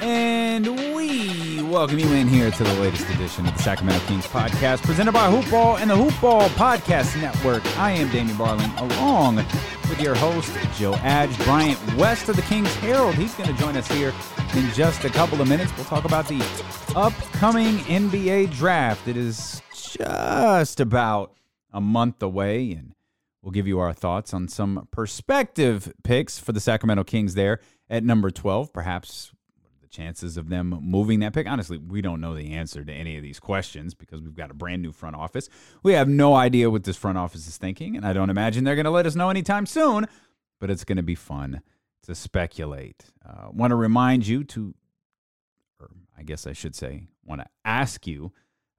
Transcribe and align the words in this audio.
And 0.00 0.66
we 0.94 1.62
welcome 1.62 1.98
you 1.98 2.12
in 2.12 2.26
here 2.26 2.50
to 2.50 2.64
the 2.64 2.74
latest 2.74 3.08
edition 3.10 3.46
of 3.46 3.56
the 3.56 3.62
Sacramento 3.62 4.04
Kings 4.06 4.26
podcast 4.26 4.82
presented 4.82 5.12
by 5.12 5.30
Hoopball 5.30 5.78
and 5.78 5.88
the 5.88 5.94
Hoopball 5.94 6.48
Podcast 6.50 7.20
Network. 7.20 7.64
I 7.78 7.92
am 7.92 8.10
Damien 8.10 8.36
Barling 8.36 8.76
along 8.80 9.36
with 9.36 10.00
your 10.00 10.16
host, 10.16 10.52
Jill 10.76 10.96
Adge. 10.96 11.36
Bryant 11.44 11.78
West 11.96 12.28
of 12.28 12.34
the 12.36 12.42
Kings 12.42 12.74
Herald. 12.76 13.14
He's 13.14 13.34
going 13.34 13.54
to 13.54 13.60
join 13.60 13.76
us 13.76 13.86
here 13.86 14.12
in 14.54 14.68
just 14.72 15.04
a 15.04 15.10
couple 15.10 15.40
of 15.40 15.48
minutes. 15.48 15.72
We'll 15.76 15.86
talk 15.86 16.04
about 16.04 16.26
the 16.26 16.44
upcoming 16.96 17.78
NBA 17.78 18.50
draft. 18.50 19.06
It 19.06 19.16
is 19.16 19.62
just 19.72 20.80
about 20.80 21.34
a 21.72 21.80
month 21.80 22.22
away, 22.22 22.72
and 22.72 22.94
we'll 23.42 23.52
give 23.52 23.66
you 23.66 23.78
our 23.78 23.92
thoughts 23.92 24.32
on 24.32 24.48
some 24.48 24.88
perspective 24.90 25.92
picks 26.04 26.38
for 26.38 26.52
the 26.52 26.60
Sacramento 26.60 27.04
Kings 27.04 27.34
there 27.34 27.60
at 27.90 28.04
number 28.04 28.30
12. 28.30 28.72
Perhaps 28.72 29.32
the 29.80 29.88
chances 29.88 30.36
of 30.36 30.48
them 30.48 30.78
moving 30.80 31.20
that 31.20 31.32
pick. 31.32 31.46
Honestly, 31.46 31.76
we 31.76 32.00
don't 32.00 32.20
know 32.20 32.34
the 32.34 32.52
answer 32.52 32.84
to 32.84 32.92
any 32.92 33.16
of 33.16 33.22
these 33.22 33.40
questions 33.40 33.94
because 33.94 34.22
we've 34.22 34.36
got 34.36 34.50
a 34.50 34.54
brand 34.54 34.82
new 34.82 34.92
front 34.92 35.16
office. 35.16 35.48
We 35.82 35.92
have 35.94 36.08
no 36.08 36.34
idea 36.34 36.70
what 36.70 36.84
this 36.84 36.96
front 36.96 37.18
office 37.18 37.46
is 37.46 37.58
thinking, 37.58 37.96
and 37.96 38.06
I 38.06 38.12
don't 38.12 38.30
imagine 38.30 38.64
they're 38.64 38.76
going 38.76 38.84
to 38.84 38.90
let 38.90 39.06
us 39.06 39.16
know 39.16 39.30
anytime 39.30 39.66
soon, 39.66 40.06
but 40.60 40.70
it's 40.70 40.84
going 40.84 40.96
to 40.96 41.02
be 41.02 41.16
fun 41.16 41.62
to 42.04 42.14
speculate. 42.14 43.04
Uh, 43.24 43.48
want 43.52 43.70
to 43.70 43.76
remind 43.76 44.26
you 44.26 44.44
to, 44.44 44.74
or 45.80 45.90
I 46.16 46.22
guess 46.22 46.46
I 46.46 46.52
should 46.52 46.74
say, 46.74 47.08
want 47.24 47.40
to 47.40 47.46
ask 47.64 48.06
you 48.06 48.32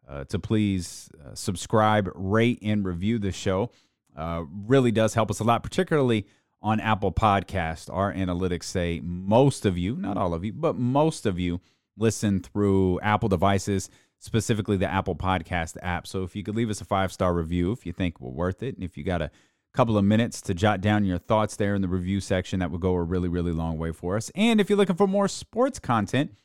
uh, 0.07 0.25
to 0.25 0.39
please 0.39 1.09
uh, 1.23 1.33
subscribe, 1.33 2.09
rate, 2.13 2.59
and 2.61 2.85
review 2.85 3.19
the 3.19 3.31
show. 3.31 3.71
Uh, 4.15 4.43
really 4.65 4.91
does 4.91 5.13
help 5.13 5.31
us 5.31 5.39
a 5.39 5.43
lot, 5.43 5.63
particularly 5.63 6.27
on 6.61 6.79
Apple 6.79 7.11
Podcast. 7.11 7.93
Our 7.93 8.13
analytics 8.13 8.63
say 8.63 9.01
most 9.03 9.65
of 9.65 9.77
you, 9.77 9.95
not 9.95 10.17
all 10.17 10.33
of 10.33 10.45
you, 10.45 10.53
but 10.53 10.75
most 10.75 11.25
of 11.25 11.39
you 11.39 11.59
listen 11.97 12.39
through 12.39 12.99
Apple 13.01 13.29
devices, 13.29 13.89
specifically 14.19 14.77
the 14.77 14.89
Apple 14.89 15.15
Podcast 15.15 15.77
app. 15.81 16.07
So 16.07 16.23
if 16.23 16.35
you 16.35 16.43
could 16.43 16.55
leave 16.55 16.69
us 16.69 16.81
a 16.81 16.85
five 16.85 17.11
star 17.11 17.33
review 17.33 17.71
if 17.71 17.85
you 17.85 17.93
think 17.93 18.19
we're 18.19 18.31
worth 18.31 18.63
it, 18.63 18.75
and 18.75 18.83
if 18.83 18.97
you 18.97 19.03
got 19.03 19.21
a 19.21 19.31
couple 19.73 19.97
of 19.97 20.05
minutes 20.05 20.41
to 20.41 20.53
jot 20.53 20.81
down 20.81 21.03
your 21.03 21.17
thoughts 21.17 21.55
there 21.55 21.75
in 21.75 21.81
the 21.81 21.87
review 21.87 22.21
section, 22.21 22.59
that 22.59 22.71
would 22.71 22.81
go 22.81 22.93
a 22.93 23.01
really, 23.01 23.27
really 23.27 23.51
long 23.51 23.77
way 23.77 23.91
for 23.91 24.15
us. 24.15 24.31
And 24.35 24.61
if 24.61 24.69
you're 24.69 24.77
looking 24.77 24.95
for 24.95 25.07
more 25.07 25.27
sports 25.27 25.79
content, 25.79 26.35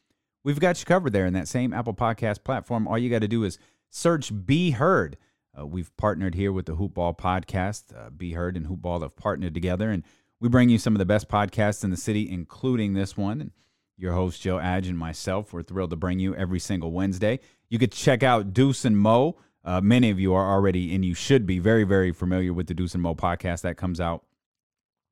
we've 0.45 0.61
got 0.61 0.81
you 0.81 0.87
covered 0.87 1.12
there 1.12 1.27
in 1.27 1.35
that 1.35 1.47
same 1.48 1.73
Apple 1.73 1.95
Podcast 1.95 2.42
platform. 2.42 2.89
All 2.89 2.98
you 2.98 3.11
got 3.11 3.20
to 3.20 3.29
do 3.29 3.45
is 3.45 3.59
search 3.91 4.33
Be 4.47 4.73
Heard. 4.73 5.17
Uh, 5.57 5.67
we've 5.67 5.97
partnered 5.97 6.35
here 6.35 6.53
with 6.53 6.67
the 6.67 6.77
Hoopball 6.77 7.19
Podcast. 7.19 7.97
Uh, 7.97 8.11
Be 8.11 8.33
Heard 8.33 8.57
and 8.57 8.67
Hoopball 8.67 9.03
have 9.03 9.17
partnered 9.17 9.55
together, 9.55 9.91
and 9.91 10.03
we 10.41 10.49
bring 10.49 10.69
you 10.69 10.79
some 10.79 10.95
of 10.95 10.99
the 10.99 11.07
best 11.07 11.29
podcasts 11.29 11.85
in 11.85 11.91
the 11.91 11.97
city, 11.97 12.29
including 12.31 12.95
this 12.95 13.17
one. 13.17 13.41
And 13.41 13.51
your 13.97 14.13
host, 14.13 14.41
Jill 14.41 14.61
Adge, 14.61 14.87
and 14.87 14.97
myself, 14.99 15.53
we're 15.53 15.63
thrilled 15.63 15.91
to 15.91 15.97
bring 15.97 16.21
you 16.21 16.35
every 16.35 16.61
single 16.61 16.93
Wednesday. 16.93 17.41
You 17.69 17.79
could 17.79 17.93
check 17.93 18.23
out 18.23 18.53
Deuce 18.53 18.85
and 18.85 18.97
Mo. 18.97 19.37
Uh, 19.65 19.81
many 19.81 20.11
of 20.11 20.21
you 20.21 20.35
are 20.35 20.51
already, 20.53 20.95
and 20.95 21.05
you 21.05 21.15
should 21.15 21.47
be 21.47 21.59
very, 21.59 21.85
very 21.85 22.13
familiar 22.13 22.53
with 22.53 22.69
the 22.69 22.75
Deuce 22.75 22.95
and 22.95 23.03
Mo 23.03 23.15
podcast 23.15 23.63
that 23.63 23.77
comes 23.77 24.01
out 24.01 24.25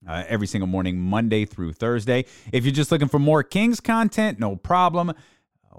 uh, 0.09 0.25
every 0.29 0.47
single 0.47 0.69
morning, 0.69 0.99
Monday 0.99 1.45
through 1.45 1.73
Thursday. 1.73 2.25
If 2.53 2.65
you're 2.65 2.73
just 2.73 2.93
looking 2.93 3.09
for 3.09 3.19
more 3.19 3.43
Kings 3.43 3.81
content, 3.81 4.39
no 4.39 4.57
problem. 4.57 5.13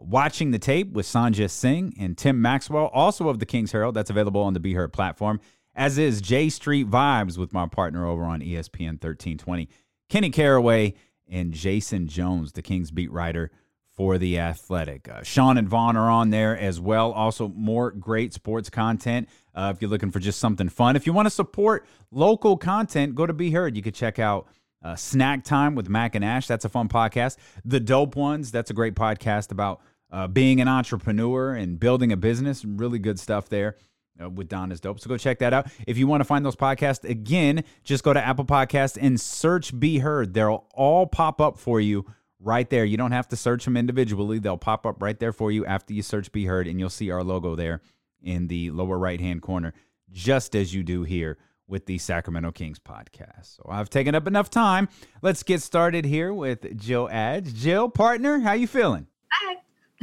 Watching 0.01 0.51
the 0.51 0.59
tape 0.59 0.93
with 0.93 1.05
Sanjay 1.05 1.49
Singh 1.49 1.93
and 1.99 2.17
Tim 2.17 2.41
Maxwell, 2.41 2.87
also 2.93 3.29
of 3.29 3.39
the 3.39 3.45
Kings 3.45 3.71
Herald, 3.71 3.95
that's 3.95 4.09
available 4.09 4.41
on 4.41 4.53
the 4.53 4.59
Be 4.59 4.73
Heard 4.73 4.93
platform, 4.93 5.39
as 5.75 5.97
is 5.97 6.21
J 6.21 6.49
Street 6.49 6.89
Vibes 6.89 7.37
with 7.37 7.53
my 7.53 7.67
partner 7.67 8.05
over 8.05 8.23
on 8.23 8.41
ESPN 8.41 9.01
1320, 9.01 9.69
Kenny 10.09 10.29
Caraway 10.29 10.93
and 11.29 11.53
Jason 11.53 12.07
Jones, 12.07 12.53
the 12.53 12.61
Kings 12.61 12.91
beat 12.91 13.11
writer 13.11 13.51
for 13.97 14.17
The 14.17 14.39
Athletic. 14.39 15.09
Uh, 15.09 15.23
Sean 15.23 15.57
and 15.57 15.67
Vaughn 15.67 15.97
are 15.97 16.09
on 16.09 16.29
there 16.29 16.57
as 16.57 16.79
well. 16.79 17.11
Also, 17.11 17.47
more 17.49 17.91
great 17.91 18.31
sports 18.31 18.69
content 18.69 19.27
uh, 19.55 19.73
if 19.75 19.81
you're 19.81 19.89
looking 19.89 20.11
for 20.11 20.19
just 20.19 20.39
something 20.39 20.69
fun. 20.69 20.95
If 20.95 21.07
you 21.07 21.13
want 21.13 21.25
to 21.25 21.31
support 21.31 21.85
local 22.11 22.57
content, 22.57 23.15
go 23.15 23.25
to 23.25 23.33
Be 23.33 23.51
Heard. 23.51 23.75
You 23.75 23.81
could 23.81 23.95
check 23.95 24.19
out 24.19 24.47
uh, 24.87 24.95
Snack 24.95 25.43
Time 25.43 25.75
with 25.75 25.89
Mac 25.89 26.15
and 26.15 26.23
Ash. 26.23 26.47
That's 26.47 26.63
a 26.63 26.69
fun 26.69 26.87
podcast. 26.87 27.35
The 27.65 27.79
Dope 27.79 28.15
Ones. 28.15 28.51
That's 28.51 28.69
a 28.69 28.73
great 28.73 28.95
podcast 28.95 29.51
about 29.51 29.81
uh, 30.11 30.27
being 30.27 30.61
an 30.61 30.69
entrepreneur 30.69 31.53
and 31.53 31.77
building 31.77 32.13
a 32.13 32.17
business. 32.17 32.63
Really 32.63 32.99
good 32.99 33.19
stuff 33.19 33.49
there. 33.49 33.75
Uh, 34.19 34.29
with 34.29 34.47
Don 34.47 34.71
is 34.71 34.79
dope. 34.79 34.99
So 34.99 35.09
go 35.09 35.17
check 35.17 35.37
that 35.39 35.53
out. 35.53 35.67
If 35.85 35.99
you 35.99 36.07
want 36.07 36.21
to 36.21 36.25
find 36.25 36.43
those 36.43 36.55
podcasts 36.55 37.07
again, 37.07 37.63
just 37.83 38.03
go 38.03 38.13
to 38.13 38.25
Apple 38.25 38.45
Podcasts 38.45 38.97
and 38.99 39.21
search 39.21 39.79
Be 39.79 39.99
Heard. 39.99 40.33
They'll 40.33 40.65
all 40.73 41.05
pop 41.05 41.39
up 41.39 41.59
for 41.59 41.79
you 41.79 42.03
right 42.39 42.67
there. 42.67 42.83
You 42.83 42.97
don't 42.97 43.11
have 43.11 43.27
to 43.27 43.35
search 43.35 43.65
them 43.65 43.77
individually. 43.77 44.39
They'll 44.39 44.57
pop 44.57 44.87
up 44.87 45.03
right 45.03 45.19
there 45.19 45.33
for 45.33 45.51
you 45.51 45.67
after 45.67 45.93
you 45.93 46.01
search 46.01 46.31
Be 46.31 46.45
Heard, 46.45 46.67
and 46.67 46.79
you'll 46.79 46.89
see 46.89 47.11
our 47.11 47.23
logo 47.23 47.55
there 47.55 47.81
in 48.23 48.47
the 48.47 48.71
lower 48.71 48.97
right 48.97 49.21
hand 49.21 49.43
corner, 49.43 49.75
just 50.11 50.55
as 50.55 50.73
you 50.73 50.81
do 50.81 51.03
here 51.03 51.37
with 51.67 51.85
the 51.85 51.97
Sacramento 51.97 52.51
Kings 52.51 52.79
podcast. 52.79 53.57
So 53.57 53.65
I've 53.69 53.89
taken 53.89 54.15
up 54.15 54.27
enough 54.27 54.49
time. 54.49 54.87
Let's 55.21 55.43
get 55.43 55.61
started 55.61 56.05
here 56.05 56.33
with 56.33 56.77
Jill 56.79 57.09
Adge. 57.11 57.53
Jill, 57.53 57.89
partner, 57.89 58.39
how 58.39 58.53
you 58.53 58.67
feeling? 58.67 59.07
Hi. 59.31 59.57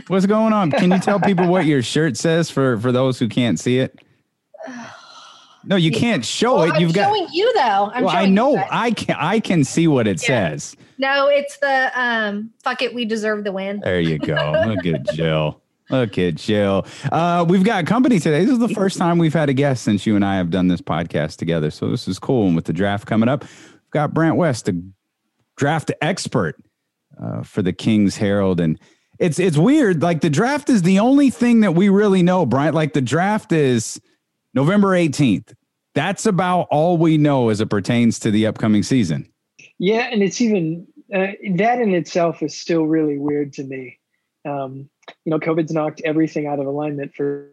What's 0.09 0.27
going 0.27 0.53
on? 0.53 0.71
Can 0.71 0.91
you 0.91 0.99
tell 0.99 1.21
people 1.21 1.47
what 1.47 1.65
your 1.67 1.83
shirt 1.83 2.17
says 2.17 2.51
for 2.51 2.79
for 2.79 2.93
those 2.93 3.19
who 3.19 3.29
can't 3.29 3.59
see 3.59 3.79
it? 3.79 3.99
No, 5.67 5.77
you 5.77 5.91
can't 5.93 6.23
show 6.27 6.57
Well, 6.57 6.65
it. 6.65 6.73
I'm 6.75 6.83
You've 6.83 6.93
got. 6.93 7.09
showing 7.09 7.27
you 7.33 7.51
though. 7.55 7.91
I'm 7.95 8.05
well, 8.05 8.15
I 8.15 8.27
know. 8.27 8.63
I 8.71 8.91
can. 8.91 9.17
I 9.19 9.41
can 9.41 9.65
see 9.65 9.89
what 9.89 10.07
it 10.07 10.21
Yeah. 10.21 10.51
says. 10.51 10.77
No, 10.99 11.29
it's 11.29 11.57
the 11.57 11.91
um. 11.99 12.51
Fuck 12.63 12.83
it, 12.83 12.95
we 12.95 13.07
deserve 13.07 13.45
the 13.45 13.53
win. 13.53 13.81
There 13.83 13.99
you 13.99 14.19
go. 14.19 14.35
Look 14.67 14.85
at 14.85 15.07
Jill. 15.15 15.63
Look 16.01 16.19
at 16.19 16.35
Jill. 16.35 16.87
Uh, 17.13 17.47
we've 17.49 17.63
got 17.63 17.87
company 17.87 18.19
today. 18.19 18.45
This 18.45 18.55
is 18.55 18.59
the 18.59 18.69
first 18.69 18.99
time 18.99 19.17
we've 19.19 19.33
had 19.33 19.49
a 19.49 19.53
guest 19.53 19.85
since 19.85 20.05
you 20.07 20.17
and 20.17 20.25
I 20.25 20.37
have 20.37 20.51
done 20.51 20.67
this 20.67 20.81
podcast 20.81 21.37
together. 21.37 21.71
So 21.71 21.89
this 21.89 22.09
is 22.09 22.19
cool. 22.19 22.49
And 22.49 22.57
with 22.57 22.65
the 22.65 22.73
draft 22.73 23.07
coming 23.07 23.29
up, 23.29 23.43
we've 23.43 23.91
got 23.91 24.13
Bryant 24.13 24.37
West, 24.37 24.65
the 24.65 24.83
draft 25.57 25.93
expert 26.01 26.57
uh, 27.23 27.45
for 27.45 27.63
the 27.63 27.73
Kings 27.73 28.17
Herald. 28.17 28.59
And 28.59 28.81
it's 29.21 29.39
it's 29.39 29.57
weird. 29.57 30.03
Like 30.03 30.21
the 30.21 30.31
draft 30.31 30.69
is 30.69 30.83
the 30.83 30.99
only 30.99 31.31
thing 31.31 31.61
that 31.61 31.77
we 31.77 31.89
really 31.89 32.25
know, 32.25 32.45
Bryant. 32.45 32.75
Like 32.75 32.93
the 32.93 33.01
draft 33.01 33.53
is 33.53 34.01
November 34.53 34.89
18th. 34.89 35.55
That's 35.95 36.27
about 36.27 36.67
all 36.73 36.99
we 36.99 37.19
know 37.19 37.51
as 37.51 37.61
it 37.61 37.71
pertains 37.71 38.19
to 38.21 38.33
the 38.33 38.49
upcoming 38.49 38.83
season. 38.83 39.31
Yeah, 39.79 40.09
and 40.11 40.25
it's 40.25 40.41
even 40.41 40.89
uh, 41.15 41.29
that 41.55 41.79
in 41.81 41.95
itself 41.95 42.43
is 42.43 42.57
still 42.57 42.83
really 42.83 43.17
weird 43.17 43.53
to 43.55 43.63
me. 43.63 44.01
Um, 44.45 44.91
you 45.25 45.31
know, 45.31 45.39
COVID's 45.39 45.73
knocked 45.73 46.03
everything 46.05 46.47
out 46.47 46.61
of 46.61 46.67
alignment 46.67 47.15
for 47.15 47.51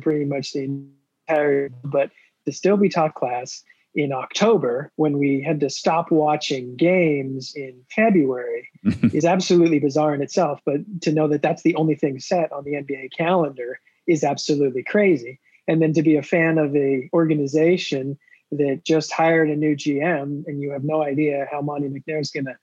pretty 0.00 0.24
much 0.24 0.52
the 0.52 0.88
entire. 1.28 1.70
But 1.84 2.10
to 2.46 2.52
still 2.52 2.76
be 2.76 2.88
top 2.88 3.14
class 3.14 3.62
in 3.94 4.12
October 4.12 4.92
when 4.96 5.18
we 5.18 5.40
had 5.40 5.60
to 5.60 5.68
stop 5.68 6.10
watching 6.10 6.76
games 6.76 7.52
in 7.56 7.82
February 7.90 8.68
is 9.12 9.24
absolutely 9.24 9.80
bizarre 9.80 10.14
in 10.14 10.22
itself. 10.22 10.60
But 10.64 10.80
to 11.02 11.12
know 11.12 11.28
that 11.28 11.42
that's 11.42 11.62
the 11.62 11.74
only 11.74 11.96
thing 11.96 12.20
set 12.20 12.52
on 12.52 12.64
the 12.64 12.74
NBA 12.74 13.10
calendar 13.16 13.80
is 14.06 14.24
absolutely 14.24 14.84
crazy. 14.84 15.40
And 15.66 15.82
then 15.82 15.92
to 15.94 16.02
be 16.02 16.16
a 16.16 16.22
fan 16.22 16.58
of 16.58 16.74
a 16.74 17.08
organization 17.12 18.18
that 18.52 18.82
just 18.84 19.12
hired 19.12 19.50
a 19.50 19.56
new 19.56 19.76
GM 19.76 20.44
and 20.46 20.60
you 20.60 20.72
have 20.72 20.84
no 20.84 21.02
idea 21.02 21.46
how 21.50 21.60
Monte 21.60 21.88
McNair 21.88 22.20
is 22.20 22.30
going 22.30 22.46
to 22.46 22.56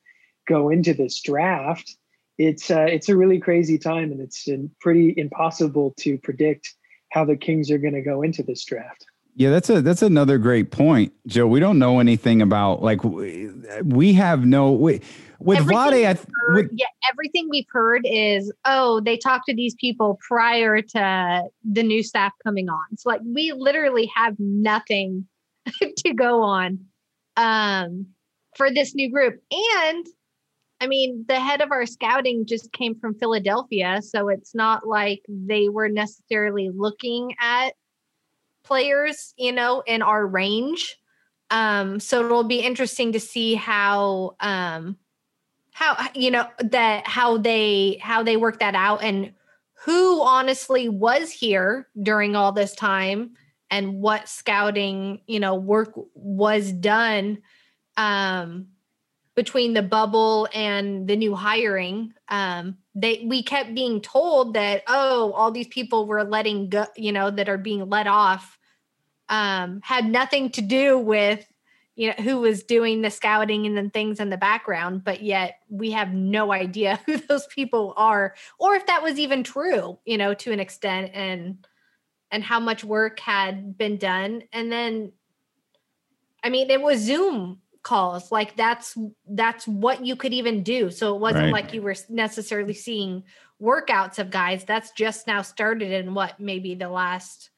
go 0.48 0.70
into 0.70 0.94
this 0.94 1.22
draft. 1.22 1.96
It's 2.38 2.70
uh, 2.70 2.86
it's 2.88 3.10
a 3.10 3.18
really 3.18 3.40
crazy 3.40 3.78
time, 3.78 4.12
and 4.12 4.22
it's 4.22 4.48
uh, 4.48 4.58
pretty 4.80 5.14
impossible 5.18 5.94
to 6.00 6.18
predict 6.20 6.74
how 7.12 7.26
the 7.26 7.36
Kings 7.36 7.72
are 7.72 7.78
going 7.78 7.94
to 7.94 8.02
go 8.02 8.22
into 8.22 8.44
this 8.44 8.64
draft. 8.64 9.06
Yeah, 9.36 9.52
that's 9.52 9.70
a 9.70 9.82
that's 9.82 10.02
another 10.02 10.38
great 10.40 10.72
point, 10.72 11.14
Jill. 11.28 11.48
We 11.48 11.60
don't 11.60 11.78
know 11.78 12.00
anything 12.00 12.42
about 12.42 12.82
like 12.82 13.04
we, 13.04 13.52
we 13.84 14.14
have 14.14 14.46
no 14.46 14.72
we, 14.72 15.02
with 15.40 15.60
Everything 15.60 15.78
Vlade. 15.78 16.16
Th- 16.16 16.28
heard- 16.48 16.56
with, 16.56 16.72
yeah, 16.74 16.88
everything 17.12 17.48
we've 17.50 17.68
heard 17.72 18.02
is 18.04 18.52
oh, 18.66 19.00
they 19.00 19.16
talked 19.16 19.46
to 19.48 19.56
these 19.56 19.76
people 19.76 20.20
prior 20.28 20.82
to 20.82 21.44
the 21.64 21.84
new 21.84 22.02
staff 22.02 22.34
coming 22.44 22.68
on. 22.68 22.98
So 22.98 23.10
like 23.10 23.22
we 23.24 23.52
literally 23.52 24.12
have 24.16 24.36
nothing 24.40 25.28
to 25.98 26.14
go 26.14 26.42
on 26.42 26.80
um 27.36 28.08
for 28.56 28.72
this 28.72 28.96
new 28.96 29.12
group. 29.12 29.40
And 29.52 30.06
I 30.80 30.88
mean, 30.88 31.26
the 31.28 31.40
head 31.40 31.62
of 31.62 31.72
our 31.72 31.86
scouting 31.86 32.46
just 32.46 32.72
came 32.72 33.00
from 33.00 33.16
Philadelphia, 33.16 34.02
so 34.02 34.30
it's 34.30 34.54
not 34.54 34.88
like 34.88 35.22
they 35.28 35.70
were 35.70 35.90
necessarily 35.90 36.70
looking 36.74 37.34
at 37.40 37.72
players, 38.64 39.34
you 39.38 39.52
know, 39.52 39.82
in 39.88 40.02
our 40.02 40.26
range. 40.26 40.98
Um, 41.50 42.00
so 42.00 42.26
it'll 42.26 42.44
be 42.44 42.60
interesting 42.60 43.14
to 43.14 43.20
see 43.20 43.56
how 43.56 44.36
um 44.40 44.98
how 45.74 46.10
you 46.14 46.30
know 46.30 46.48
that 46.60 47.08
how 47.08 47.38
they 47.38 48.00
how 48.02 48.22
they 48.22 48.36
work 48.36 48.60
that 48.60 48.76
out 48.76 49.02
and 49.02 49.34
who 49.86 50.22
honestly 50.22 50.90
was 50.90 51.32
here 51.32 51.88
during 52.02 52.36
all 52.36 52.52
this 52.52 52.74
time 52.76 53.32
and 53.70 54.02
what 54.02 54.28
scouting, 54.28 55.22
you 55.28 55.40
know, 55.40 55.56
work 55.56 55.94
was 56.14 56.72
done 56.72 57.40
um, 57.96 58.68
between 59.38 59.76
the 59.76 59.84
bubble 59.84 60.48
and 60.52 61.08
the 61.08 61.16
new 61.16 61.36
hiring. 61.36 62.12
Um, 62.28 62.80
they 62.96 63.24
we 63.24 63.44
kept 63.44 63.76
being 63.76 64.02
told 64.02 64.56
that 64.56 64.82
oh, 64.88 65.32
all 65.34 65.52
these 65.52 65.68
people 65.68 66.08
were 66.08 66.24
letting 66.24 66.70
go, 66.70 66.88
you 66.98 67.12
know, 67.12 67.30
that 67.30 67.48
are 67.48 67.60
being 67.60 67.88
let 67.88 68.08
off, 68.08 68.58
um, 69.30 69.80
had 69.84 70.10
nothing 70.10 70.50
to 70.52 70.62
do 70.62 70.98
with 70.98 71.46
you 71.96 72.08
know 72.08 72.24
who 72.24 72.40
was 72.40 72.64
doing 72.64 73.04
the 73.04 73.12
scouting 73.12 73.68
and 73.68 73.78
then 73.78 73.92
things 73.92 74.20
in 74.20 74.30
the 74.30 74.38
background 74.38 75.04
but 75.04 75.24
yet 75.24 75.62
we 75.68 75.90
have 75.90 76.14
no 76.14 76.52
idea 76.54 77.00
who 77.08 77.18
those 77.18 77.48
people 77.48 77.96
are 77.98 78.36
or 78.60 78.76
if 78.76 78.86
that 78.86 79.02
was 79.02 79.18
even 79.18 79.44
true 79.44 79.98
you 80.06 80.16
know 80.16 80.36
to 80.36 80.52
an 80.52 80.60
extent 80.60 81.10
and 81.16 81.66
and 82.30 82.44
how 82.44 82.60
much 82.60 82.84
work 82.84 83.20
had 83.20 83.80
been 83.80 83.98
done 83.98 84.44
and 84.54 84.72
then 84.72 85.12
i 86.44 86.50
mean 86.50 86.70
it 86.70 86.80
was 86.84 87.00
zoom 87.00 87.60
calls 87.84 88.32
like 88.32 88.56
that's 88.56 88.98
that's 89.30 89.68
what 89.68 90.06
you 90.06 90.16
could 90.16 90.34
even 90.34 90.64
do. 90.64 90.92
So 90.92 91.16
it 91.16 91.20
wasn't 91.20 91.46
Right. 91.46 91.64
like 91.66 91.74
you 91.74 91.82
were 91.82 91.96
necessarily 92.10 92.74
seeing 92.74 93.24
workouts 93.62 94.20
of 94.20 94.30
guys. 94.30 94.64
That's 94.66 94.92
just 94.92 95.28
now 95.28 95.42
started 95.42 95.92
in 95.92 96.14
what 96.14 96.40
maybe 96.40 96.76
the 96.76 96.90
last 96.90 97.50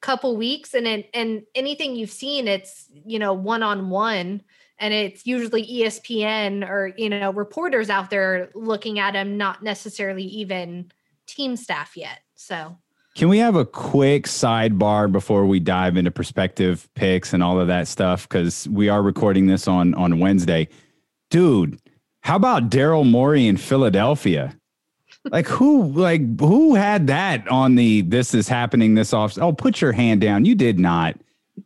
couple 0.00 0.36
weeks. 0.36 0.74
And 0.74 0.86
it, 0.86 1.10
and 1.12 1.42
anything 1.54 1.96
you've 1.96 2.10
seen 2.10 2.48
it's 2.48 2.86
you 2.92 3.18
know 3.18 3.32
one 3.32 3.62
on 3.62 3.90
one 3.90 4.42
and 4.78 4.94
it's 4.94 5.26
usually 5.26 5.66
ESPN 5.66 6.68
or 6.68 6.92
you 6.96 7.08
know 7.10 7.32
reporters 7.32 7.90
out 7.90 8.10
there 8.10 8.50
looking 8.54 8.98
at 8.98 9.14
him 9.14 9.36
not 9.36 9.62
necessarily 9.62 10.24
even 10.24 10.90
team 11.26 11.56
staff 11.56 11.96
yet. 11.96 12.20
So 12.34 12.78
Can 13.18 13.28
we 13.28 13.38
have 13.38 13.56
a 13.56 13.64
quick 13.64 14.26
sidebar 14.26 15.10
before 15.10 15.44
we 15.44 15.58
dive 15.58 15.96
into 15.96 16.08
perspective 16.12 16.88
picks 16.94 17.32
and 17.32 17.42
all 17.42 17.58
of 17.58 17.66
that 17.66 17.88
stuff? 17.88 18.28
Because 18.28 18.68
we 18.68 18.88
are 18.88 19.02
recording 19.02 19.48
this 19.48 19.66
on 19.66 19.92
on 19.94 20.20
Wednesday. 20.20 20.68
Dude, 21.28 21.80
how 22.20 22.36
about 22.36 22.70
Daryl 22.70 23.04
Morey 23.04 23.48
in 23.48 23.56
Philadelphia? 23.56 24.56
Like 25.24 25.48
who 25.48 25.86
like 25.94 26.38
who 26.38 26.76
had 26.76 27.08
that 27.08 27.48
on 27.48 27.74
the 27.74 28.02
this 28.02 28.34
is 28.34 28.46
happening 28.46 28.94
this 28.94 29.12
off? 29.12 29.36
Oh, 29.36 29.52
put 29.52 29.80
your 29.80 29.90
hand 29.90 30.20
down. 30.20 30.44
You 30.44 30.54
did 30.54 30.78
not. 30.78 31.16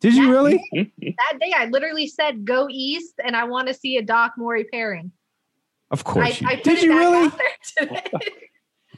Did 0.00 0.14
you 0.14 0.28
Yeah. 0.28 0.30
really? 0.30 0.70
that 1.02 1.38
day 1.38 1.52
I 1.54 1.66
literally 1.66 2.06
said 2.06 2.46
go 2.46 2.66
east 2.70 3.12
and 3.22 3.36
I 3.36 3.44
want 3.44 3.68
to 3.68 3.74
see 3.74 3.98
a 3.98 4.02
Doc 4.02 4.32
Morey 4.38 4.64
pairing. 4.64 5.12
Of 5.90 6.00
I, 6.00 6.02
course 6.02 6.40
you 6.40 6.48
I 6.48 6.54
put 6.56 6.64
did. 6.64 6.78
it 6.78 6.84
You 6.84 6.88
back 6.92 6.98
really? 6.98 7.26
out 7.26 7.38
there 7.38 7.86
today. 7.88 8.28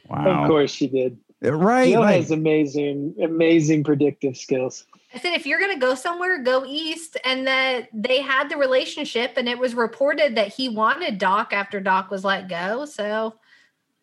Wow. 0.07 0.43
Of 0.43 0.49
course 0.49 0.71
she 0.71 0.87
did. 0.87 1.17
Right. 1.41 1.91
Jill 1.91 2.01
like- 2.01 2.15
has 2.15 2.31
amazing, 2.31 3.15
amazing 3.21 3.83
predictive 3.83 4.37
skills. 4.37 4.85
I 5.13 5.19
said, 5.19 5.33
if 5.33 5.45
you're 5.45 5.59
going 5.59 5.73
to 5.73 5.79
go 5.79 5.95
somewhere, 5.95 6.43
go 6.43 6.65
east. 6.65 7.17
And 7.23 7.47
that 7.47 7.87
they 7.93 8.21
had 8.21 8.49
the 8.49 8.57
relationship, 8.57 9.33
and 9.37 9.47
it 9.47 9.57
was 9.57 9.73
reported 9.73 10.35
that 10.35 10.49
he 10.53 10.67
wanted 10.67 11.17
Doc 11.17 11.53
after 11.53 11.79
Doc 11.79 12.11
was 12.11 12.25
let 12.25 12.49
go. 12.49 12.85
So 12.85 13.35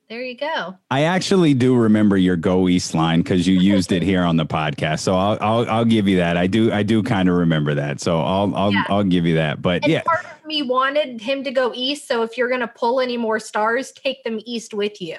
there 0.08 0.22
you 0.22 0.36
go. 0.36 0.76
I 0.90 1.02
actually 1.02 1.54
do 1.54 1.74
remember 1.76 2.16
your 2.16 2.36
go 2.36 2.68
east 2.68 2.94
line 2.94 3.22
because 3.22 3.46
you 3.46 3.58
used 3.58 3.92
it 3.92 4.02
here 4.02 4.22
on 4.22 4.36
the 4.36 4.46
podcast. 4.46 5.00
So 5.00 5.14
I'll 5.14 5.38
I'll, 5.40 5.70
I'll 5.70 5.84
give 5.84 6.08
you 6.08 6.16
that. 6.18 6.36
I 6.36 6.46
do 6.46 6.72
I 6.72 6.82
do 6.82 7.02
kind 7.02 7.28
of 7.28 7.36
remember 7.36 7.74
that. 7.74 8.00
So 8.00 8.20
I'll 8.20 8.54
I'll 8.54 8.72
Yeah. 8.72 8.84
I'll 8.88 9.04
give 9.04 9.26
you 9.26 9.36
that. 9.36 9.62
But 9.62 9.84
And 9.84 9.92
yeah, 9.92 10.02
part 10.02 10.24
of 10.24 10.44
me 10.44 10.62
wanted 10.62 11.20
him 11.20 11.44
to 11.44 11.50
go 11.50 11.72
east. 11.74 12.08
So 12.08 12.22
if 12.22 12.36
you're 12.36 12.48
going 12.48 12.60
to 12.60 12.68
pull 12.68 13.00
any 13.00 13.16
more 13.16 13.38
stars, 13.38 13.90
take 13.92 14.22
them 14.24 14.38
east 14.44 14.74
with 14.74 15.00
you, 15.00 15.16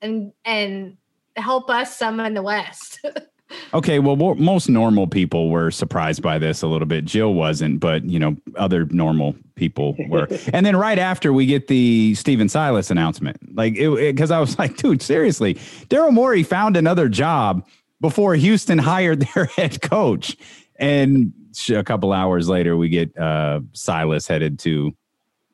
and 0.00 0.32
and 0.44 0.96
help 1.36 1.70
us 1.70 1.96
some 1.96 2.20
in 2.20 2.34
the 2.34 2.42
west. 2.42 3.04
okay. 3.74 3.98
Well, 3.98 4.16
most 4.34 4.68
normal 4.68 5.06
people 5.06 5.50
were 5.50 5.70
surprised 5.70 6.22
by 6.22 6.38
this 6.38 6.62
a 6.62 6.66
little 6.66 6.86
bit. 6.86 7.04
Jill 7.04 7.34
wasn't, 7.34 7.80
but 7.80 8.04
you 8.04 8.18
know, 8.18 8.36
other 8.56 8.86
normal 8.86 9.34
people 9.54 9.96
were. 10.08 10.28
and 10.52 10.64
then 10.64 10.76
right 10.76 10.98
after 10.98 11.32
we 11.32 11.46
get 11.46 11.68
the 11.68 12.14
Stephen 12.14 12.48
Silas 12.48 12.90
announcement, 12.90 13.56
like 13.56 13.76
it 13.76 14.14
because 14.14 14.30
I 14.30 14.40
was 14.40 14.58
like, 14.58 14.76
dude, 14.78 15.02
seriously, 15.02 15.54
Daryl 15.88 16.12
Morey 16.12 16.42
found 16.42 16.76
another 16.76 17.08
job 17.08 17.66
before 18.00 18.34
Houston 18.34 18.78
hired 18.78 19.26
their 19.34 19.46
head 19.46 19.80
coach, 19.80 20.36
and 20.76 21.32
a 21.70 21.82
couple 21.82 22.12
hours 22.12 22.48
later, 22.48 22.76
we 22.76 22.88
get 22.88 23.16
uh, 23.16 23.60
Silas 23.72 24.26
headed 24.26 24.58
to 24.60 24.94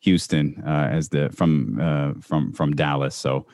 Houston 0.01 0.63
uh, 0.67 0.89
as 0.91 1.09
the 1.11 1.31
from 1.31 1.79
uh, 1.81 2.13
from 2.21 2.53
from 2.53 2.75
Dallas. 2.75 3.15
So 3.15 3.47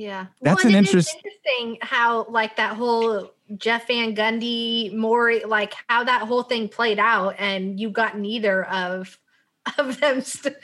Yeah, 0.00 0.26
That's 0.40 0.64
and 0.64 0.74
an 0.74 0.78
interest- 0.78 1.14
interesting 1.14 1.76
how 1.82 2.24
like 2.30 2.56
that 2.56 2.74
whole 2.74 3.32
Jeff 3.58 3.86
Van 3.86 4.16
Gundy, 4.16 4.94
Morey, 4.96 5.44
like 5.44 5.74
how 5.88 6.04
that 6.04 6.22
whole 6.22 6.42
thing 6.42 6.68
played 6.68 6.98
out, 6.98 7.34
and 7.38 7.78
you 7.78 7.90
got 7.90 8.18
neither 8.18 8.64
of 8.64 9.18
of 9.78 10.00
them. 10.00 10.22
St- 10.22 10.56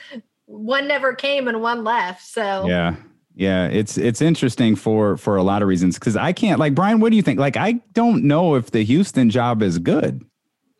one 0.47 0.88
never 0.88 1.12
came 1.15 1.49
and 1.49 1.61
one 1.61 1.85
left. 1.85 2.23
So 2.25 2.67
yeah. 2.67 2.97
Yeah, 3.35 3.67
it's 3.67 3.99
it's 3.99 4.23
interesting 4.23 4.75
for 4.75 5.19
for 5.19 5.37
a 5.37 5.43
lot 5.43 5.61
of 5.61 5.69
reasons 5.69 5.99
because 5.99 6.17
I 6.17 6.33
can't 6.33 6.59
like 6.59 6.75
Bryant. 6.75 7.00
What 7.00 7.11
do 7.11 7.17
you 7.17 7.23
think? 7.23 7.38
Like, 7.38 7.59
I 7.59 7.73
don't 7.93 8.25
know 8.25 8.55
if 8.55 8.71
the 8.71 8.83
Houston 8.83 9.29
job 9.29 9.62
is 9.62 9.79
good. 9.79 10.25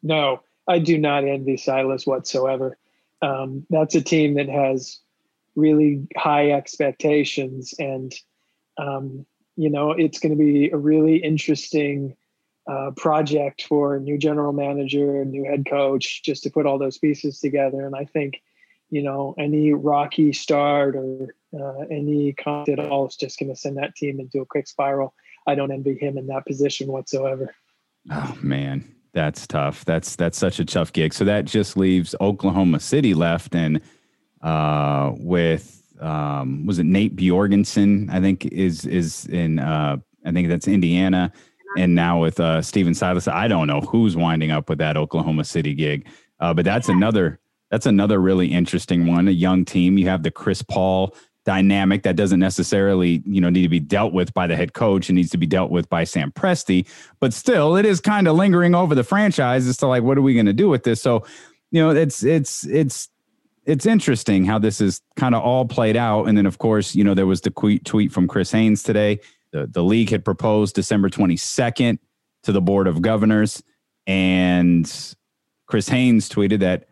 No, 0.03 0.41
I 0.67 0.79
do 0.79 0.97
not 0.97 1.25
envy 1.25 1.59
Silas 1.59 2.07
whatsoever. 2.07 2.79
Um, 3.21 3.67
that's 3.69 3.95
a 3.95 4.01
team 4.01 4.37
that 4.37 4.49
has 4.49 5.01
really 5.55 6.09
high 6.17 6.53
expectations, 6.53 7.75
and 7.79 8.15
um, 8.79 9.27
you 9.57 9.71
know 9.71 9.91
it's 9.93 10.19
going 10.19 10.37
to 10.37 10.43
be 10.43 10.71
a 10.71 10.77
really 10.77 11.17
interesting 11.17 12.17
uh, 12.67 12.91
project 12.97 13.65
for 13.69 13.97
a 13.97 14.01
new 14.01 14.19
general 14.19 14.53
manager, 14.53 15.25
new 15.25 15.45
head 15.45 15.67
coach, 15.69 16.23
just 16.23 16.43
to 16.43 16.51
put 16.51 16.67
all 16.67 16.79
those 16.79 16.99
pieces 16.99 17.39
together. 17.39 17.87
And 17.87 17.95
I 17.95 18.05
think, 18.05 18.43
you 18.91 19.03
know, 19.03 19.35
any 19.39 19.73
rocky 19.73 20.33
start 20.33 20.97
or 20.97 21.35
uh, 21.59 21.85
any 21.91 22.33
comp 22.33 22.69
at 22.69 22.81
all 22.81 23.07
is 23.07 23.17
just 23.17 23.39
going 23.39 23.51
to 23.51 23.57
send 23.57 23.77
that 23.77 23.95
team 23.95 24.19
into 24.19 24.41
a 24.41 24.47
quick 24.47 24.67
spiral. 24.67 25.15
I 25.47 25.55
don't 25.55 25.71
envy 25.71 25.97
him 25.97 26.19
in 26.19 26.27
that 26.27 26.45
position 26.45 26.89
whatsoever. 26.89 27.55
Oh 28.11 28.37
man, 28.43 28.85
that's 29.13 29.47
tough. 29.47 29.85
That's 29.85 30.17
that's 30.17 30.39
such 30.39 30.59
a 30.59 30.65
tough 30.65 30.93
gig. 30.93 31.15
So 31.15 31.25
that 31.25 31.45
just 31.45 31.77
leaves 31.77 32.15
Oklahoma 32.21 32.81
City 32.81 33.15
left, 33.15 33.55
and 33.55 33.81
uh, 34.43 35.13
with 35.17 35.83
um, 36.01 36.67
was 36.67 36.79
it 36.79 36.85
Nate 36.85 37.17
Bjorkgren? 37.17 38.11
I 38.11 38.21
think 38.21 38.47
is 38.47 38.85
is 38.85 39.27
in 39.27 39.59
uh, 39.59 39.97
I 40.25 40.33
think 40.33 40.49
that's 40.49 40.69
Indiana, 40.69 41.33
and 41.77 41.95
now 41.95 42.21
with 42.21 42.41
uh, 42.41 42.63
Stephen 42.63 42.95
Silas. 42.95 43.29
I 43.29 43.49
don't 43.49 43.67
know 43.67 43.81
who's 43.81 44.17
winding 44.17 44.51
up 44.51 44.69
with 44.69 44.79
that 44.79 44.97
Oklahoma 44.97 45.45
City 45.45 45.75
gig, 45.75 46.07
uh, 46.41 46.53
but 46.55 46.65
that's 46.65 46.89
another 46.89 47.41
that's 47.71 47.87
another 47.87 48.21
really 48.21 48.49
interesting 48.49 49.07
one. 49.07 49.29
A 49.29 49.33
young 49.33 49.65
team. 49.65 49.99
You 49.99 50.09
have 50.09 50.23
the 50.23 50.31
Chris 50.31 50.63
Paul 50.63 51.15
dynamic 51.45 52.03
that 52.03 52.17
doesn't 52.17 52.41
necessarily 52.41 53.23
you 53.25 53.41
know 53.41 53.49
need 53.49 53.63
to 53.63 53.69
be 53.69 53.81
dealt 53.81 54.13
with 54.13 54.35
by 54.35 54.47
the 54.47 54.57
head 54.57 54.75
coach. 54.75 55.09
It 55.09 55.15
needs 55.15 55.31
to 55.31 55.39
be 55.39 55.47
dealt 55.47 55.71
with 55.71 55.89
by 55.89 56.05
Sam 56.05 56.33
Presti, 56.33 56.87
but 57.21 57.33
still, 57.33 57.77
it 57.77 57.87
is 57.87 58.01
kind 58.01 58.29
of 58.29 58.37
lingering 58.37 58.75
over 58.75 58.95
the 58.95 59.05
franchise 59.05 59.67
as 59.67 59.77
to 59.79 59.87
like 59.87 60.03
what 60.03 60.19
are 60.19 60.23
we 60.23 60.35
going 60.35 60.47
to 60.47 60.53
do 60.53 60.69
with 60.69 60.83
this. 60.85 61.01
So, 61.01 61.25
you 61.71 61.81
know, 61.81 61.91
it's 61.91 62.23
it's 62.23 62.67
it's 62.67 63.09
it's 63.67 63.85
interesting 63.85 64.45
how 64.45 64.59
this 64.59 64.81
is 64.81 65.03
kind 65.17 65.35
of 65.35 65.43
all 65.43 65.67
played 65.67 65.97
out. 65.97 66.25
And 66.25 66.39
then, 66.39 66.47
of 66.47 66.59
course, 66.59 66.95
you 66.95 67.05
know, 67.05 67.15
there 67.15 67.27
was 67.27 67.41
the 67.41 67.51
tweet 67.51 68.13
from 68.13 68.29
Chris 68.29 68.53
Haynes 68.53 68.83
today. 68.83 69.21
The 69.53 69.67
the 69.67 69.83
league 69.83 70.11
had 70.11 70.25
proposed 70.25 70.75
December 70.75 71.11
twenty 71.11 71.37
second 71.37 71.99
to 72.45 72.53
the 72.53 72.61
board 72.61 72.87
of 72.87 73.03
governors, 73.03 73.63
and 74.07 74.91
Chris 75.67 75.89
Haynes 75.89 76.29
tweeted 76.29 76.61
that 76.61 76.89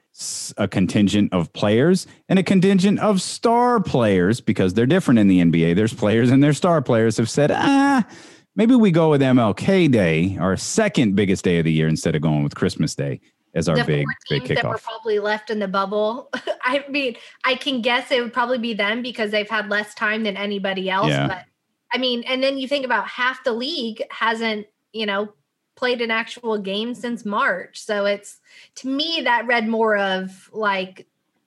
a 0.57 0.69
contingent 0.69 1.33
of 1.33 1.53
players 1.53 2.07
and 2.29 2.39
a 2.39 2.43
contingent 2.43 3.01
of 3.01 3.21
star 3.21 3.81
players, 3.81 4.41
because 4.41 4.75
they're 4.75 4.87
different 4.87 5.19
in 5.19 5.27
the 5.27 5.41
NBA. 5.41 5.75
There's 5.75 5.95
players 5.95 6.31
and 6.31 6.43
there's 6.43 6.57
star 6.57 6.81
players 6.81 7.17
have 7.17 7.29
said, 7.29 7.51
ah, 7.51 8.07
maybe 8.55 8.77
we 8.77 8.93
go 8.93 9.11
with 9.11 9.21
MLK 9.21 9.91
Day, 9.91 10.37
our 10.41 10.57
second 10.57 11.17
biggest 11.17 11.45
day 11.45 11.59
of 11.59 11.65
the 11.65 11.73
year, 11.73 11.89
instead 11.89 12.15
of 12.15 12.23
going 12.23 12.45
with 12.45 12.55
Christmas 12.55 12.95
Day 12.95 13.21
as 13.55 13.69
our 13.69 13.77
the 13.77 13.85
big 13.85 14.05
four 14.05 14.15
big 14.29 14.45
teams 14.45 14.61
that 14.61 14.69
were 14.69 14.79
probably 14.79 15.19
left 15.19 15.51
in 15.51 15.59
the 15.59 15.69
bubble. 15.69 16.31
I 16.63 16.85
mean, 16.89 17.17
I 17.45 17.55
can 17.55 17.83
guess 17.83 18.11
it 18.11 18.23
would 18.23 18.33
probably 18.33 18.59
be 18.59 18.75
them 18.75 19.03
because 19.03 19.31
they've 19.31 19.49
had 19.49 19.69
less 19.69 19.95
time 19.95 20.25
than 20.25 20.37
anybody 20.37 20.91
else. 20.91 21.11
Yeah. 21.11 21.29
But 21.29 21.45
I 21.93 21.99
mean, 21.99 22.25
and 22.25 22.43
then 22.43 22.59
you 22.59 22.67
think 22.67 22.85
about 22.85 23.07
half 23.07 23.45
the 23.45 23.53
league 23.53 24.03
hasn't, 24.11 24.67
you 24.93 25.07
know, 25.07 25.33
played 25.77 26.01
an 26.01 26.11
actual 26.11 26.59
game 26.59 26.95
since 26.95 27.25
March. 27.25 27.81
So 27.81 28.07
it's 28.07 28.41
to 28.77 28.89
me 28.89 29.23
that 29.25 29.47
read 29.47 29.69
more 29.69 29.97
of 29.97 30.51
like 30.53 31.07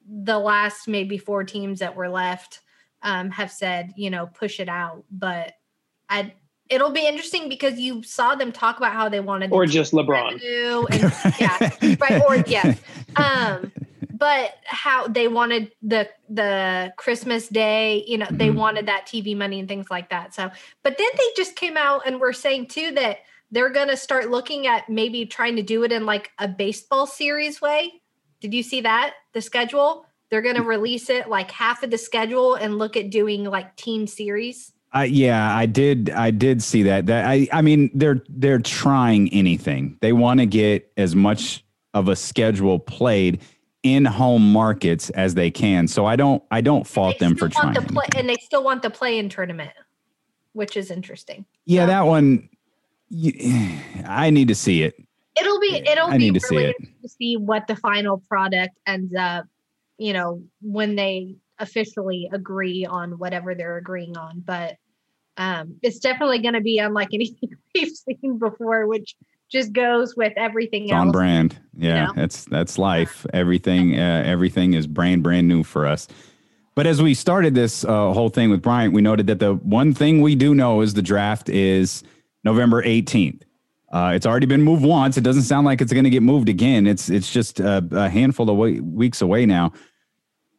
the 0.09 0.39
last 0.39 0.87
maybe 0.87 1.17
four 1.17 1.43
teams 1.43 1.79
that 1.79 1.95
were 1.95 2.09
left 2.09 2.61
um, 3.01 3.29
have 3.31 3.51
said, 3.51 3.93
you 3.97 4.09
know, 4.09 4.27
push 4.27 4.59
it 4.59 4.69
out. 4.69 5.03
But 5.11 5.53
I 6.09 6.33
it'll 6.69 6.91
be 6.91 7.07
interesting 7.07 7.49
because 7.49 7.79
you 7.79 8.03
saw 8.03 8.35
them 8.35 8.51
talk 8.51 8.77
about 8.77 8.93
how 8.93 9.07
they 9.09 9.19
wanted 9.19 9.51
Or 9.51 9.65
just 9.65 9.93
LeBron. 9.93 10.33
and 10.91 11.39
yeah, 11.39 11.95
right, 12.01 12.21
or- 12.27 12.37
yes. 12.47 12.79
um 13.15 13.71
but 14.11 14.55
how 14.65 15.07
they 15.07 15.27
wanted 15.27 15.71
the 15.83 16.09
the 16.29 16.91
christmas 16.97 17.47
day 17.47 18.03
you 18.07 18.17
know 18.17 18.25
they 18.31 18.49
Mhm. 18.49 18.55
wanted 18.55 18.85
that 18.87 19.05
tv 19.05 19.35
money 19.37 19.59
and 19.59 19.67
things 19.69 19.91
like 19.91 20.09
that 20.09 20.33
so 20.33 20.49
but 20.83 20.97
then 20.97 21.07
they 21.17 21.23
just 21.35 21.55
came 21.55 21.77
out 21.77 22.01
and 22.05 22.19
were 22.19 22.33
saying 22.33 22.65
too 22.67 22.91
that 22.93 23.19
they're 23.51 23.69
going 23.69 23.87
to 23.87 23.95
start 23.95 24.29
looking 24.29 24.67
at 24.67 24.89
maybe 24.89 25.25
trying 25.25 25.55
to 25.55 25.61
do 25.61 25.83
it 25.83 25.91
in 25.93 26.05
like 26.05 26.31
a 26.37 26.49
baseball 26.49 27.07
series 27.07 27.61
way. 27.61 27.93
Did 28.41 28.53
you 28.53 28.61
see 28.61 28.81
that? 28.81 29.13
The 29.31 29.41
schedule? 29.41 30.05
They're 30.29 30.41
going 30.41 30.57
to 30.57 30.63
release 30.63 31.09
it 31.09 31.29
like 31.29 31.49
half 31.51 31.81
of 31.81 31.89
the 31.89 31.97
schedule 31.97 32.55
and 32.55 32.77
look 32.77 32.97
at 32.97 33.09
doing 33.09 33.45
like 33.45 33.73
team 33.77 34.05
series. 34.05 34.73
Uh, 34.97 35.01
yeah, 35.03 35.55
I 35.55 35.67
did. 35.67 36.09
I 36.09 36.31
did 36.31 36.63
see 36.63 36.83
that. 36.83 37.05
That 37.05 37.25
I. 37.25 37.47
I 37.51 37.61
mean, 37.61 37.91
they're 37.93 38.23
they're 38.29 38.59
trying 38.59 39.31
anything. 39.31 39.97
They 40.01 40.11
want 40.11 40.39
to 40.39 40.47
get 40.47 40.91
as 40.97 41.15
much 41.15 41.63
of 41.93 42.07
a 42.07 42.15
schedule 42.15 42.79
played 42.79 43.41
in 43.83 44.05
home 44.05 44.51
markets 44.51 45.11
as 45.11 45.35
they 45.35 45.51
can. 45.51 45.87
So 45.87 46.05
I 46.05 46.15
don't. 46.15 46.41
I 46.49 46.61
don't 46.61 46.87
fault 46.87 47.19
them 47.19 47.35
for 47.35 47.47
trying. 47.47 47.75
The 47.75 47.81
play, 47.81 48.05
and 48.15 48.27
they 48.27 48.37
still 48.41 48.63
want 48.63 48.81
the 48.81 48.89
play 48.89 49.19
in 49.19 49.29
tournament, 49.29 49.71
which 50.53 50.75
is 50.75 50.89
interesting. 50.89 51.45
Yeah, 51.65 51.85
that 51.85 52.05
one. 52.07 52.49
I 54.05 54.31
need 54.31 54.47
to 54.47 54.55
see 54.55 54.81
it. 54.81 54.95
It'll 55.39 55.59
be. 55.59 55.83
It'll 55.87 56.07
I 56.07 56.17
be 56.17 56.31
need 56.31 56.39
to 56.41 56.47
really 56.49 56.63
see 56.63 56.69
it. 56.69 57.01
to 57.03 57.09
see 57.09 57.37
what 57.37 57.67
the 57.67 57.75
final 57.75 58.23
product 58.27 58.75
ends 58.87 59.13
up. 59.15 59.45
You 59.99 60.13
know, 60.13 60.41
when 60.61 60.95
they 60.95 61.35
officially 61.59 62.29
agree 62.33 62.85
on 62.85 63.19
whatever 63.19 63.53
they're 63.53 63.77
agreeing 63.77 64.17
on, 64.17 64.41
but 64.45 64.77
um, 65.37 65.75
it's 65.81 65.99
definitely 65.99 66.39
going 66.39 66.53
to 66.53 66.61
be 66.61 66.79
unlike 66.79 67.09
anything 67.13 67.49
we've 67.73 67.95
seen 67.95 68.37
before, 68.37 68.87
which 68.87 69.15
just 69.49 69.71
goes 69.71 70.15
with 70.15 70.33
everything 70.35 70.83
it's 70.85 70.91
else. 70.91 71.01
On 71.01 71.11
brand, 71.11 71.57
yeah, 71.77 72.01
you 72.01 72.07
know? 72.07 72.13
that's 72.15 72.45
that's 72.45 72.77
life. 72.77 73.25
Everything, 73.33 73.97
uh, 73.97 74.23
everything 74.25 74.73
is 74.73 74.87
brand 74.87 75.23
brand 75.23 75.47
new 75.47 75.63
for 75.63 75.85
us. 75.85 76.07
But 76.75 76.85
as 76.85 77.01
we 77.01 77.15
started 77.15 77.55
this 77.55 77.83
uh, 77.83 78.13
whole 78.13 78.29
thing 78.29 78.51
with 78.51 78.61
Bryant, 78.61 78.93
we 78.93 79.01
noted 79.01 79.25
that 79.27 79.39
the 79.39 79.55
one 79.55 79.95
thing 79.95 80.21
we 80.21 80.35
do 80.35 80.53
know 80.53 80.81
is 80.81 80.93
the 80.93 81.01
draft 81.01 81.49
is 81.49 82.03
November 82.43 82.83
18th. 82.83 83.41
Uh, 83.91 84.11
it's 84.13 84.27
already 84.27 84.45
been 84.45 84.61
moved 84.61 84.83
once. 84.83 85.17
It 85.17 85.23
doesn't 85.23 85.43
sound 85.43 85.65
like 85.65 85.81
it's 85.81 85.91
going 85.91 86.03
to 86.03 86.11
get 86.11 86.21
moved 86.21 86.49
again. 86.49 86.85
It's 86.85 87.09
it's 87.09 87.31
just 87.31 87.59
a, 87.59 87.83
a 87.91 88.09
handful 88.09 88.49
of 88.49 88.83
weeks 88.83 89.21
away 89.21 89.45
now. 89.45 89.71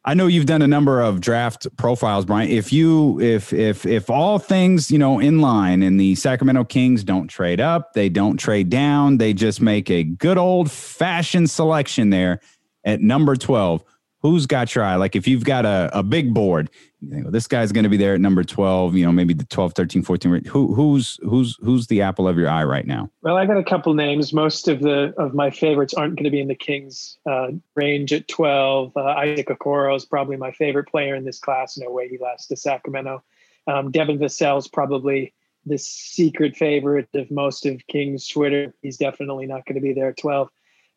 I 0.05 0.13
know 0.13 0.27
you've 0.27 0.45
done 0.45 0.61
a 0.61 0.67
number 0.67 1.01
of 1.01 1.19
draft 1.19 1.67
profiles, 1.75 2.25
Bryant. 2.25 2.51
If 2.51 2.71
you 2.71 3.19
if 3.19 3.51
if 3.51 3.85
if 3.85 4.09
all 4.09 4.39
things, 4.39 4.89
you 4.89 4.97
know, 4.97 5.19
in 5.19 5.39
line 5.39 5.83
and 5.83 5.99
the 5.99 6.15
Sacramento 6.15 6.63
Kings 6.63 7.03
don't 7.03 7.27
trade 7.27 7.59
up, 7.59 7.93
they 7.93 8.07
don't 8.07 8.37
trade 8.37 8.69
down, 8.69 9.17
they 9.17 9.33
just 9.33 9.61
make 9.61 9.89
a 9.89 10.03
good 10.03 10.37
old 10.37 10.71
fashioned 10.71 11.49
selection 11.49 12.11
there 12.11 12.39
at 12.85 13.01
number 13.01 13.35
12 13.35 13.83
who's 14.21 14.45
got 14.45 14.75
your 14.75 14.83
eye? 14.83 14.95
Like 14.95 15.15
if 15.15 15.27
you've 15.27 15.43
got 15.43 15.65
a, 15.65 15.89
a 15.93 16.03
big 16.03 16.33
board, 16.33 16.69
you 17.01 17.09
think, 17.09 17.23
well, 17.23 17.31
this 17.31 17.47
guy's 17.47 17.71
going 17.71 17.83
to 17.83 17.89
be 17.89 17.97
there 17.97 18.13
at 18.13 18.21
number 18.21 18.43
12, 18.43 18.95
you 18.95 19.05
know, 19.05 19.11
maybe 19.11 19.33
the 19.33 19.45
12, 19.45 19.73
13, 19.73 20.03
14. 20.03 20.43
Who, 20.45 20.73
who's, 20.73 21.17
who's, 21.23 21.57
who's 21.61 21.87
the 21.87 22.01
apple 22.01 22.27
of 22.27 22.37
your 22.37 22.49
eye 22.49 22.63
right 22.63 22.85
now? 22.85 23.09
Well, 23.21 23.37
I 23.37 23.45
got 23.45 23.57
a 23.57 23.63
couple 23.63 23.93
names. 23.93 24.33
Most 24.33 24.67
of 24.67 24.81
the, 24.81 25.13
of 25.17 25.33
my 25.33 25.49
favorites 25.49 25.93
aren't 25.93 26.15
going 26.15 26.25
to 26.25 26.29
be 26.29 26.41
in 26.41 26.47
the 26.47 26.55
Kings 26.55 27.17
uh, 27.29 27.49
range 27.75 28.11
at 28.11 28.27
12. 28.27 28.91
Uh, 28.95 29.01
Isaac 29.01 29.47
Okoro 29.47 29.95
is 29.95 30.05
probably 30.05 30.35
my 30.35 30.51
favorite 30.51 30.89
player 30.89 31.15
in 31.15 31.23
this 31.23 31.39
class. 31.39 31.77
No 31.77 31.89
way 31.91 32.09
he 32.09 32.17
lost 32.17 32.49
to 32.49 32.57
Sacramento. 32.57 33.23
Um, 33.67 33.91
Devin 33.91 34.19
Vassell 34.19 34.57
is 34.57 34.67
probably 34.67 35.33
the 35.65 35.77
secret 35.77 36.55
favorite 36.55 37.07
of 37.13 37.29
most 37.31 37.65
of 37.65 37.85
Kings 37.87 38.27
Twitter. 38.27 38.73
He's 38.81 38.97
definitely 38.97 39.45
not 39.45 39.65
going 39.65 39.75
to 39.75 39.81
be 39.81 39.93
there 39.93 40.09
at 40.09 40.17
12. 40.17 40.49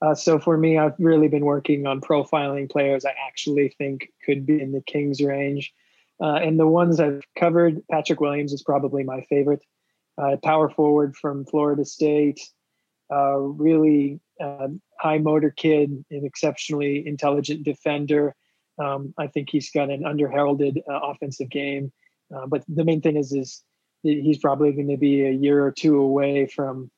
Uh, 0.02 0.14
so 0.14 0.38
for 0.38 0.56
me, 0.59 0.76
I've 0.76 0.94
really 0.99 1.28
been 1.28 1.44
working 1.44 1.87
on 1.87 2.00
profiling 2.00 2.68
players 2.68 3.04
I 3.04 3.14
actually 3.25 3.68
think 3.78 4.09
could 4.25 4.44
be 4.44 4.61
in 4.61 4.73
the 4.73 4.82
Kings 4.82 5.23
range. 5.23 5.73
Uh, 6.21 6.35
and 6.35 6.59
the 6.59 6.66
ones 6.66 6.99
I've 6.99 7.23
covered, 7.38 7.82
Patrick 7.90 8.21
Williams 8.21 8.52
is 8.52 8.62
probably 8.62 9.04
my 9.04 9.23
favorite. 9.28 9.64
Uh, 10.18 10.37
power 10.42 10.68
forward 10.68 11.16
from 11.16 11.44
Florida 11.44 11.85
State, 11.85 12.40
uh, 13.12 13.38
really 13.38 14.21
uh, 14.40 14.68
high 14.99 15.18
motor 15.18 15.50
kid, 15.50 16.04
an 16.11 16.25
exceptionally 16.25 17.06
intelligent 17.06 17.62
defender. 17.64 18.35
Um, 18.78 19.14
I 19.18 19.28
think 19.28 19.50
he's 19.50 19.71
got 19.71 19.88
an 19.88 20.02
underheralded 20.02 20.78
uh, 20.90 21.00
offensive 21.02 21.49
game. 21.49 21.92
but 22.49 22.64
the 22.68 22.85
main 22.85 23.00
thing 23.00 23.16
is, 23.16 23.32
is 23.32 23.62
he's 24.02 24.38
probably 24.38 24.73
going 24.73 24.88
to 24.88 24.97
be 24.97 25.25
a 25.25 25.30
year 25.30 25.64
or 25.64 25.71
two 25.71 26.00
away 26.00 26.47
from 26.47 26.90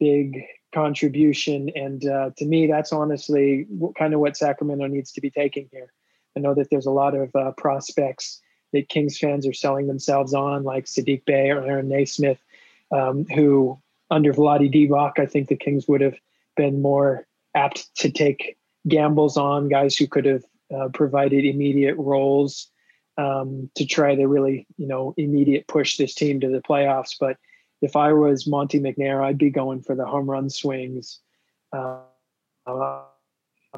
big 0.00 0.42
contribution. 0.74 1.70
And 1.74 2.06
uh, 2.06 2.30
to 2.36 2.44
me, 2.44 2.66
that's 2.66 2.92
honestly 2.92 3.66
kind 3.98 4.14
of 4.14 4.20
what 4.20 4.36
Sacramento 4.36 4.86
needs 4.86 5.12
to 5.12 5.20
be 5.20 5.30
taking 5.30 5.68
here. 5.72 5.92
I 6.36 6.40
know 6.40 6.54
that 6.54 6.68
there's 6.70 6.86
a 6.86 6.90
lot 6.90 7.14
of 7.14 7.34
uh, 7.34 7.52
prospects 7.56 8.40
that 8.72 8.88
Kings 8.88 9.18
fans 9.18 9.46
are 9.46 9.52
selling 9.54 9.86
themselves 9.86 10.34
on, 10.34 10.62
like 10.62 10.84
Saddiq 10.84 11.24
Bey 11.24 11.50
or 11.50 11.64
Aaron 11.64 11.88
Nesmith, 11.88 12.38
um, 12.92 13.24
who 13.34 13.80
under 14.10 14.32
Vlade 14.32 14.72
Divac, 14.72 15.18
I 15.18 15.26
think 15.26 15.48
the 15.48 15.56
Kings 15.56 15.88
would 15.88 16.00
have 16.00 16.16
been 16.56 16.82
more 16.82 17.26
apt 17.54 17.94
to 17.96 18.10
take 18.10 18.56
gambles 18.86 19.36
on 19.36 19.68
guys 19.68 19.96
who 19.96 20.06
could 20.06 20.24
have 20.24 20.44
uh, 20.74 20.88
provided 20.88 21.44
immediate 21.44 21.96
roles 21.96 22.70
um, 23.16 23.70
to 23.74 23.84
try 23.84 24.14
to 24.14 24.26
really, 24.26 24.66
you 24.76 24.86
know, 24.86 25.14
immediate 25.16 25.66
push 25.66 25.96
this 25.96 26.14
team 26.14 26.40
to 26.40 26.48
the 26.48 26.60
playoffs. 26.60 27.16
But 27.18 27.36
if 27.80 27.96
I 27.96 28.12
was 28.12 28.46
Monte 28.46 28.80
McNair, 28.80 29.24
I'd 29.24 29.38
be 29.38 29.50
going 29.50 29.82
for 29.82 29.94
the 29.94 30.06
home 30.06 30.28
run 30.28 30.50
swings. 30.50 31.20
Uh, 31.72 32.00
uh, 32.66 33.02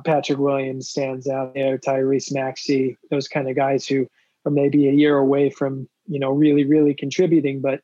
Patrick 0.04 0.38
Williams 0.38 0.88
stands 0.88 1.28
out 1.28 1.54
there, 1.54 1.78
Tyrese 1.78 2.32
Maxey, 2.32 2.96
those 3.10 3.28
kind 3.28 3.48
of 3.48 3.56
guys 3.56 3.86
who 3.86 4.06
are 4.46 4.50
maybe 4.52 4.88
a 4.88 4.92
year 4.92 5.18
away 5.18 5.50
from, 5.50 5.88
you 6.06 6.18
know, 6.18 6.30
really, 6.30 6.64
really 6.64 6.94
contributing. 6.94 7.60
But 7.60 7.82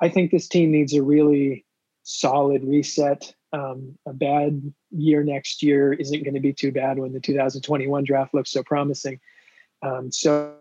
I 0.00 0.08
think 0.08 0.30
this 0.30 0.48
team 0.48 0.70
needs 0.70 0.94
a 0.94 1.02
really 1.02 1.66
solid 2.02 2.64
reset. 2.64 3.34
Um, 3.52 3.98
a 4.06 4.12
bad 4.12 4.72
year 4.90 5.24
next 5.24 5.62
year 5.62 5.92
isn't 5.92 6.24
going 6.24 6.34
to 6.34 6.40
be 6.40 6.52
too 6.52 6.72
bad 6.72 6.98
when 6.98 7.12
the 7.12 7.20
2021 7.20 8.04
draft 8.04 8.32
looks 8.32 8.52
so 8.52 8.62
promising. 8.62 9.20
Um, 9.82 10.12
so, 10.12 10.54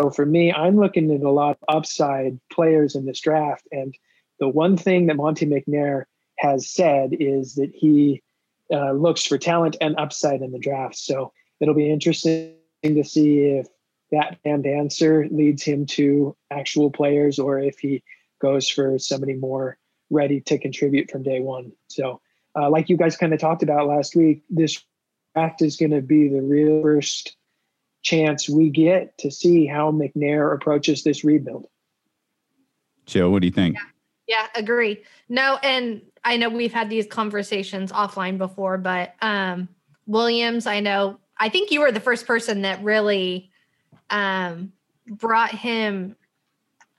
so 0.00 0.10
for 0.10 0.24
me, 0.24 0.52
I'm 0.52 0.78
looking 0.78 1.14
at 1.14 1.20
a 1.20 1.30
lot 1.30 1.58
of 1.60 1.76
upside 1.76 2.40
players 2.50 2.94
in 2.94 3.04
this 3.04 3.20
draft. 3.20 3.68
And 3.70 3.94
the 4.38 4.48
one 4.48 4.76
thing 4.76 5.06
that 5.06 5.16
Monte 5.16 5.46
McNair 5.46 6.04
has 6.38 6.68
said 6.68 7.10
is 7.18 7.54
that 7.54 7.70
he 7.74 8.22
uh, 8.72 8.92
looks 8.92 9.24
for 9.24 9.38
talent 9.38 9.76
and 9.80 9.94
upside 9.98 10.42
in 10.42 10.52
the 10.52 10.58
draft. 10.58 10.96
So 10.96 11.32
it'll 11.60 11.74
be 11.74 11.90
interesting 11.90 12.54
to 12.82 13.04
see 13.04 13.40
if 13.40 13.66
that 14.10 14.38
and 14.44 14.66
answer 14.66 15.26
leads 15.30 15.62
him 15.62 15.86
to 15.86 16.36
actual 16.50 16.90
players 16.90 17.38
or 17.38 17.58
if 17.58 17.78
he 17.78 18.02
goes 18.40 18.68
for 18.68 18.98
somebody 18.98 19.34
more 19.34 19.78
ready 20.10 20.40
to 20.40 20.58
contribute 20.58 21.10
from 21.10 21.22
day 21.22 21.40
one. 21.40 21.72
So, 21.88 22.20
uh, 22.54 22.68
like 22.68 22.90
you 22.90 22.96
guys 22.96 23.16
kind 23.16 23.32
of 23.32 23.40
talked 23.40 23.62
about 23.62 23.88
last 23.88 24.14
week, 24.14 24.42
this 24.50 24.84
draft 25.34 25.62
is 25.62 25.76
going 25.76 25.92
to 25.92 26.02
be 26.02 26.28
the 26.28 26.42
real 26.42 26.82
first 26.82 27.36
chance 28.02 28.48
we 28.48 28.68
get 28.68 29.16
to 29.18 29.30
see 29.30 29.66
how 29.66 29.90
McNair 29.90 30.54
approaches 30.54 31.04
this 31.04 31.24
rebuild. 31.24 31.66
Jill, 33.06 33.30
what 33.30 33.40
do 33.40 33.46
you 33.46 33.52
think? 33.52 33.76
Yeah. 33.76 33.91
Yeah, 34.32 34.46
agree. 34.54 35.02
No, 35.28 35.58
and 35.62 36.00
I 36.24 36.38
know 36.38 36.48
we've 36.48 36.72
had 36.72 36.88
these 36.88 37.06
conversations 37.06 37.92
offline 37.92 38.38
before, 38.38 38.78
but 38.78 39.14
um 39.20 39.68
Williams, 40.06 40.66
I 40.66 40.80
know 40.80 41.18
I 41.36 41.50
think 41.50 41.70
you 41.70 41.80
were 41.80 41.92
the 41.92 42.00
first 42.00 42.26
person 42.26 42.62
that 42.62 42.82
really 42.82 43.50
um 44.08 44.72
brought 45.06 45.50
him 45.50 46.16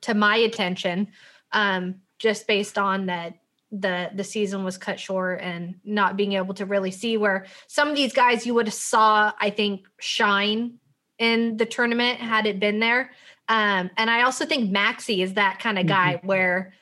to 0.01 0.13
my 0.13 0.35
attention 0.35 1.07
um 1.53 1.95
just 2.19 2.45
based 2.45 2.77
on 2.77 3.07
that 3.07 3.39
the 3.71 4.11
the 4.13 4.23
season 4.23 4.63
was 4.63 4.77
cut 4.77 4.99
short 4.99 5.41
and 5.41 5.73
not 5.83 6.15
being 6.15 6.33
able 6.33 6.53
to 6.53 6.67
really 6.67 6.91
see 6.91 7.17
where 7.17 7.47
some 7.65 7.89
of 7.89 7.95
these 7.95 8.13
guys 8.13 8.45
you 8.45 8.53
would 8.53 8.67
have 8.67 8.75
saw 8.75 9.31
I 9.41 9.49
think 9.49 9.87
shine 9.99 10.75
in 11.17 11.57
the 11.57 11.65
tournament 11.65 12.19
had 12.19 12.45
it 12.45 12.59
been 12.59 12.79
there. 12.79 13.09
Um 13.49 13.89
and 13.97 14.11
I 14.11 14.21
also 14.21 14.45
think 14.45 14.69
Maxey 14.69 15.23
is 15.23 15.33
that 15.33 15.57
kind 15.57 15.79
of 15.79 15.87
guy 15.87 16.17
mm-hmm. 16.17 16.27
where 16.27 16.73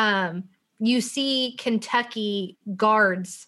um, 0.00 0.44
you 0.78 1.02
see 1.02 1.56
Kentucky 1.58 2.56
guards 2.74 3.46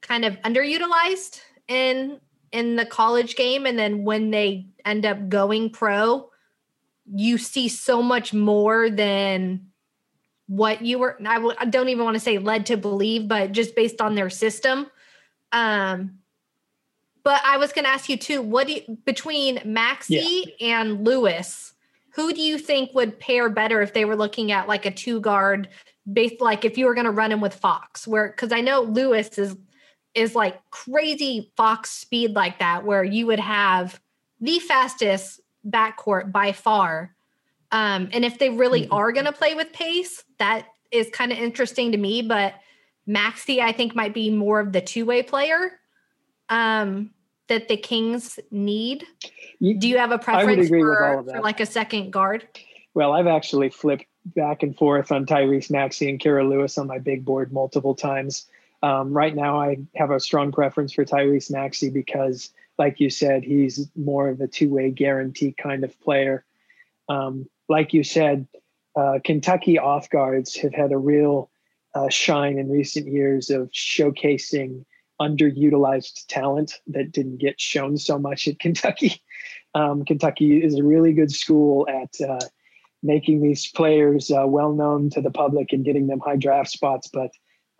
kind 0.00 0.24
of 0.24 0.40
underutilized 0.40 1.42
in 1.68 2.18
in 2.50 2.76
the 2.76 2.86
college 2.86 3.36
game 3.36 3.66
and 3.66 3.78
then 3.78 4.04
when 4.04 4.30
they 4.30 4.66
end 4.84 5.06
up 5.06 5.28
going 5.28 5.70
pro 5.70 6.28
you 7.14 7.38
see 7.38 7.68
so 7.68 8.02
much 8.02 8.32
more 8.32 8.90
than 8.90 9.66
what 10.48 10.82
you 10.82 10.98
were 10.98 11.16
I 11.24 11.34
w- 11.34 11.54
I 11.58 11.66
don't 11.66 11.88
even 11.88 12.04
want 12.04 12.14
to 12.14 12.20
say 12.20 12.38
led 12.38 12.66
to 12.66 12.76
believe 12.76 13.28
but 13.28 13.52
just 13.52 13.76
based 13.76 14.00
on 14.00 14.14
their 14.14 14.30
system 14.30 14.90
um 15.52 16.18
but 17.22 17.40
I 17.44 17.58
was 17.58 17.72
going 17.72 17.84
to 17.84 17.90
ask 17.90 18.08
you 18.08 18.16
too 18.16 18.42
what 18.42 18.66
do 18.66 18.74
you, 18.74 18.98
between 19.04 19.60
Maxey 19.64 20.54
yeah. 20.58 20.78
and 20.78 21.04
Lewis 21.04 21.71
who 22.14 22.32
do 22.32 22.40
you 22.40 22.58
think 22.58 22.94
would 22.94 23.18
pair 23.18 23.48
better 23.48 23.80
if 23.80 23.92
they 23.92 24.04
were 24.04 24.16
looking 24.16 24.52
at 24.52 24.68
like 24.68 24.86
a 24.86 24.90
two 24.90 25.20
guard 25.20 25.68
based 26.12 26.40
like 26.40 26.64
if 26.64 26.76
you 26.76 26.86
were 26.86 26.94
going 26.94 27.06
to 27.06 27.10
run 27.10 27.32
him 27.32 27.40
with 27.40 27.54
Fox 27.54 28.06
where 28.06 28.32
cuz 28.32 28.52
I 28.52 28.60
know 28.60 28.82
Lewis 28.82 29.38
is 29.38 29.56
is 30.14 30.34
like 30.34 30.60
crazy 30.70 31.52
Fox 31.56 31.90
speed 31.90 32.34
like 32.34 32.58
that 32.58 32.84
where 32.84 33.04
you 33.04 33.26
would 33.26 33.40
have 33.40 34.00
the 34.40 34.58
fastest 34.58 35.40
backcourt 35.66 36.32
by 36.32 36.52
far. 36.52 37.14
Um, 37.70 38.10
and 38.12 38.24
if 38.24 38.38
they 38.38 38.50
really 38.50 38.82
mm-hmm. 38.82 38.92
are 38.92 39.12
going 39.12 39.24
to 39.24 39.32
play 39.32 39.54
with 39.54 39.72
pace, 39.72 40.22
that 40.38 40.66
is 40.90 41.08
kind 41.10 41.32
of 41.32 41.38
interesting 41.38 41.92
to 41.92 41.98
me. 41.98 42.20
But 42.20 42.54
Maxey 43.06 43.62
I 43.62 43.72
think, 43.72 43.94
might 43.94 44.12
be 44.12 44.30
more 44.30 44.60
of 44.60 44.72
the 44.72 44.80
two 44.80 45.06
way 45.06 45.22
player 45.22 45.80
um, 46.48 47.10
that 47.48 47.68
the 47.68 47.76
Kings 47.76 48.38
need. 48.50 49.06
Do 49.60 49.88
you 49.88 49.98
have 49.98 50.10
a 50.10 50.18
preference 50.18 50.68
for, 50.68 51.24
for 51.24 51.40
like 51.40 51.60
a 51.60 51.66
second 51.66 52.12
guard? 52.12 52.46
Well, 52.94 53.12
I've 53.12 53.26
actually 53.26 53.70
flipped 53.70 54.06
back 54.24 54.62
and 54.62 54.76
forth 54.76 55.10
on 55.10 55.26
Tyrese 55.26 55.70
Maxey 55.70 56.08
and 56.08 56.20
Kira 56.20 56.48
Lewis 56.48 56.78
on 56.78 56.86
my 56.86 56.98
big 56.98 57.24
board 57.24 57.52
multiple 57.52 57.94
times. 57.94 58.46
Um, 58.82 59.12
right 59.12 59.34
now, 59.34 59.60
I 59.60 59.78
have 59.96 60.10
a 60.10 60.20
strong 60.20 60.52
preference 60.52 60.92
for 60.92 61.04
Tyrese 61.04 61.50
Maxey 61.50 61.90
because, 61.90 62.50
like 62.78 63.00
you 63.00 63.10
said, 63.10 63.44
he's 63.44 63.88
more 63.96 64.28
of 64.28 64.40
a 64.40 64.48
two 64.48 64.70
way 64.70 64.90
guarantee 64.90 65.52
kind 65.52 65.84
of 65.84 65.98
player. 66.00 66.44
Um, 67.08 67.48
like 67.68 67.92
you 67.92 68.02
said, 68.02 68.46
uh, 68.96 69.18
Kentucky 69.24 69.78
off 69.78 70.10
guards 70.10 70.56
have 70.56 70.74
had 70.74 70.92
a 70.92 70.98
real 70.98 71.50
uh, 71.94 72.08
shine 72.08 72.58
in 72.58 72.70
recent 72.70 73.06
years 73.06 73.50
of 73.50 73.70
showcasing 73.70 74.84
underutilized 75.20 76.26
talent 76.28 76.80
that 76.86 77.12
didn't 77.12 77.38
get 77.38 77.60
shown 77.60 77.96
so 77.96 78.18
much 78.18 78.48
at 78.48 78.58
Kentucky. 78.58 79.22
Um, 79.74 80.04
Kentucky 80.04 80.62
is 80.62 80.78
a 80.78 80.84
really 80.84 81.12
good 81.12 81.30
school 81.30 81.88
at 81.88 82.10
uh, 82.20 82.44
making 83.02 83.42
these 83.42 83.70
players 83.70 84.30
uh, 84.30 84.46
well 84.46 84.72
known 84.72 85.10
to 85.10 85.20
the 85.20 85.30
public 85.30 85.72
and 85.72 85.84
getting 85.84 86.06
them 86.06 86.20
high 86.20 86.36
draft 86.36 86.70
spots, 86.70 87.08
but 87.12 87.30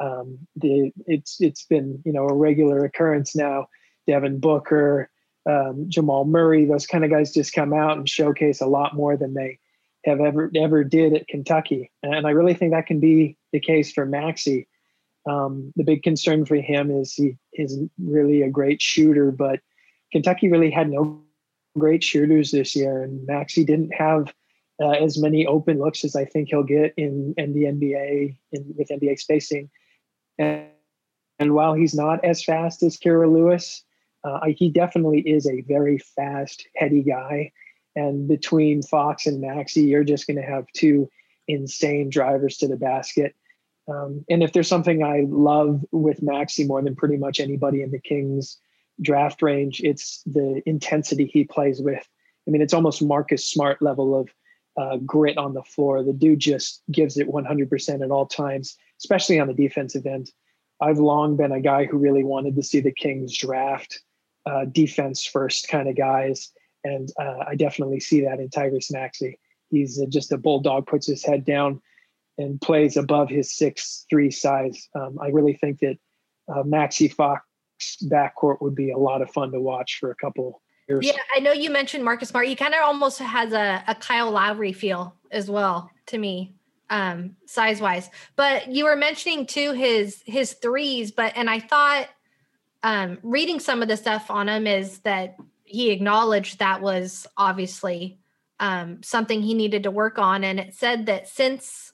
um, 0.01 0.39
the, 0.57 0.91
it's 1.07 1.41
it's 1.41 1.65
been 1.67 2.03
you 2.05 2.13
know 2.13 2.27
a 2.27 2.35
regular 2.35 2.85
occurrence 2.85 3.37
now. 3.37 3.69
Devin 4.09 4.41
Booker, 4.41 5.11
um, 5.49 5.85
Jamal 5.89 6.25
Murray, 6.25 6.65
those 6.65 6.87
kind 6.87 7.05
of 7.05 7.11
guys 7.11 7.33
just 7.33 7.53
come 7.53 7.73
out 7.73 7.99
and 7.99 8.09
showcase 8.09 8.61
a 8.61 8.67
lot 8.67 8.97
more 8.97 9.17
than 9.17 9.35
they 9.35 9.59
have 10.05 10.21
ever 10.21 10.51
ever 10.57 10.83
did 10.83 11.15
at 11.15 11.29
Kentucky, 11.29 11.91
and 12.03 12.27
I 12.27 12.31
really 12.31 12.55
think 12.55 12.73
that 12.73 12.87
can 12.87 12.99
be 12.99 13.37
the 13.53 13.61
case 13.61 13.93
for 13.93 14.05
Maxey. 14.05 14.67
Um, 15.29 15.73
the 15.77 15.85
big 15.85 16.03
concern 16.03 16.45
for 16.45 16.57
him 16.57 16.91
is 16.91 17.15
he 17.15 17.37
is 17.53 17.79
really 17.99 18.43
a 18.43 18.51
great 18.51 18.83
shooter, 18.83 19.31
but 19.31 19.61
Kentucky 20.11 20.51
really 20.51 20.71
had 20.71 20.91
no 20.91 21.23
great 21.79 22.03
shooters 22.03 22.51
this 22.51 22.75
year, 22.77 23.03
and 23.03 23.27
Maxey 23.27 23.65
didn't 23.65 23.95
have 23.95 24.33
uh, 24.83 24.91
as 24.91 25.21
many 25.21 25.47
open 25.47 25.79
looks 25.79 26.05
as 26.05 26.17
I 26.17 26.25
think 26.25 26.49
he'll 26.49 26.63
get 26.63 26.95
in, 26.97 27.35
in 27.37 27.53
the 27.53 27.65
NBA 27.65 28.37
in, 28.53 28.75
with 28.77 28.89
NBA 28.89 29.19
spacing. 29.19 29.71
And, 30.39 30.67
and 31.39 31.55
while 31.55 31.75
he's 31.75 31.95
not 31.95 32.25
as 32.25 32.43
fast 32.43 32.83
as 32.83 32.97
Kira 32.97 33.33
Lewis, 33.33 33.85
uh, 34.25 34.41
he 34.49 34.71
definitely 34.71 35.21
is 35.21 35.47
a 35.47 35.63
very 35.63 35.99
fast, 35.99 36.67
heady 36.77 37.03
guy. 37.03 37.53
And 37.95 38.29
between 38.29 38.83
Fox 38.83 39.27
and 39.27 39.41
Maxey, 39.41 39.83
you're 39.83 40.05
just 40.05 40.27
going 40.27 40.37
to 40.37 40.43
have 40.43 40.67
two 40.75 41.09
insane 41.49 42.09
drivers 42.09 42.57
to 42.59 42.69
the 42.69 42.77
basket. 42.77 43.35
Um, 43.89 44.25
and 44.31 44.43
if 44.43 44.53
there's 44.53 44.69
something 44.69 45.03
I 45.03 45.25
love 45.29 45.85
with 45.91 46.23
Maxey 46.23 46.65
more 46.65 46.83
than 46.83 46.95
pretty 46.95 47.17
much 47.17 47.41
anybody 47.41 47.83
in 47.83 47.91
the 47.91 47.99
Kings 47.99 48.59
draft 49.01 49.43
range, 49.43 49.81
it's 49.83 50.23
the 50.25 50.63
intensity 50.67 51.27
he 51.27 51.45
plays 51.45 51.81
with. 51.81 52.07
I 52.47 52.51
mean, 52.51 52.63
it's 52.63 52.75
almost 52.75 53.03
Marcus 53.03 53.49
Smart 53.49 53.83
level 53.83 54.19
of 54.19 54.29
uh, 54.77 54.97
grit 54.99 55.37
on 55.37 55.55
the 55.55 55.63
floor. 55.63 56.03
The 56.03 56.13
dude 56.13 56.39
just 56.39 56.83
gives 56.91 57.19
it 57.19 57.29
100% 57.29 58.05
at 58.05 58.11
all 58.11 58.27
times, 58.27 58.77
especially 59.01 59.41
on 59.41 59.49
the 59.49 59.55
defensive 59.55 60.07
end. 60.07 60.31
I've 60.81 60.99
long 60.99 61.37
been 61.37 61.53
a 61.53 61.61
guy 61.61 61.85
who 61.85 61.99
really 61.99 62.25
wanted 62.25 62.57
to 62.57 62.63
see 62.63 62.81
the 62.81 62.93
Kings 62.93 63.37
draft 63.37 64.01
uh, 64.47 64.65
defense 64.65 65.25
first 65.25 65.69
kind 65.69 65.89
of 65.89 65.97
guys. 65.97 66.51
And 66.85 67.09
uh, 67.21 67.45
I 67.49 67.55
definitely 67.55 68.01
see 68.01 68.23
that 68.23 68.41
in 68.41 68.49
Tyrese 68.49 68.93
Maxey. 68.93 69.39
He's 69.71 70.05
just 70.09 70.33
a 70.33 70.39
bulldog, 70.39 70.87
puts 70.87 71.07
his 71.07 71.25
head 71.25 71.45
down 71.45 71.81
and 72.39 72.61
plays 72.61 72.97
above 72.97 73.29
his 73.29 73.57
six 73.57 74.07
three 74.09 74.31
size. 74.31 74.89
Um, 74.95 75.19
I 75.21 75.29
really 75.29 75.55
think 75.55 75.81
that 75.81 75.97
uh, 76.53 76.63
Maxey 76.65 77.09
Fox 77.09 77.43
backcourt 78.05 78.61
would 78.61 78.75
be 78.75 78.91
a 78.91 78.99
lot 78.99 79.23
of 79.23 79.31
fun 79.31 79.53
to 79.53 79.61
watch 79.61 79.99
for 80.01 80.11
a 80.11 80.17
couple 80.17 80.63
years. 80.89 81.07
Yeah, 81.07 81.19
I 81.35 81.41
know 81.41 81.53
you 81.53 81.71
mentioned 81.71 82.05
Marcus 82.05 82.29
Smart. 82.29 82.47
He 82.47 82.57
kind 82.57 82.75
of 82.75 82.81
almost 82.83 83.19
has 83.19 83.53
a, 83.53 83.83
a 83.87 83.95
Kyle 83.95 84.31
Lowry 84.31 84.73
feel 84.73 85.15
as 85.31 85.51
well 85.51 85.91
to 86.07 86.19
me, 86.19 86.55
um, 86.91 87.37
size 87.47 87.81
wise. 87.81 88.11
But 88.37 88.71
you 88.71 88.85
were 88.85 88.97
mentioning 88.97 89.47
too 89.47 89.73
his 89.73 90.23
his 90.27 90.55
threes, 90.55 91.13
but 91.13 91.33
and 91.37 91.49
I 91.49 91.61
thought 91.61 92.09
um, 92.83 93.19
reading 93.23 93.61
some 93.61 93.83
of 93.83 93.89
the 93.89 93.97
stuff 93.97 94.31
on 94.31 94.49
him 94.49 94.67
is 94.67 95.01
that 95.01 95.37
he 95.65 95.91
acknowledged 95.91 96.59
that 96.59 96.83
was 96.83 97.27
obviously 97.37 98.19
um, 98.61 99.03
something 99.03 99.41
he 99.41 99.55
needed 99.55 99.85
to 99.85 99.91
work 99.91 100.19
on, 100.19 100.45
and 100.45 100.61
it 100.61 100.75
said 100.75 101.07
that 101.07 101.29
since 101.29 101.92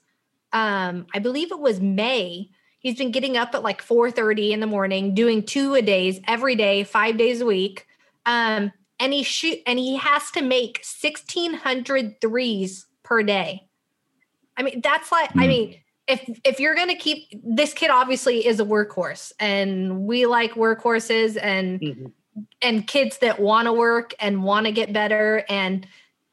um, 0.53 1.05
I 1.13 1.19
believe 1.19 1.51
it 1.51 1.59
was 1.59 1.79
May, 1.79 2.49
he's 2.79 2.97
been 2.97 3.11
getting 3.11 3.37
up 3.37 3.53
at 3.53 3.63
like 3.63 3.81
4:30 3.81 4.51
in 4.51 4.59
the 4.59 4.67
morning, 4.67 5.13
doing 5.13 5.43
two 5.43 5.75
a 5.75 5.81
days 5.81 6.19
every 6.27 6.55
day, 6.55 6.83
five 6.83 7.17
days 7.17 7.41
a 7.41 7.45
week. 7.45 7.85
Um, 8.25 8.71
and 8.99 9.13
he 9.13 9.23
shoot 9.23 9.59
and 9.65 9.79
he 9.79 9.97
has 9.97 10.29
to 10.31 10.41
make 10.41 10.83
1600 10.83 12.19
threes 12.21 12.85
per 13.03 13.23
day. 13.23 13.67
I 14.57 14.63
mean, 14.63 14.81
that's 14.81 15.11
like 15.11 15.29
mm. 15.31 15.43
I 15.43 15.47
mean, 15.47 15.75
if 16.07 16.39
if 16.43 16.59
you're 16.59 16.75
going 16.75 16.89
to 16.89 16.95
keep 16.95 17.27
this 17.43 17.73
kid 17.73 17.89
obviously 17.89 18.45
is 18.45 18.59
a 18.59 18.65
workhorse 18.65 19.31
and 19.39 20.01
we 20.01 20.25
like 20.25 20.53
workhorses 20.53 21.37
and 21.41 21.79
mm-hmm. 21.79 22.05
and 22.61 22.87
kids 22.87 23.19
that 23.19 23.39
want 23.39 23.67
to 23.67 23.73
work 23.73 24.13
and 24.19 24.43
want 24.43 24.65
to 24.65 24.71
get 24.71 24.91
better 24.91 25.45
and 25.47 25.87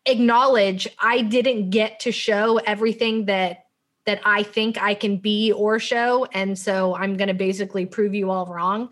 acknowledge 0.07 0.88
I 0.98 1.22
didn't 1.22 1.70
get 1.70 2.00
to 2.00 2.12
show 2.12 2.59
everything 2.59 3.26
that 3.26 3.65
that 4.06 4.20
I 4.24 4.42
think 4.42 4.80
I 4.80 4.94
can 4.94 5.18
be 5.18 5.52
or 5.52 5.78
show 5.78 6.24
and 6.26 6.58
so 6.58 6.94
I'm 6.94 7.16
going 7.16 7.28
to 7.28 7.34
basically 7.34 7.86
prove 7.86 8.14
you 8.14 8.30
all 8.30 8.46
wrong. 8.46 8.90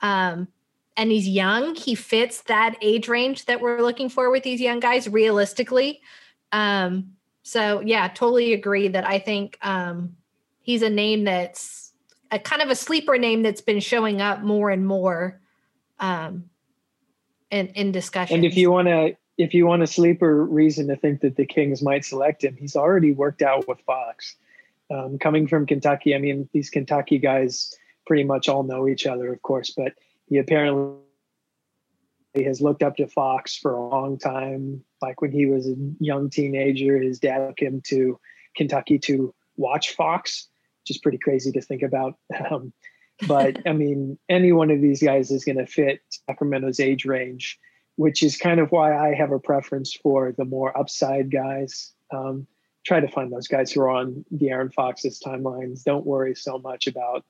Um 0.00 0.48
and 0.96 1.10
he's 1.10 1.26
young. 1.26 1.74
He 1.74 1.94
fits 1.94 2.42
that 2.42 2.76
age 2.82 3.08
range 3.08 3.46
that 3.46 3.60
we're 3.60 3.80
looking 3.80 4.10
for 4.10 4.30
with 4.30 4.42
these 4.42 4.60
young 4.60 4.80
guys 4.80 5.08
realistically. 5.08 6.02
Um, 6.52 7.12
so 7.42 7.80
yeah, 7.80 8.08
totally 8.08 8.52
agree 8.52 8.88
that 8.88 9.06
I 9.06 9.18
think 9.18 9.56
um, 9.62 10.16
he's 10.60 10.82
a 10.82 10.90
name 10.90 11.24
that's 11.24 11.92
a 12.30 12.38
kind 12.38 12.60
of 12.60 12.68
a 12.68 12.74
sleeper 12.74 13.18
name 13.18 13.42
that's 13.42 13.62
been 13.62 13.80
showing 13.80 14.20
up 14.20 14.42
more 14.42 14.70
and 14.70 14.86
more 14.86 15.40
um, 15.98 16.50
in 17.50 17.68
in 17.68 17.92
discussion. 17.92 18.36
And 18.36 18.44
if 18.44 18.56
you 18.56 18.70
want 18.70 18.88
to, 18.88 19.16
if 19.38 19.54
you 19.54 19.66
want 19.66 19.82
a 19.82 19.86
sleeper 19.86 20.44
reason 20.44 20.88
to 20.88 20.96
think 20.96 21.22
that 21.22 21.36
the 21.36 21.46
Kings 21.46 21.82
might 21.82 22.04
select 22.04 22.44
him, 22.44 22.56
he's 22.56 22.76
already 22.76 23.12
worked 23.12 23.42
out 23.42 23.66
with 23.66 23.80
Fox. 23.80 24.36
Um, 24.90 25.18
coming 25.18 25.46
from 25.46 25.66
Kentucky, 25.66 26.14
I 26.14 26.18
mean, 26.18 26.48
these 26.52 26.70
Kentucky 26.70 27.18
guys 27.18 27.72
pretty 28.06 28.24
much 28.24 28.48
all 28.48 28.62
know 28.62 28.88
each 28.88 29.06
other, 29.06 29.32
of 29.32 29.40
course, 29.42 29.72
but 29.76 29.92
he 30.26 30.38
apparently 30.38 30.96
has 32.34 32.60
looked 32.60 32.82
up 32.82 32.96
to 32.96 33.06
Fox 33.06 33.56
for 33.56 33.72
a 33.72 33.88
long 33.88 34.18
time. 34.18 34.84
Like 35.00 35.20
when 35.20 35.32
he 35.32 35.46
was 35.46 35.68
a 35.68 35.76
young 35.98 36.30
teenager, 36.30 36.98
his 36.98 37.18
dad 37.18 37.48
took 37.48 37.60
him 37.60 37.80
to 37.86 38.18
Kentucky 38.56 38.98
to 39.00 39.34
watch 39.56 39.94
Fox, 39.94 40.48
which 40.82 40.96
is 40.96 40.98
pretty 41.00 41.18
crazy 41.18 41.52
to 41.52 41.60
think 41.60 41.82
about. 41.82 42.14
Um, 42.50 42.72
but 43.28 43.58
I 43.68 43.74
mean, 43.74 44.18
any 44.30 44.50
one 44.50 44.70
of 44.70 44.80
these 44.80 45.02
guys 45.02 45.30
is 45.30 45.44
going 45.44 45.58
to 45.58 45.66
fit 45.66 46.00
Sacramento's 46.26 46.80
age 46.80 47.04
range, 47.04 47.58
which 47.96 48.22
is 48.22 48.38
kind 48.38 48.60
of 48.60 48.72
why 48.72 48.96
I 48.96 49.14
have 49.14 49.30
a 49.30 49.38
preference 49.38 49.92
for 49.94 50.32
the 50.32 50.46
more 50.46 50.76
upside 50.76 51.30
guys. 51.30 51.92
Um, 52.10 52.46
try 52.84 53.00
to 53.00 53.08
find 53.08 53.32
those 53.32 53.48
guys 53.48 53.70
who 53.72 53.80
are 53.82 53.90
on 53.90 54.24
the 54.30 54.50
Aaron 54.50 54.70
Fox's 54.70 55.20
timelines. 55.20 55.84
Don't 55.84 56.06
worry 56.06 56.34
so 56.34 56.58
much 56.58 56.86
about 56.86 57.24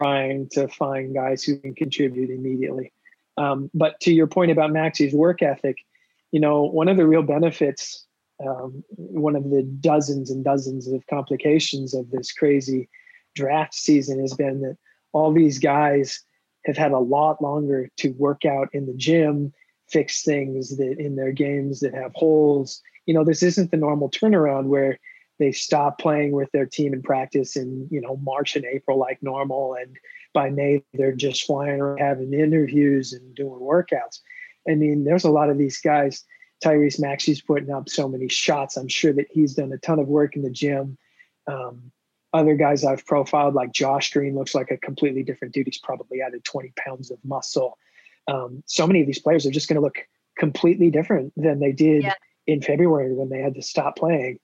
trying 0.00 0.48
to 0.50 0.68
find 0.68 1.14
guys 1.14 1.42
who 1.44 1.58
can 1.58 1.74
contribute 1.74 2.30
immediately. 2.30 2.92
Um, 3.36 3.70
but 3.72 4.00
to 4.00 4.12
your 4.12 4.26
point 4.26 4.50
about 4.50 4.72
Maxey's 4.72 5.14
work 5.14 5.42
ethic, 5.42 5.78
you 6.32 6.40
know, 6.40 6.62
one 6.62 6.88
of 6.88 6.96
the 6.96 7.06
real 7.06 7.22
benefits, 7.22 8.04
um, 8.44 8.84
one 8.88 9.36
of 9.36 9.50
the 9.50 9.62
dozens 9.62 10.30
and 10.30 10.44
dozens 10.44 10.88
of 10.88 11.06
complications 11.06 11.94
of 11.94 12.10
this 12.10 12.32
crazy 12.32 12.88
draft 13.34 13.74
season 13.74 14.20
has 14.20 14.34
been 14.34 14.60
that 14.62 14.76
all 15.12 15.32
these 15.32 15.58
guys 15.58 16.22
have 16.64 16.76
had 16.76 16.92
a 16.92 16.98
lot 16.98 17.40
longer 17.40 17.88
to 17.96 18.10
work 18.10 18.44
out 18.44 18.68
in 18.72 18.86
the 18.86 18.94
gym, 18.94 19.52
fix 19.88 20.22
things 20.22 20.76
that 20.76 20.98
in 20.98 21.16
their 21.16 21.32
games 21.32 21.80
that 21.80 21.94
have 21.94 22.12
holes. 22.14 22.82
You 23.08 23.14
know, 23.14 23.24
this 23.24 23.42
isn't 23.42 23.70
the 23.70 23.78
normal 23.78 24.10
turnaround 24.10 24.66
where 24.66 24.98
they 25.38 25.50
stop 25.50 25.98
playing 25.98 26.32
with 26.32 26.52
their 26.52 26.66
team 26.66 26.92
in 26.92 27.00
practice 27.00 27.56
in 27.56 27.88
you 27.90 28.02
know 28.02 28.18
March 28.18 28.54
and 28.54 28.66
April 28.66 28.98
like 28.98 29.22
normal, 29.22 29.74
and 29.74 29.96
by 30.34 30.50
May 30.50 30.84
they're 30.92 31.16
just 31.16 31.46
flying 31.46 31.80
around 31.80 31.98
having 32.00 32.34
interviews 32.34 33.14
and 33.14 33.34
doing 33.34 33.60
workouts. 33.60 34.20
I 34.68 34.74
mean, 34.74 35.04
there's 35.04 35.24
a 35.24 35.30
lot 35.30 35.48
of 35.48 35.56
these 35.56 35.80
guys. 35.80 36.22
Tyrese 36.62 37.00
Maxey's 37.00 37.40
putting 37.40 37.70
up 37.70 37.88
so 37.88 38.08
many 38.08 38.28
shots. 38.28 38.76
I'm 38.76 38.88
sure 38.88 39.14
that 39.14 39.28
he's 39.30 39.54
done 39.54 39.72
a 39.72 39.78
ton 39.78 39.98
of 39.98 40.08
work 40.08 40.36
in 40.36 40.42
the 40.42 40.50
gym. 40.50 40.98
Um, 41.46 41.90
other 42.34 42.56
guys 42.56 42.84
I've 42.84 43.06
profiled, 43.06 43.54
like 43.54 43.72
Josh 43.72 44.12
Green, 44.12 44.34
looks 44.34 44.54
like 44.54 44.70
a 44.70 44.76
completely 44.76 45.22
different 45.22 45.54
dude. 45.54 45.66
He's 45.66 45.78
probably 45.78 46.20
added 46.20 46.44
20 46.44 46.74
pounds 46.76 47.10
of 47.10 47.18
muscle. 47.24 47.78
Um, 48.26 48.62
so 48.66 48.86
many 48.86 49.00
of 49.00 49.06
these 49.06 49.20
players 49.20 49.46
are 49.46 49.50
just 49.50 49.68
going 49.68 49.76
to 49.76 49.80
look 49.80 50.06
completely 50.36 50.90
different 50.90 51.32
than 51.36 51.58
they 51.60 51.72
did 51.72 52.02
yeah. 52.02 52.14
In 52.48 52.60
February 52.62 53.14
when 53.14 53.28
they 53.28 53.38
had 53.38 53.54
to 53.54 53.62
stop 53.62 53.96
playing 53.96 54.40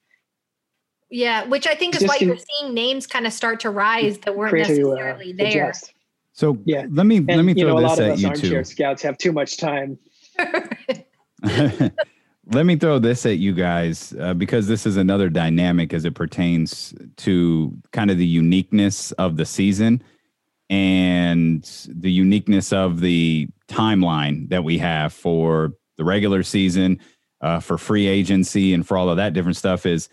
Yeah, 1.11 1.45
which 1.47 1.67
I 1.67 1.75
think 1.75 1.97
is 1.97 2.03
why 2.07 2.17
you're 2.21 2.37
seeing 2.37 2.75
names 2.75 3.07
kind 3.07 3.27
of 3.27 3.33
start 3.33 3.59
to 3.61 3.71
rise 3.71 4.19
that 4.19 4.37
weren't 4.37 4.51
Create 4.51 4.67
to, 4.67 4.93
uh, 4.93 4.95
necessarily 4.95 5.33
there. 5.33 5.69
adjust. 5.71 5.93
So 6.35 6.59
Yeah. 6.67 6.87
let 6.91 7.07
me 7.07 7.17
And, 7.17 7.27
let 7.29 7.43
me 7.45 7.55
you 7.57 7.65
know, 7.65 7.71
throw 7.71 7.79
a 7.79 7.81
lot 7.81 7.97
this 7.97 7.99
of 8.01 8.05
at 8.07 8.11
us 8.13 8.21
you 8.23 8.29
armchair 8.29 8.59
two. 8.61 8.65
scouts 8.65 9.03
have 9.03 9.17
too 9.19 9.33
much 9.33 9.57
time. 9.57 9.99
Let 12.47 12.67
me 12.67 12.77
throw 12.77 12.99
this 12.99 13.25
at 13.25 13.39
you 13.39 13.55
guys 13.55 14.15
uh, 14.21 14.35
because 14.35 14.67
this 14.67 14.85
is 14.85 14.99
another 14.99 15.31
dynamic 15.31 15.95
as 15.95 16.05
it 16.05 16.15
pertains 16.15 16.93
to 17.19 17.75
kind 17.93 18.11
of 18.11 18.19
the 18.19 18.27
uniqueness 18.27 19.13
of 19.13 19.39
the 19.39 19.47
season 19.47 20.03
and 20.69 21.65
the 21.89 22.13
uniqueness 22.13 22.71
of 22.71 23.01
the 23.01 23.49
timeline 23.69 24.49
that 24.51 24.63
we 24.63 24.77
have 24.77 25.15
for 25.15 25.73
the 25.97 26.05
regular 26.05 26.43
season, 26.43 26.99
uh, 27.45 27.61
for 27.61 27.77
free 27.77 28.07
agency, 28.07 28.73
and 28.73 28.87
for 28.87 28.97
all 28.97 29.11
of 29.11 29.19
that 29.19 29.35
different 29.35 29.57
stuff. 29.57 29.85
Is 29.87 30.09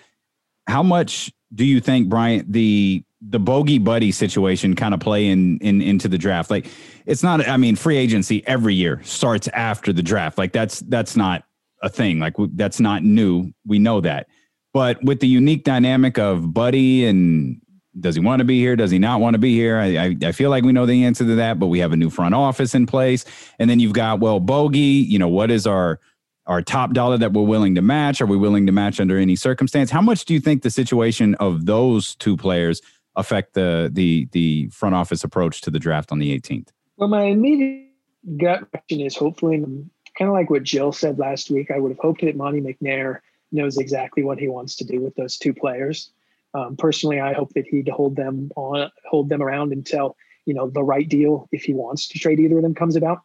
how 0.67 0.83
much 0.83 1.31
do 1.55 1.65
you 1.65 1.79
think, 1.79 2.09
Bryant, 2.09 2.51
the 2.51 3.03
the 3.21 3.39
bogey 3.39 3.77
buddy 3.77 4.11
situation 4.11 4.75
kind 4.75 4.93
of 4.93 4.99
play 4.99 5.27
in, 5.27 5.57
in 5.59 5.81
into 5.81 6.07
the 6.07 6.17
draft? 6.17 6.51
Like, 6.51 6.67
it's 7.05 7.23
not. 7.23 7.47
I 7.47 7.57
mean, 7.57 7.75
free 7.75 7.97
agency 7.97 8.45
every 8.45 8.75
year 8.75 9.01
starts 9.03 9.47
after 9.49 9.93
the 9.93 10.03
draft. 10.03 10.37
Like, 10.37 10.51
that's 10.51 10.81
that's 10.81 11.15
not 11.15 11.45
a 11.81 11.89
thing. 11.89 12.19
Like, 12.19 12.35
that's 12.53 12.79
not 12.79 13.03
new. 13.03 13.51
We 13.65 13.79
know 13.79 14.01
that. 14.01 14.27
But 14.73 15.03
with 15.03 15.19
the 15.19 15.27
unique 15.27 15.63
dynamic 15.63 16.19
of 16.19 16.53
Buddy 16.53 17.05
and 17.05 17.61
does 17.99 18.15
he 18.15 18.21
want 18.21 18.39
to 18.39 18.45
be 18.45 18.59
here? 18.59 18.75
Does 18.75 18.91
he 18.91 18.99
not 18.99 19.19
want 19.19 19.33
to 19.33 19.37
be 19.37 19.53
here? 19.53 19.77
I, 19.77 19.97
I, 19.97 20.15
I 20.23 20.31
feel 20.31 20.49
like 20.49 20.63
we 20.63 20.71
know 20.71 20.85
the 20.85 21.03
answer 21.03 21.25
to 21.25 21.35
that, 21.35 21.59
but 21.59 21.67
we 21.67 21.79
have 21.79 21.91
a 21.91 21.97
new 21.97 22.09
front 22.09 22.33
office 22.33 22.73
in 22.73 22.85
place. 22.85 23.25
And 23.59 23.69
then 23.69 23.81
you've 23.81 23.93
got, 23.93 24.21
well, 24.21 24.39
Bogey, 24.39 24.79
you 24.79 25.19
know, 25.19 25.27
what 25.27 25.51
is 25.51 25.67
our 25.67 25.99
our 26.47 26.61
top 26.61 26.93
dollar 26.93 27.17
that 27.17 27.33
we're 27.33 27.43
willing 27.43 27.75
to 27.75 27.81
match? 27.81 28.21
Are 28.21 28.25
we 28.25 28.37
willing 28.37 28.65
to 28.65 28.71
match 28.71 28.99
under 28.99 29.17
any 29.17 29.35
circumstance? 29.35 29.91
How 29.91 30.01
much 30.01 30.25
do 30.25 30.33
you 30.33 30.39
think 30.39 30.63
the 30.63 30.69
situation 30.69 31.35
of 31.35 31.65
those 31.65 32.15
two 32.15 32.35
players 32.35 32.81
affect 33.15 33.53
the 33.53 33.89
the 33.91 34.27
the 34.31 34.67
front 34.69 34.95
office 34.95 35.23
approach 35.23 35.61
to 35.61 35.71
the 35.71 35.79
draft 35.79 36.11
on 36.11 36.19
the 36.19 36.37
18th? 36.37 36.69
Well, 36.97 37.09
my 37.09 37.23
immediate 37.23 37.89
gut 38.37 38.67
reaction 38.73 39.01
is 39.01 39.15
hopefully, 39.15 39.57
kind 39.59 40.29
of 40.29 40.33
like 40.33 40.49
what 40.49 40.63
Jill 40.63 40.91
said 40.91 41.19
last 41.19 41.49
week. 41.49 41.71
I 41.71 41.79
would 41.79 41.91
have 41.91 41.99
hoped 41.99 42.21
that 42.21 42.35
Monte 42.35 42.61
McNair 42.61 43.19
knows 43.51 43.77
exactly 43.77 44.23
what 44.23 44.39
he 44.39 44.47
wants 44.47 44.75
to 44.77 44.85
do 44.85 45.01
with 45.01 45.15
those 45.15 45.37
two 45.37 45.53
players. 45.53 46.11
Um, 46.53 46.75
personally, 46.75 47.19
I 47.19 47.33
hope 47.33 47.53
that 47.53 47.65
he'd 47.67 47.89
hold 47.89 48.15
them 48.15 48.51
on, 48.55 48.91
hold 49.09 49.29
them 49.29 49.41
around 49.41 49.71
until 49.71 50.15
you 50.45 50.53
know 50.53 50.69
the 50.69 50.83
right 50.83 51.07
deal, 51.07 51.47
if 51.51 51.63
he 51.63 51.73
wants 51.73 52.07
to 52.09 52.19
trade 52.19 52.39
either 52.39 52.57
of 52.57 52.63
them, 52.63 52.75
comes 52.75 52.95
about. 52.95 53.21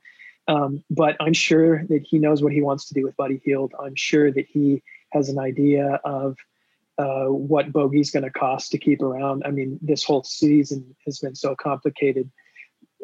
Um, 0.49 0.85
but 0.91 1.17
I'm 1.21 1.33
sure 1.33 1.85
that 1.87 2.07
he 2.09 2.19
knows 2.19 2.43
what 2.43 2.53
he 2.53 2.63
wants 2.63 2.89
to 2.89 2.95
do 2.95 3.05
with 3.05 3.17
Buddy 3.17 3.41
Hield. 3.45 3.73
I'm 3.83 3.97
sure 3.97 4.31
that 4.31 4.47
he 4.47 4.83
has 5.13 5.29
an 5.29 5.39
idea 5.39 6.01
of 6.05 6.37
uh, 6.99 7.27
what 7.27 7.73
Bogey's 7.73 8.11
going 8.11 8.23
to 8.23 8.31
cost 8.31 8.71
to 8.73 8.79
keep 8.79 9.03
around. 9.03 9.43
I 9.45 9.51
mean, 9.51 9.79
this 9.83 10.05
whole 10.05 10.25
season 10.25 10.97
has 11.05 11.19
been 11.19 11.35
so 11.35 11.55
complicated 11.55 12.31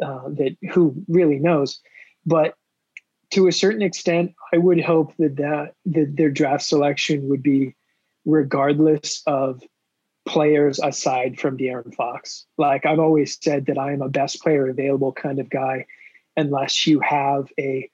uh, 0.00 0.28
that 0.28 0.56
who 0.72 0.94
really 1.08 1.38
knows. 1.38 1.80
But 2.24 2.54
to 3.32 3.48
a 3.48 3.52
certain 3.52 3.82
extent, 3.82 4.34
I 4.52 4.58
would 4.58 4.80
hope 4.80 5.16
that, 5.18 5.36
that 5.36 5.74
that 5.86 6.16
their 6.16 6.30
draft 6.30 6.64
selection 6.64 7.28
would 7.28 7.42
be 7.42 7.74
regardless 8.24 9.22
of 9.26 9.62
players 10.26 10.78
aside 10.78 11.38
from 11.38 11.58
De'Aaron 11.58 11.94
Fox. 11.94 12.46
Like 12.56 12.86
I've 12.86 13.00
always 13.00 13.36
said 13.42 13.66
that 13.66 13.78
I 13.78 13.92
am 13.92 14.02
a 14.02 14.08
best 14.08 14.42
player 14.42 14.68
available 14.68 15.12
kind 15.12 15.38
of 15.38 15.50
guy, 15.50 15.86
unless 16.36 16.86
you 16.86 17.00
have 17.00 17.48
a 17.58 17.88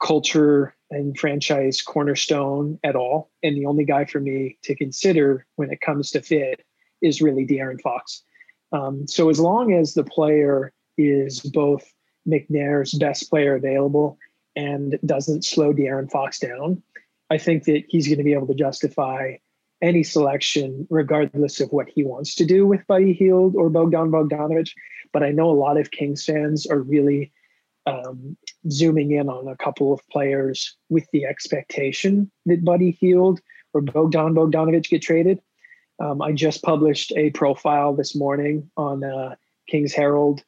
culture 0.00 0.74
and 0.90 1.18
franchise 1.18 1.82
cornerstone 1.82 2.78
at 2.84 2.94
all. 2.94 3.30
And 3.42 3.56
the 3.56 3.66
only 3.66 3.84
guy 3.84 4.04
for 4.04 4.20
me 4.20 4.58
to 4.62 4.76
consider 4.76 5.44
when 5.56 5.72
it 5.72 5.80
comes 5.80 6.12
to 6.12 6.22
fit 6.22 6.64
is 7.02 7.20
really 7.20 7.44
De'Aaron 7.44 7.80
Fox. 7.80 8.22
Um, 8.72 9.06
so 9.08 9.28
as 9.28 9.40
long 9.40 9.72
as 9.72 9.94
the 9.94 10.04
player 10.04 10.72
is 10.96 11.40
both 11.40 11.84
McNair's 12.28 12.94
best 12.94 13.28
player 13.28 13.56
available 13.56 14.18
and 14.54 14.98
doesn't 15.04 15.44
slow 15.44 15.72
De'Aaron 15.72 16.10
Fox 16.10 16.38
down, 16.38 16.82
I 17.30 17.38
think 17.38 17.64
that 17.64 17.84
he's 17.88 18.06
going 18.06 18.18
to 18.18 18.24
be 18.24 18.32
able 18.32 18.46
to 18.46 18.54
justify 18.54 19.36
any 19.82 20.02
selection, 20.04 20.86
regardless 20.88 21.60
of 21.60 21.70
what 21.70 21.88
he 21.88 22.04
wants 22.04 22.34
to 22.36 22.46
do 22.46 22.66
with 22.66 22.86
Buddy 22.86 23.12
Hield 23.12 23.56
or 23.56 23.68
Bogdan 23.68 24.10
Bogdanovich. 24.10 24.70
But 25.12 25.22
I 25.22 25.32
know 25.32 25.50
a 25.50 25.52
lot 25.52 25.76
of 25.76 25.90
Kings 25.90 26.24
fans 26.24 26.66
are 26.66 26.80
really 26.80 27.32
um, 27.86 28.36
zooming 28.70 29.12
in 29.12 29.28
on 29.28 29.48
a 29.48 29.56
couple 29.56 29.92
of 29.92 30.00
players 30.10 30.76
with 30.88 31.06
the 31.12 31.24
expectation 31.24 32.30
that 32.46 32.64
Buddy 32.64 32.96
Hield 33.00 33.40
or 33.72 33.80
Bogdan 33.80 34.34
Bogdanovich 34.34 34.88
get 34.88 35.02
traded. 35.02 35.40
Um, 35.98 36.20
I 36.20 36.32
just 36.32 36.62
published 36.62 37.12
a 37.16 37.30
profile 37.30 37.94
this 37.94 38.14
morning 38.14 38.70
on 38.76 39.04
uh, 39.04 39.36
Kings 39.68 39.92
Herald 39.92 40.42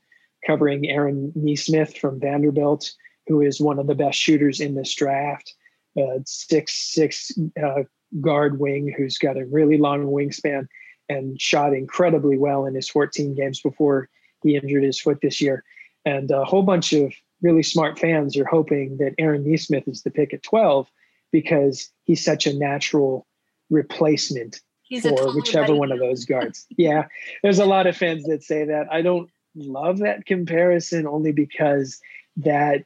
covering 0.46 0.88
Aaron 0.88 1.32
Nesmith 1.34 1.96
from 1.96 2.20
Vanderbilt, 2.20 2.90
who 3.26 3.40
is 3.40 3.60
one 3.60 3.78
of 3.78 3.86
the 3.86 3.94
best 3.94 4.18
shooters 4.18 4.60
in 4.60 4.74
this 4.74 4.94
draft. 4.94 5.54
Uh, 5.98 6.18
six 6.26 6.92
six 6.92 7.32
uh, 7.62 7.82
guard 8.20 8.60
wing 8.60 8.92
who's 8.96 9.18
got 9.18 9.36
a 9.36 9.46
really 9.46 9.78
long 9.78 10.04
wingspan 10.04 10.66
and 11.08 11.40
shot 11.40 11.72
incredibly 11.72 12.36
well 12.36 12.66
in 12.66 12.74
his 12.74 12.88
14 12.88 13.34
games 13.34 13.60
before 13.60 14.08
he 14.42 14.56
injured 14.56 14.84
his 14.84 15.00
foot 15.00 15.18
this 15.22 15.40
year. 15.40 15.64
And 16.04 16.30
a 16.30 16.44
whole 16.44 16.62
bunch 16.62 16.92
of 16.92 17.12
really 17.42 17.62
smart 17.62 17.98
fans 17.98 18.36
are 18.36 18.44
hoping 18.44 18.96
that 18.98 19.14
Aaron 19.18 19.48
Nesmith 19.48 19.86
is 19.86 20.02
the 20.02 20.10
pick 20.10 20.34
at 20.34 20.42
12 20.42 20.88
because 21.30 21.90
he's 22.04 22.24
such 22.24 22.46
a 22.46 22.56
natural 22.56 23.26
replacement 23.70 24.60
He's 24.82 25.02
for 25.02 25.34
whichever 25.34 25.74
one 25.74 25.92
of 25.92 25.98
those 25.98 26.24
guards. 26.24 26.66
yeah, 26.76 27.06
there's 27.42 27.58
a 27.58 27.66
lot 27.66 27.86
of 27.86 27.96
fans 27.96 28.24
that 28.24 28.42
say 28.42 28.64
that. 28.64 28.90
I 28.90 29.02
don't 29.02 29.30
love 29.54 29.98
that 29.98 30.24
comparison 30.24 31.06
only 31.06 31.32
because 31.32 32.00
that 32.38 32.84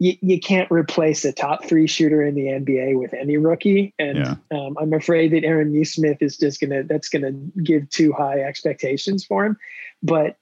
you, 0.00 0.14
you 0.20 0.40
can't 0.40 0.70
replace 0.70 1.24
a 1.24 1.32
top 1.32 1.64
three 1.64 1.86
shooter 1.86 2.22
in 2.22 2.34
the 2.34 2.46
NBA 2.46 2.98
with 2.98 3.14
any 3.14 3.36
rookie. 3.36 3.94
And 3.98 4.18
Yeah. 4.18 4.34
um, 4.50 4.76
I'm 4.80 4.92
afraid 4.92 5.32
that 5.32 5.44
Aaron 5.44 5.72
Nesmith 5.72 6.20
is 6.20 6.36
just 6.36 6.60
going 6.60 6.70
to, 6.70 6.82
that's 6.82 7.08
going 7.08 7.22
to 7.22 7.62
give 7.62 7.88
too 7.90 8.12
high 8.12 8.40
expectations 8.40 9.24
for 9.24 9.46
him. 9.46 9.56
But, 10.02 10.36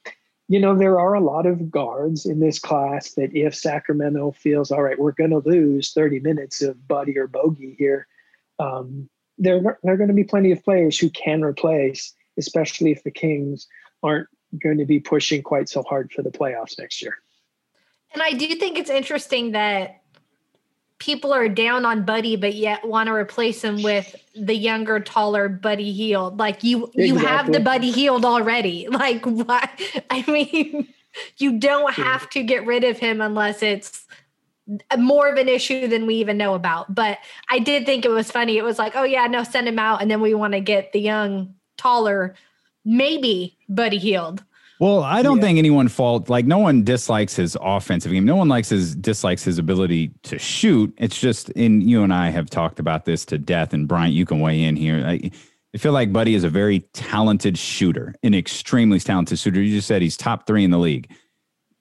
you 0.48 0.60
know, 0.60 0.74
there 0.74 0.98
are 0.98 1.14
a 1.14 1.20
lot 1.20 1.46
of 1.46 1.70
guards 1.70 2.26
in 2.26 2.40
this 2.40 2.58
class 2.58 3.12
that 3.12 3.34
if 3.34 3.54
Sacramento 3.54 4.32
feels, 4.32 4.70
all 4.70 4.82
right, 4.82 4.98
we're 4.98 5.12
going 5.12 5.30
to 5.30 5.38
lose 5.38 5.92
30 5.92 6.20
minutes 6.20 6.62
of 6.62 6.86
Buddy 6.86 7.16
or 7.18 7.26
Bogey 7.26 7.74
here, 7.78 8.06
um, 8.58 9.08
there, 9.38 9.78
there 9.82 9.94
are 9.94 9.96
going 9.96 10.08
to 10.08 10.14
be 10.14 10.24
plenty 10.24 10.52
of 10.52 10.62
players 10.64 10.98
who 10.98 11.10
can 11.10 11.42
replace, 11.42 12.14
especially 12.38 12.92
if 12.92 13.02
the 13.02 13.10
Kings 13.10 13.66
aren't 14.02 14.28
going 14.62 14.78
to 14.78 14.84
be 14.84 15.00
pushing 15.00 15.42
quite 15.42 15.68
so 15.68 15.82
hard 15.82 16.12
for 16.12 16.22
the 16.22 16.30
playoffs 16.30 16.78
next 16.78 17.00
year. 17.00 17.16
And 18.12 18.22
I 18.22 18.32
do 18.32 18.54
think 18.56 18.78
it's 18.78 18.90
interesting 18.90 19.52
that 19.52 20.01
people 21.02 21.34
are 21.34 21.48
down 21.48 21.84
on 21.84 22.04
Buddy, 22.04 22.36
but 22.36 22.54
yet 22.54 22.86
want 22.86 23.08
to 23.08 23.12
replace 23.12 23.60
him 23.64 23.82
with 23.82 24.14
the 24.36 24.54
younger, 24.54 25.00
taller 25.00 25.48
Buddy 25.48 25.92
Hield. 25.92 26.38
Like 26.38 26.62
you, 26.62 26.92
you 26.94 27.16
have 27.16 27.50
the 27.50 27.58
Buddy 27.58 27.90
Hield 27.90 28.24
already. 28.24 28.86
Like 29.02 29.26
what? 29.26 29.68
I 30.10 30.24
mean, 30.30 30.86
you 31.38 31.58
don't 31.58 31.92
have 31.94 32.30
to 32.30 32.44
get 32.44 32.64
rid 32.66 32.84
of 32.84 32.98
him 32.98 33.20
unless 33.20 33.60
it's 33.64 34.06
more 34.96 35.28
of 35.28 35.38
an 35.38 35.48
issue 35.48 35.88
than 35.88 36.06
we 36.06 36.16
even 36.16 36.36
know 36.36 36.54
about. 36.54 36.94
But 36.94 37.18
I 37.50 37.58
did 37.58 37.84
think 37.84 38.04
it 38.04 38.10
was 38.10 38.30
funny. 38.30 38.58
It 38.58 38.62
was 38.62 38.78
like, 38.78 38.94
oh 38.94 39.02
yeah, 39.02 39.26
no, 39.26 39.42
send 39.42 39.66
him 39.66 39.80
out, 39.80 40.02
and 40.02 40.10
then 40.10 40.20
we 40.20 40.34
want 40.34 40.52
to 40.52 40.60
get 40.60 40.92
the 40.92 41.00
young, 41.00 41.54
taller, 41.76 42.36
maybe 42.84 43.58
Buddy 43.68 43.98
Hield. 43.98 44.44
Well, 44.82 45.04
I 45.04 45.22
don't 45.22 45.36
Yeah. 45.36 45.44
think 45.44 45.58
anyone 45.58 45.86
fault 45.86 46.28
like 46.28 46.44
no 46.44 46.58
one 46.58 46.82
dislikes 46.82 47.36
his 47.36 47.56
offensive 47.60 48.10
game. 48.10 48.24
No 48.24 48.34
one 48.34 48.48
likes 48.48 48.68
his 48.68 48.96
dislikes 48.96 49.44
his 49.44 49.56
ability 49.58 50.10
to 50.24 50.40
shoot. 50.40 50.92
It's 50.98 51.20
just 51.20 51.50
in 51.50 51.82
you 51.82 52.02
and 52.02 52.12
I 52.12 52.30
have 52.30 52.50
talked 52.50 52.80
about 52.80 53.04
this 53.04 53.24
to 53.26 53.38
death. 53.38 53.72
And 53.72 53.86
Bryant, 53.86 54.12
you 54.12 54.26
can 54.26 54.40
weigh 54.40 54.60
in 54.64 54.74
here. 54.74 55.04
I, 55.06 55.30
I 55.72 55.78
feel 55.78 55.92
like 55.92 56.12
Buddy 56.12 56.34
is 56.34 56.42
a 56.42 56.48
very 56.50 56.80
talented 56.94 57.56
shooter, 57.56 58.16
an 58.24 58.34
extremely 58.34 58.98
talented 58.98 59.38
shooter. 59.38 59.62
You 59.62 59.76
just 59.76 59.86
said 59.86 60.02
he's 60.02 60.16
top 60.16 60.48
three 60.48 60.64
in 60.64 60.72
the 60.72 60.78
league, 60.80 61.08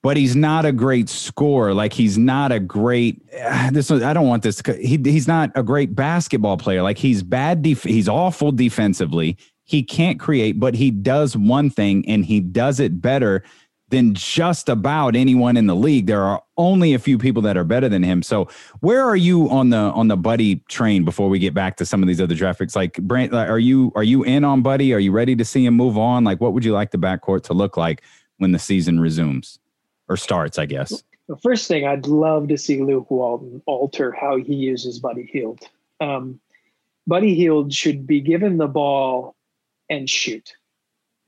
but 0.04 0.16
he's 0.16 0.36
not 0.36 0.64
a 0.64 0.70
great 0.70 1.08
scorer. 1.08 1.74
Like 1.74 1.92
he's 1.94 2.16
not 2.16 2.52
a 2.52 2.60
great. 2.60 3.20
ah, 3.44 3.70
This 3.72 3.90
was- 3.90 4.04
I 4.04 4.12
don't 4.12 4.28
want 4.28 4.44
this. 4.44 4.62
He, 4.80 4.96
he's 5.02 5.26
not 5.26 5.50
a 5.56 5.64
great 5.64 5.96
basketball 5.96 6.56
player. 6.56 6.82
Like 6.82 6.98
he's 6.98 7.24
bad. 7.24 7.62
Def, 7.62 7.82
he's 7.82 8.08
awful 8.08 8.52
defensively. 8.52 9.36
He 9.72 9.82
can't 9.82 10.20
create, 10.20 10.60
but 10.60 10.74
he 10.74 10.90
does 10.90 11.34
one 11.34 11.70
thing, 11.70 12.06
and 12.06 12.26
he 12.26 12.40
does 12.40 12.78
it 12.78 13.00
better 13.00 13.42
than 13.88 14.12
just 14.12 14.68
about 14.68 15.16
anyone 15.16 15.56
in 15.56 15.66
the 15.66 15.74
league. 15.74 16.04
There 16.04 16.22
are 16.22 16.42
only 16.58 16.92
a 16.92 16.98
few 16.98 17.16
people 17.16 17.40
that 17.40 17.56
are 17.56 17.64
better 17.64 17.88
than 17.88 18.02
him. 18.02 18.22
So 18.22 18.48
where 18.80 19.02
are 19.02 19.16
you 19.16 19.48
on 19.48 19.70
the 19.70 19.78
on 19.78 20.08
the 20.08 20.16
Buddy 20.18 20.56
train 20.68 21.06
before 21.06 21.30
we 21.30 21.38
get 21.38 21.54
back 21.54 21.78
to 21.78 21.86
some 21.86 22.02
of 22.02 22.06
these 22.06 22.20
other 22.20 22.34
draft 22.34 22.58
picks? 22.58 22.76
Like 22.76 23.00
Bryant, 23.00 23.32
are 23.32 23.58
you 23.58 23.92
are 23.94 24.02
you 24.02 24.22
in 24.24 24.44
on 24.44 24.60
Buddy? 24.60 24.92
Are 24.92 24.98
you 24.98 25.10
ready 25.10 25.34
to 25.36 25.44
see 25.44 25.64
him 25.64 25.72
move 25.72 25.96
on? 25.96 26.22
Like 26.22 26.38
what 26.38 26.52
would 26.52 26.66
you 26.66 26.74
like 26.74 26.90
the 26.90 26.98
backcourt 26.98 27.42
to 27.44 27.54
look 27.54 27.78
like 27.78 28.02
when 28.36 28.52
the 28.52 28.58
season 28.58 29.00
resumes 29.00 29.58
or 30.06 30.18
starts? 30.18 30.58
I 30.58 30.66
guess. 30.66 31.02
The 31.28 31.36
first 31.38 31.66
thing 31.66 31.86
I'd 31.86 32.06
love 32.06 32.48
to 32.48 32.58
see 32.58 32.82
Luke 32.82 33.10
Walton 33.10 33.62
alter 33.64 34.12
how 34.12 34.36
he 34.36 34.54
uses 34.54 34.98
Buddy 34.98 35.30
Hield. 35.32 35.66
Um, 35.98 36.40
Buddy 37.06 37.34
Hield 37.34 37.72
should 37.72 38.06
be 38.06 38.20
given 38.20 38.58
the 38.58 38.68
ball 38.68 39.34
and 39.92 40.08
shoot. 40.08 40.54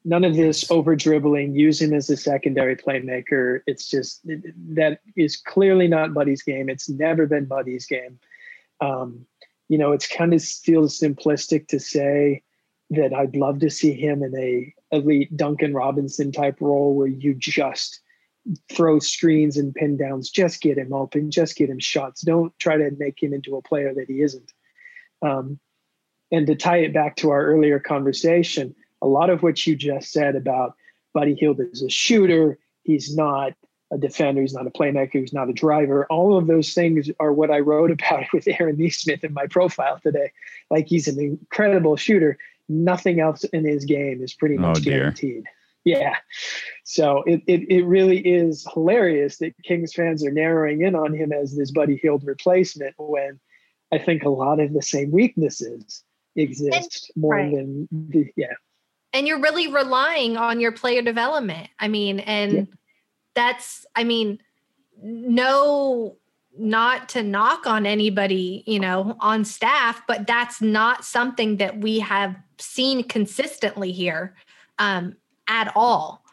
None 0.06 0.24
of 0.24 0.36
this 0.36 0.70
over 0.70 0.96
dribbling, 0.96 1.54
using 1.54 1.92
as 1.94 2.10
a 2.10 2.16
secondary 2.16 2.76
playmaker. 2.76 3.60
It's 3.66 3.88
just 3.88 4.20
that 4.24 5.00
is 5.16 5.36
clearly 5.36 5.88
not 5.88 6.14
Buddy's 6.14 6.42
game. 6.42 6.68
It's 6.68 6.88
never 6.88 7.26
been 7.26 7.46
Buddy's 7.46 7.86
game. 7.86 8.18
Um, 8.80 9.26
you 9.68 9.78
know, 9.78 9.92
it's 9.92 10.08
kind 10.08 10.34
of 10.34 10.40
still 10.40 10.88
simplistic 10.88 11.68
to 11.68 11.80
say 11.80 12.42
that 12.90 13.14
I'd 13.14 13.36
love 13.36 13.60
to 13.60 13.70
see 13.70 13.94
him 13.94 14.22
in 14.22 14.36
a 14.36 14.74
elite 14.94 15.34
Duncan 15.36 15.72
Robinson 15.72 16.32
type 16.32 16.60
role 16.60 16.94
where 16.94 17.06
you 17.06 17.34
just 17.34 18.00
throw 18.70 18.98
screens 18.98 19.56
and 19.56 19.74
pin 19.74 19.96
downs, 19.96 20.30
just 20.30 20.60
get 20.60 20.76
him 20.76 20.92
open, 20.92 21.30
just 21.30 21.56
get 21.56 21.70
him 21.70 21.78
shots. 21.78 22.20
Don't 22.20 22.56
try 22.58 22.76
to 22.76 22.90
make 22.98 23.22
him 23.22 23.32
into 23.32 23.56
a 23.56 23.62
player 23.62 23.94
that 23.94 24.08
he 24.08 24.20
isn't. 24.20 24.52
Um, 25.22 25.58
and 26.30 26.46
to 26.46 26.54
tie 26.54 26.78
it 26.78 26.92
back 26.92 27.16
to 27.16 27.30
our 27.30 27.44
earlier 27.44 27.78
conversation, 27.78 28.74
a 29.02 29.06
lot 29.06 29.30
of 29.30 29.42
what 29.42 29.66
you 29.66 29.76
just 29.76 30.12
said 30.12 30.36
about 30.36 30.74
Buddy 31.12 31.34
Hield 31.34 31.60
is 31.60 31.82
a 31.82 31.90
shooter, 31.90 32.58
he's 32.82 33.14
not 33.14 33.52
a 33.92 33.98
defender, 33.98 34.40
he's 34.40 34.54
not 34.54 34.66
a 34.66 34.70
playmaker, 34.70 35.20
he's 35.20 35.32
not 35.32 35.48
a 35.48 35.52
driver. 35.52 36.06
All 36.06 36.36
of 36.36 36.46
those 36.46 36.74
things 36.74 37.10
are 37.20 37.32
what 37.32 37.50
I 37.50 37.60
wrote 37.60 37.90
about 37.90 38.24
with 38.32 38.48
Aaron 38.48 38.76
Nesmith 38.76 39.24
in 39.24 39.32
my 39.32 39.46
profile 39.46 40.00
today. 40.02 40.32
Like 40.70 40.86
he's 40.86 41.08
an 41.08 41.20
incredible 41.20 41.96
shooter. 41.96 42.38
Nothing 42.68 43.20
else 43.20 43.44
in 43.44 43.64
his 43.64 43.84
game 43.84 44.22
is 44.22 44.34
pretty 44.34 44.56
oh, 44.56 44.62
much 44.62 44.78
oh, 44.78 44.80
guaranteed. 44.80 45.44
Yeah. 45.84 46.16
So 46.84 47.22
it, 47.26 47.42
it 47.46 47.70
it 47.70 47.84
really 47.84 48.18
is 48.18 48.66
hilarious 48.72 49.36
that 49.38 49.54
Kings 49.64 49.92
fans 49.92 50.24
are 50.24 50.32
narrowing 50.32 50.80
in 50.80 50.94
on 50.94 51.12
him 51.12 51.30
as 51.30 51.54
this 51.54 51.70
Buddy 51.70 51.96
Hield 51.96 52.24
replacement 52.24 52.94
when 52.96 53.38
I 53.92 53.98
think 53.98 54.22
a 54.22 54.30
lot 54.30 54.60
of 54.60 54.72
the 54.72 54.80
same 54.80 55.10
weaknesses 55.10 56.02
exist 56.36 57.10
and, 57.14 57.22
more 57.22 57.34
right. 57.34 57.54
than 57.54 57.88
the 57.90 58.30
yeah. 58.36 58.54
And 59.12 59.28
you're 59.28 59.40
really 59.40 59.72
relying 59.72 60.36
on 60.36 60.60
your 60.60 60.72
player 60.72 61.02
development. 61.02 61.68
I 61.78 61.88
mean, 61.88 62.20
and 62.20 62.52
yeah. 62.52 62.62
that's 63.34 63.86
I 63.94 64.04
mean, 64.04 64.40
no 65.02 66.16
not 66.56 67.08
to 67.10 67.22
knock 67.22 67.66
on 67.66 67.84
anybody, 67.84 68.62
you 68.66 68.78
know, 68.78 69.16
on 69.20 69.44
staff, 69.44 70.02
but 70.06 70.26
that's 70.26 70.62
not 70.62 71.04
something 71.04 71.56
that 71.56 71.80
we 71.80 71.98
have 71.98 72.36
seen 72.58 73.02
consistently 73.02 73.90
here 73.90 74.36
um, 74.78 75.16
at 75.48 75.72
all. 75.74 76.24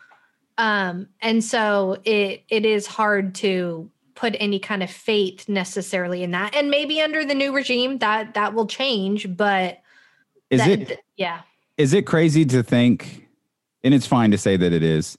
Um, 0.58 1.08
and 1.22 1.44
so 1.44 1.98
it 2.04 2.44
it 2.50 2.66
is 2.66 2.86
hard 2.86 3.36
to 3.36 3.90
put 4.14 4.36
any 4.40 4.60
kind 4.60 4.84
of 4.84 4.92
faith 4.92 5.50
necessarily 5.50 6.22
in 6.22 6.32
that. 6.32 6.56
And 6.56 6.70
maybe 6.70 7.02
under 7.02 7.26
the 7.26 7.34
new 7.34 7.56
regime 7.56 7.98
that 8.00 8.36
that 8.36 8.54
will 8.54 8.68
change, 8.68 9.36
but 9.36 9.81
is 10.52 10.60
that, 10.60 10.70
it 10.70 11.00
yeah. 11.18 11.42
Is 11.78 11.94
it 11.94 12.06
crazy 12.06 12.46
to 12.46 12.62
think 12.62 13.28
and 13.84 13.94
it's 13.94 14.06
fine 14.06 14.32
to 14.32 14.38
say 14.38 14.58
that 14.58 14.72
it 14.72 14.84
is 14.84 15.18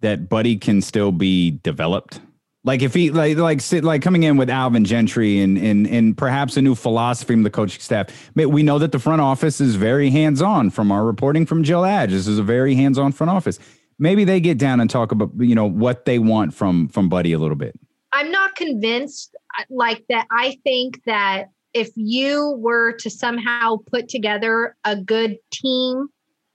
that 0.00 0.28
Buddy 0.28 0.56
can 0.56 0.82
still 0.82 1.10
be 1.10 1.52
developed? 1.62 2.20
Like 2.64 2.82
if 2.82 2.94
he 2.94 3.10
like 3.10 3.36
like 3.38 3.60
like 3.82 4.02
coming 4.02 4.22
in 4.22 4.36
with 4.36 4.48
Alvin 4.48 4.84
Gentry 4.84 5.40
and 5.40 5.58
and 5.58 5.86
and 5.86 6.16
perhaps 6.16 6.56
a 6.56 6.62
new 6.62 6.76
philosophy 6.76 7.34
from 7.34 7.42
the 7.42 7.50
coaching 7.50 7.80
staff. 7.80 8.30
We 8.36 8.62
know 8.62 8.78
that 8.78 8.92
the 8.92 9.00
front 9.00 9.20
office 9.20 9.60
is 9.60 9.74
very 9.74 10.10
hands 10.10 10.40
on. 10.40 10.70
From 10.70 10.92
our 10.92 11.04
reporting 11.04 11.44
from 11.44 11.64
Jill 11.64 11.84
Adge, 11.84 12.10
this 12.10 12.28
is 12.28 12.38
a 12.38 12.42
very 12.42 12.76
hands 12.76 12.98
on 12.98 13.10
front 13.10 13.30
office. 13.30 13.58
Maybe 13.98 14.24
they 14.24 14.38
get 14.38 14.58
down 14.58 14.80
and 14.80 14.88
talk 14.88 15.10
about 15.10 15.30
you 15.38 15.56
know 15.56 15.66
what 15.66 16.04
they 16.04 16.20
want 16.20 16.54
from 16.54 16.86
from 16.88 17.08
Buddy 17.08 17.32
a 17.32 17.38
little 17.38 17.56
bit. 17.56 17.74
I'm 18.12 18.30
not 18.30 18.54
convinced 18.54 19.34
uh, 19.58 19.64
like 19.70 20.04
that. 20.08 20.28
I 20.30 20.58
think 20.62 21.02
that 21.06 21.46
if 21.74 21.90
you 21.96 22.56
were 22.58 22.92
to 22.92 23.10
somehow 23.10 23.76
put 23.90 24.08
together 24.08 24.76
a 24.84 24.96
good 24.96 25.38
team 25.52 26.08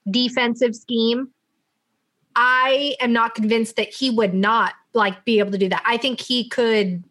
defensive 0.10 0.75
scheme, 0.75 1.30
I 2.36 2.95
am 3.01 3.12
not 3.13 3.36
convinced 3.36 3.75
that 3.77 3.93
he 3.93 4.10
would 4.10 4.34
not 4.34 4.73
like 4.93 5.25
be 5.25 5.39
able 5.39 5.51
to 5.51 5.58
do 5.58 5.69
that. 5.69 5.84
I 5.86 5.97
think 5.97 6.21
he 6.21 6.47
could 6.47 7.03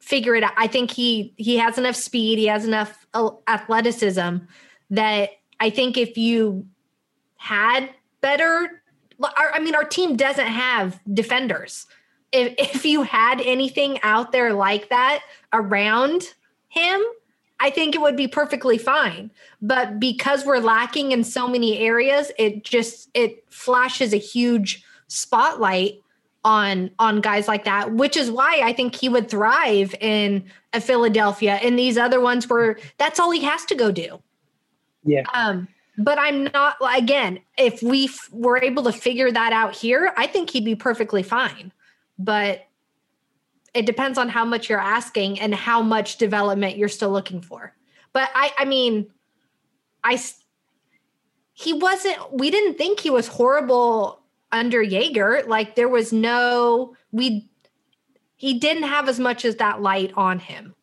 figure 0.00 0.34
it 0.34 0.42
out. 0.42 0.52
I 0.56 0.66
think 0.66 0.90
he 0.90 1.34
he 1.36 1.56
has 1.58 1.78
enough 1.78 1.96
speed, 1.96 2.38
he 2.38 2.46
has 2.46 2.64
enough 2.64 3.06
uh, 3.14 3.30
athleticism 3.46 4.38
that 4.90 5.30
I 5.60 5.70
think 5.70 5.96
if 5.96 6.16
you 6.16 6.66
had 7.36 7.90
better 8.20 8.82
I 9.36 9.60
mean 9.60 9.74
our 9.74 9.84
team 9.84 10.16
doesn't 10.16 10.46
have 10.46 11.00
defenders. 11.12 11.86
If 12.32 12.54
if 12.74 12.84
you 12.84 13.02
had 13.02 13.40
anything 13.40 14.00
out 14.02 14.32
there 14.32 14.52
like 14.52 14.88
that 14.88 15.22
around 15.52 16.34
him, 16.68 17.00
I 17.60 17.70
think 17.70 17.94
it 17.94 18.00
would 18.00 18.16
be 18.16 18.28
perfectly 18.28 18.78
fine. 18.78 19.30
But 19.60 19.98
because 19.98 20.44
we're 20.44 20.58
lacking 20.58 21.12
in 21.12 21.24
so 21.24 21.48
many 21.48 21.78
areas, 21.78 22.30
it 22.38 22.64
just 22.64 23.10
it 23.14 23.44
flashes 23.52 24.12
a 24.12 24.18
huge 24.18 24.84
spotlight 25.08 26.00
on 26.44 26.90
on 26.98 27.20
guys 27.20 27.48
like 27.48 27.64
that 27.64 27.92
which 27.94 28.16
is 28.16 28.30
why 28.30 28.60
i 28.62 28.72
think 28.72 28.94
he 28.94 29.08
would 29.08 29.28
thrive 29.28 29.94
in 30.00 30.44
a 30.72 30.80
philadelphia 30.80 31.54
and 31.56 31.76
these 31.76 31.98
other 31.98 32.20
ones 32.20 32.48
where 32.48 32.78
that's 32.96 33.18
all 33.18 33.30
he 33.30 33.42
has 33.42 33.64
to 33.64 33.74
go 33.74 33.90
do. 33.90 34.22
Yeah. 35.04 35.24
Um 35.34 35.66
but 35.96 36.16
i'm 36.18 36.44
not 36.44 36.76
again 36.94 37.40
if 37.56 37.82
we 37.82 38.04
f- 38.04 38.28
were 38.30 38.62
able 38.62 38.84
to 38.84 38.92
figure 38.92 39.32
that 39.32 39.52
out 39.52 39.74
here 39.74 40.12
i 40.16 40.26
think 40.28 40.50
he'd 40.50 40.64
be 40.64 40.76
perfectly 40.76 41.24
fine. 41.24 41.72
But 42.20 42.67
it 43.78 43.86
depends 43.86 44.18
on 44.18 44.28
how 44.28 44.44
much 44.44 44.68
you're 44.68 44.80
asking 44.80 45.38
and 45.40 45.54
how 45.54 45.80
much 45.80 46.16
development 46.16 46.76
you're 46.76 46.88
still 46.88 47.10
looking 47.10 47.40
for 47.40 47.74
but 48.12 48.28
i 48.34 48.52
i 48.58 48.64
mean 48.64 49.06
i 50.04 50.20
he 51.52 51.72
wasn't 51.72 52.16
we 52.32 52.50
didn't 52.50 52.78
think 52.78 53.00
he 53.00 53.10
was 53.10 53.26
horrible 53.26 54.22
under 54.52 54.84
Joerger, 54.84 55.46
like 55.46 55.74
there 55.74 55.88
was 55.88 56.12
no 56.12 56.94
we 57.12 57.48
he 58.36 58.58
didn't 58.58 58.84
have 58.84 59.08
as 59.08 59.18
much 59.18 59.44
as 59.44 59.56
that 59.56 59.82
light 59.82 60.12
on 60.16 60.38
him 60.38 60.74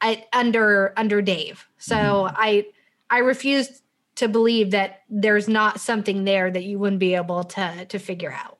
at, 0.00 0.26
under 0.32 0.92
under 0.96 1.20
Dave. 1.20 1.66
So 1.78 1.96
mm-hmm. 1.96 2.36
I 2.38 2.66
I 3.10 3.18
refuse 3.18 3.82
to 4.16 4.28
believe 4.28 4.70
that 4.70 5.02
there's 5.10 5.48
not 5.48 5.80
something 5.80 6.24
there 6.24 6.50
that 6.50 6.62
you 6.62 6.78
wouldn't 6.78 7.00
be 7.00 7.14
able 7.14 7.44
to 7.44 7.84
to 7.86 7.98
figure 7.98 8.32
out. 8.32 8.58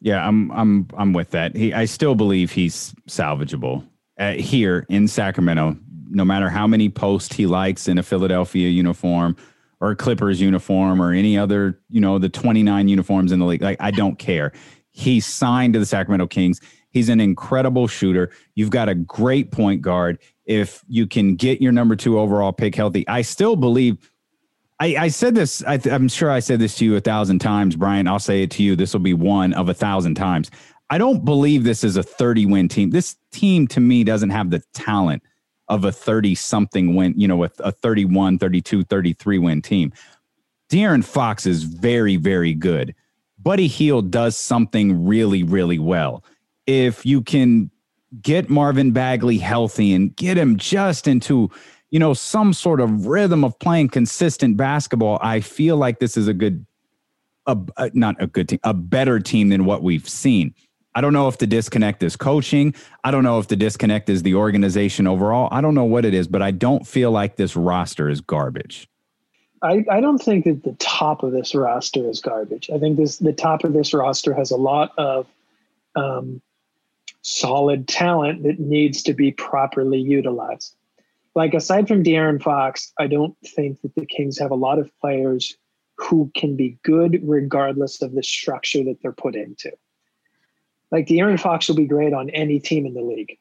Yeah, 0.00 0.26
I'm 0.26 0.50
I'm 0.52 0.88
I'm 0.96 1.12
with 1.12 1.30
that. 1.30 1.56
He 1.56 1.72
I 1.72 1.86
still 1.86 2.14
believe 2.14 2.52
he's 2.52 2.94
salvageable 3.08 3.86
uh, 4.18 4.32
here 4.32 4.86
in 4.88 5.08
Sacramento. 5.08 5.76
No 6.08 6.24
matter 6.24 6.48
how 6.48 6.66
many 6.66 6.88
posts 6.88 7.34
he 7.34 7.46
likes 7.46 7.88
in 7.88 7.98
a 7.98 8.02
Philadelphia 8.02 8.68
uniform, 8.68 9.36
or 9.80 9.90
a 9.90 9.96
Clippers 9.96 10.40
uniform 10.40 11.02
or 11.02 11.12
any 11.12 11.36
other, 11.36 11.78
you 11.90 12.00
know, 12.00 12.18
the 12.18 12.28
29 12.28 12.88
uniforms 12.88 13.32
in 13.32 13.38
the 13.38 13.46
league. 13.46 13.62
Like, 13.62 13.76
I 13.80 13.90
don't 13.90 14.18
care. 14.18 14.52
He 14.90 15.20
signed 15.20 15.74
to 15.74 15.78
the 15.78 15.86
Sacramento 15.86 16.26
Kings. 16.28 16.60
He's 16.90 17.08
an 17.08 17.20
incredible 17.20 17.86
shooter. 17.86 18.30
You've 18.54 18.70
got 18.70 18.88
a 18.88 18.94
great 18.94 19.50
point 19.52 19.82
guard. 19.82 20.18
If 20.46 20.82
you 20.88 21.06
can 21.06 21.34
get 21.34 21.60
your 21.60 21.72
number 21.72 21.96
two 21.96 22.18
overall 22.18 22.52
pick 22.52 22.74
healthy, 22.74 23.06
I 23.08 23.22
still 23.22 23.56
believe. 23.56 23.98
I, 24.78 24.96
I 24.96 25.08
said 25.08 25.34
this. 25.34 25.62
I 25.66 25.80
am 25.86 26.08
sure 26.08 26.30
I 26.30 26.40
said 26.40 26.58
this 26.58 26.76
to 26.76 26.84
you 26.84 26.96
a 26.96 27.00
thousand 27.00 27.38
times, 27.38 27.76
Bryant. 27.76 28.08
I'll 28.08 28.18
say 28.18 28.42
it 28.42 28.50
to 28.52 28.62
you. 28.62 28.76
This 28.76 28.92
will 28.92 29.00
be 29.00 29.14
one 29.14 29.52
of 29.54 29.68
a 29.68 29.74
thousand 29.74 30.16
times. 30.16 30.50
I 30.90 30.98
don't 30.98 31.24
believe 31.24 31.64
this 31.64 31.82
is 31.82 31.96
a 31.96 32.02
30 32.02 32.46
win 32.46 32.68
team. 32.68 32.90
This 32.90 33.16
team 33.32 33.66
to 33.68 33.80
me 33.80 34.04
doesn't 34.04 34.30
have 34.30 34.50
the 34.50 34.62
talent 34.74 35.22
of 35.68 35.84
a 35.84 35.90
30 35.90 36.34
something 36.34 36.94
win, 36.94 37.14
you 37.16 37.26
know, 37.26 37.36
with 37.36 37.58
a 37.60 37.72
31, 37.72 38.38
32, 38.38 38.84
33 38.84 39.38
win 39.38 39.62
team. 39.62 39.92
De'Aaron 40.70 41.04
Fox 41.04 41.46
is 41.46 41.64
very, 41.64 42.16
very 42.16 42.54
good. 42.54 42.94
Buddy 43.38 43.66
Hield 43.66 44.10
does 44.10 44.36
something 44.36 45.06
really, 45.06 45.42
really 45.42 45.78
well. 45.78 46.24
If 46.66 47.06
you 47.06 47.22
can 47.22 47.70
get 48.20 48.48
Marvin 48.48 48.92
Bagley 48.92 49.38
healthy 49.38 49.92
and 49.92 50.14
get 50.14 50.36
him 50.36 50.56
just 50.56 51.08
into, 51.08 51.50
you 51.96 52.00
know, 52.00 52.12
some 52.12 52.52
sort 52.52 52.82
of 52.82 53.06
rhythm 53.06 53.42
of 53.42 53.58
playing 53.58 53.88
consistent 53.88 54.54
basketball, 54.58 55.18
I 55.22 55.40
feel 55.40 55.78
like 55.78 55.98
this 55.98 56.18
is 56.18 56.28
a 56.28 56.34
good, 56.34 56.66
a, 57.46 57.56
a, 57.78 57.90
not 57.94 58.22
a 58.22 58.26
good 58.26 58.50
team, 58.50 58.58
a 58.64 58.74
better 58.74 59.18
team 59.18 59.48
than 59.48 59.64
what 59.64 59.82
we've 59.82 60.06
seen. 60.06 60.54
I 60.94 61.00
don't 61.00 61.14
know 61.14 61.26
if 61.26 61.38
the 61.38 61.46
disconnect 61.46 62.02
is 62.02 62.14
coaching. 62.14 62.74
I 63.02 63.10
don't 63.10 63.24
know 63.24 63.38
if 63.38 63.48
the 63.48 63.56
disconnect 63.56 64.10
is 64.10 64.22
the 64.22 64.34
organization 64.34 65.06
overall. 65.06 65.48
I 65.50 65.62
don't 65.62 65.74
know 65.74 65.86
what 65.86 66.04
it 66.04 66.12
is, 66.12 66.28
but 66.28 66.42
I 66.42 66.50
don't 66.50 66.86
feel 66.86 67.12
like 67.12 67.36
this 67.36 67.56
roster 67.56 68.10
is 68.10 68.20
garbage. 68.20 68.86
I, 69.62 69.82
I 69.90 70.02
don't 70.02 70.18
think 70.18 70.44
that 70.44 70.64
the 70.64 70.74
top 70.74 71.22
of 71.22 71.32
this 71.32 71.54
roster 71.54 72.06
is 72.10 72.20
garbage. 72.20 72.68
I 72.68 72.78
think 72.78 72.98
this 72.98 73.16
the 73.16 73.32
top 73.32 73.64
of 73.64 73.72
this 73.72 73.94
roster 73.94 74.34
has 74.34 74.50
a 74.50 74.58
lot 74.58 74.92
of 74.98 75.26
um, 75.94 76.42
solid 77.22 77.88
talent 77.88 78.42
that 78.42 78.60
needs 78.60 79.02
to 79.04 79.14
be 79.14 79.32
properly 79.32 79.98
utilized. 79.98 80.76
Like 81.36 81.52
aside 81.52 81.86
from 81.86 82.02
De'Aaron 82.02 82.42
Fox, 82.42 82.94
I 82.98 83.06
don't 83.06 83.36
think 83.44 83.82
that 83.82 83.94
the 83.94 84.06
Kings 84.06 84.38
have 84.38 84.50
a 84.50 84.56
lot 84.56 84.78
of 84.78 84.90
players 85.00 85.54
who 85.98 86.32
can 86.34 86.56
be 86.56 86.78
good 86.82 87.20
regardless 87.22 88.00
of 88.00 88.12
the 88.12 88.22
structure 88.22 88.82
that 88.84 89.02
they're 89.02 89.12
put 89.12 89.36
into. 89.36 89.70
Like 90.90 91.06
De'Aaron 91.06 91.38
Fox 91.38 91.68
will 91.68 91.76
be 91.76 91.86
great 91.86 92.14
on 92.14 92.30
any 92.30 92.58
team 92.58 92.86
in 92.86 92.94
the 92.94 93.02
league. 93.02 93.38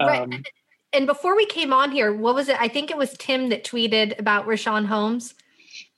Um, 0.00 0.08
right. 0.08 0.46
and 0.92 1.06
before 1.06 1.36
we 1.36 1.46
came 1.46 1.72
on 1.72 1.92
here, 1.92 2.12
what 2.12 2.34
was 2.34 2.48
it? 2.48 2.56
I 2.60 2.66
think 2.66 2.90
it 2.90 2.96
was 2.96 3.16
Tim 3.18 3.50
that 3.50 3.62
tweeted 3.64 4.18
about 4.18 4.46
Richaun 4.46 4.86
Holmes. 4.86 5.34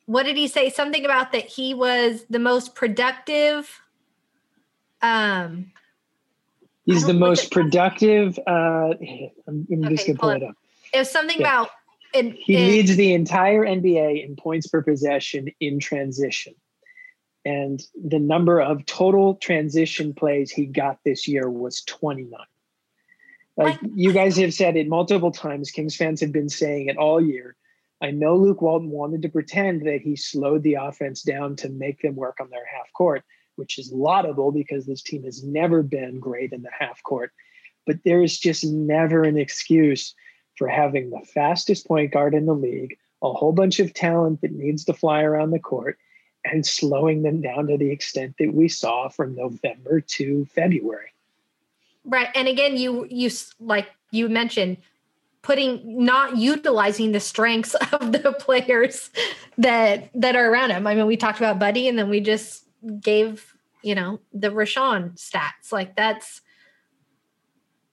What 0.05 0.25
did 0.25 0.37
he 0.37 0.47
say? 0.47 0.69
Something 0.69 1.07
about 1.07 1.33
that 1.33 1.47
he 1.47 1.73
was 1.73 2.27
the 2.29 2.39
most 2.39 2.75
productive. 2.75 3.81
Um, 5.01 5.73
he's 6.85 7.07
the 7.07 7.15
most 7.15 7.51
productive. 7.51 8.39
Uh, 8.47 8.93
I'm, 9.49 9.67
I'm 9.73 9.85
okay, 9.85 9.95
just 9.95 10.07
gonna 10.07 10.19
pull 10.19 10.31
it 10.31 10.43
up. 10.43 10.57
It 10.93 10.99
was 10.99 11.11
something 11.11 11.41
yeah. 11.41 11.63
about. 11.63 11.71
In, 12.13 12.37
he 12.39 12.57
in, 12.57 12.69
leads 12.69 12.97
the 12.97 13.15
entire 13.15 13.65
NBA 13.65 14.25
in 14.25 14.37
points 14.37 14.67
per 14.67 14.83
possession 14.83 15.49
in 15.61 15.79
transition, 15.79 16.55
and 17.45 17.81
the 18.03 18.19
number 18.19 18.61
of 18.61 18.85
total 18.87 19.37
transition 19.37 20.13
plays 20.13 20.51
he 20.51 20.67
got 20.67 20.99
this 21.05 21.29
year 21.29 21.49
was 21.49 21.83
29. 21.85 22.39
Like 23.57 23.79
you 23.95 24.13
guys 24.13 24.37
have 24.39 24.55
said 24.55 24.77
it 24.77 24.89
multiple 24.89 25.31
times, 25.31 25.71
Kings 25.71 25.95
fans 25.95 26.21
have 26.21 26.33
been 26.33 26.49
saying 26.49 26.89
it 26.89 26.97
all 26.97 27.21
year. 27.21 27.57
I 28.01 28.11
know 28.11 28.37
Luke 28.37 28.63
Walton 28.63 28.91
wanted 28.91 29.23
to 29.23 29.29
pretend 29.29 29.87
that 29.87 30.01
he 30.01 30.17
slowed 30.17 30.63
the 30.63 30.75
offense 30.75 31.23
down 31.23 31.57
to 31.57 31.69
make 31.69 32.01
them 32.01 32.17
work 32.17 32.39
on 32.41 32.49
their 32.49 32.65
half 32.65 32.91
court, 32.95 33.23
which 33.57 33.79
is 33.79 33.93
laudable 33.93 34.51
because 34.51 34.87
this 34.87 35.03
team 35.03 35.25
has 35.25 35.45
never 35.45 35.83
been 35.83 36.19
great 36.19 36.53
in 36.53 36.63
the 36.63 36.71
half 36.77 37.03
court. 37.03 37.33
But 37.87 37.99
there 38.05 38.23
is 38.23 38.39
just 38.39 38.65
never 38.65 39.25
an 39.25 39.37
excuse 39.37 40.15
for 40.61 40.69
having 40.69 41.09
the 41.09 41.25
fastest 41.25 41.89
point 41.89 42.13
guard 42.13 42.35
in 42.35 42.45
the 42.45 42.55
league, 42.55 42.99
a 43.23 43.33
whole 43.33 43.53
bunch 43.53 43.81
of 43.81 43.95
talent 43.95 44.43
that 44.43 44.53
needs 44.53 44.85
to 44.85 44.93
fly 44.93 45.23
around 45.23 45.53
the 45.53 45.59
court, 45.59 45.97
and 46.45 46.67
slowing 46.67 47.23
them 47.23 47.41
down 47.41 47.67
to 47.67 47.79
the 47.79 47.91
extent 47.91 48.35
that 48.39 48.53
we 48.53 48.69
saw 48.69 49.09
from 49.09 49.35
November 49.35 50.03
to 50.03 50.45
February. 50.55 51.15
Right. 52.05 52.29
And 52.35 52.47
again, 52.47 52.77
you 52.77 53.07
you 53.09 53.31
like 53.59 53.89
you 54.11 54.29
mentioned 54.29 54.77
putting 55.41 56.05
not 56.05 56.37
utilizing 56.37 57.13
the 57.13 57.21
strengths 57.21 57.75
of 57.93 58.13
the 58.13 58.37
players 58.39 59.09
that 59.57 60.11
that 60.13 60.37
are 60.37 60.51
around 60.53 60.73
him. 60.73 60.87
I 60.87 60.95
mean, 60.95 61.07
we 61.07 61.17
talked 61.17 61.39
about 61.39 61.59
Buddy 61.59 61.89
and 61.89 61.99
then 61.99 62.11
we 62.11 62.21
just 62.21 62.67
gave, 63.01 63.55
you 63.81 63.95
know, 63.95 64.21
the 64.35 64.51
Richaun 64.51 65.19
stats. 65.19 65.73
Like 65.73 65.97
that's 65.97 66.43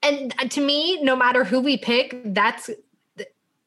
and 0.08 0.50
to 0.50 0.60
me, 0.60 1.02
no 1.02 1.16
matter 1.16 1.44
who 1.44 1.60
we 1.60 1.76
pick, 1.76 2.20
that's 2.24 2.70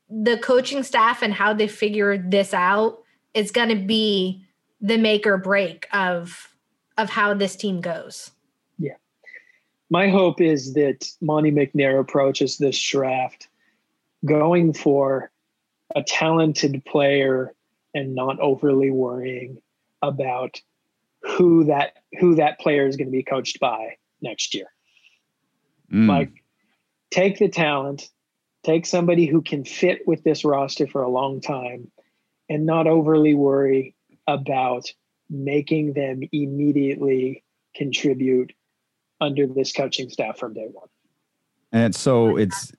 the, 0.09 0.37
coaching 0.37 0.83
staff 0.83 1.21
and 1.21 1.33
how 1.33 1.53
they 1.53 1.67
figure 1.67 2.17
this 2.17 2.53
out 2.53 2.99
is 3.33 3.51
going 3.51 3.69
to 3.69 3.75
be 3.75 4.43
the 4.81 4.97
make 4.97 5.25
or 5.25 5.37
break 5.37 5.87
of 5.93 6.53
of 6.97 7.09
how 7.09 7.33
this 7.33 7.55
team 7.55 7.79
goes 7.79 8.31
Yeah. 8.77 8.95
my 9.89 10.09
hope 10.09 10.41
is 10.41 10.73
that 10.73 11.07
Monte 11.21 11.51
McNair 11.51 11.99
approaches 11.99 12.57
this 12.57 12.79
draft 12.81 13.47
going 14.25 14.73
for 14.73 15.31
a 15.95 16.03
talented 16.03 16.83
player 16.85 17.53
and 17.93 18.13
not 18.13 18.39
overly 18.39 18.91
worrying 18.91 19.61
about 20.01 20.61
who 21.21 21.65
that 21.65 21.97
who 22.19 22.35
that 22.35 22.59
player 22.59 22.87
is 22.87 22.97
going 22.97 23.07
to 23.07 23.11
be 23.11 23.23
coached 23.23 23.59
by 23.59 23.95
next 24.21 24.53
year. 24.53 24.67
Mm. 25.91 26.07
Like 26.07 26.43
take 27.11 27.39
the 27.39 27.49
talent, 27.49 28.09
take 28.63 28.85
somebody 28.85 29.25
who 29.25 29.41
can 29.41 29.65
fit 29.65 30.07
with 30.07 30.23
this 30.23 30.45
roster 30.45 30.87
for 30.87 31.01
a 31.01 31.09
long 31.09 31.41
time 31.41 31.91
and 32.49 32.65
not 32.65 32.87
overly 32.87 33.33
worry 33.33 33.95
about 34.27 34.91
making 35.29 35.93
them 35.93 36.21
immediately 36.31 37.43
contribute 37.75 38.53
under 39.19 39.47
this 39.47 39.71
coaching 39.71 40.09
staff 40.09 40.37
from 40.37 40.53
day 40.53 40.67
one. 40.71 40.87
And 41.71 41.95
so 41.95 42.37
it's 42.37 42.73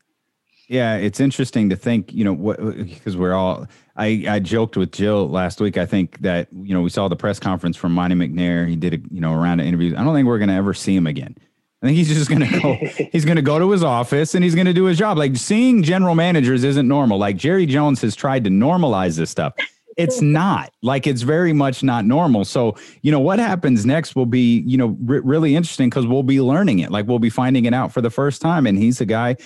yeah, 0.68 0.96
it's 0.96 1.20
interesting 1.20 1.70
to 1.70 1.76
think, 1.76 2.12
you 2.12 2.24
know, 2.24 2.32
what 2.32 2.58
because 2.76 3.16
we're 3.16 3.34
all 3.34 3.66
I 3.96 4.24
I 4.28 4.38
joked 4.38 4.76
with 4.76 4.92
Jill 4.92 5.28
last 5.28 5.60
week. 5.60 5.76
I 5.76 5.86
think 5.86 6.18
that 6.20 6.48
you 6.52 6.74
know 6.74 6.82
we 6.82 6.90
saw 6.90 7.08
the 7.08 7.16
press 7.16 7.38
conference 7.38 7.76
from 7.76 7.92
Monte 7.92 8.16
McNair. 8.16 8.68
He 8.68 8.76
did 8.76 8.94
a 8.94 8.98
you 9.10 9.20
know 9.20 9.32
a 9.32 9.36
round 9.36 9.60
of 9.60 9.66
interviews. 9.66 9.94
I 9.96 10.04
don't 10.04 10.14
think 10.14 10.26
we're 10.26 10.38
going 10.38 10.48
to 10.48 10.54
ever 10.54 10.74
see 10.74 10.94
him 10.94 11.06
again. 11.06 11.36
I 11.82 11.86
think 11.86 11.96
he's 11.96 12.08
just 12.08 12.28
going 12.28 12.48
to 12.48 12.60
go. 12.60 12.74
he's 13.12 13.24
to 13.24 13.42
go 13.42 13.58
to 13.58 13.70
his 13.70 13.82
office 13.82 14.34
and 14.34 14.44
he's 14.44 14.54
going 14.54 14.66
to 14.66 14.72
do 14.72 14.84
his 14.84 14.96
job. 14.96 15.18
Like 15.18 15.36
seeing 15.36 15.82
general 15.82 16.14
managers 16.14 16.62
isn't 16.62 16.86
normal. 16.86 17.18
Like 17.18 17.36
Jerry 17.36 17.66
Jones 17.66 18.00
has 18.02 18.14
tried 18.14 18.44
to 18.44 18.50
normalize 18.50 19.16
this 19.16 19.30
stuff 19.30 19.54
it's 19.96 20.20
not 20.22 20.72
like 20.82 21.06
it's 21.06 21.22
very 21.22 21.52
much 21.52 21.82
not 21.82 22.04
normal. 22.04 22.44
So, 22.44 22.76
you 23.02 23.12
know, 23.12 23.20
what 23.20 23.38
happens 23.38 23.84
next 23.86 24.16
will 24.16 24.26
be, 24.26 24.60
you 24.60 24.76
know, 24.76 24.96
really 25.00 25.54
interesting 25.54 25.90
because 25.90 26.06
we'll 26.06 26.22
be 26.22 26.40
learning 26.40 26.80
it. 26.80 26.90
Like 26.90 27.06
we'll 27.06 27.18
be 27.18 27.30
finding 27.30 27.64
it 27.64 27.74
out 27.74 27.92
for 27.92 28.00
the 28.00 28.10
first 28.10 28.40
time. 28.40 28.66
And 28.66 28.78
he's 28.78 29.00
a 29.00 29.06
guy, 29.06 29.36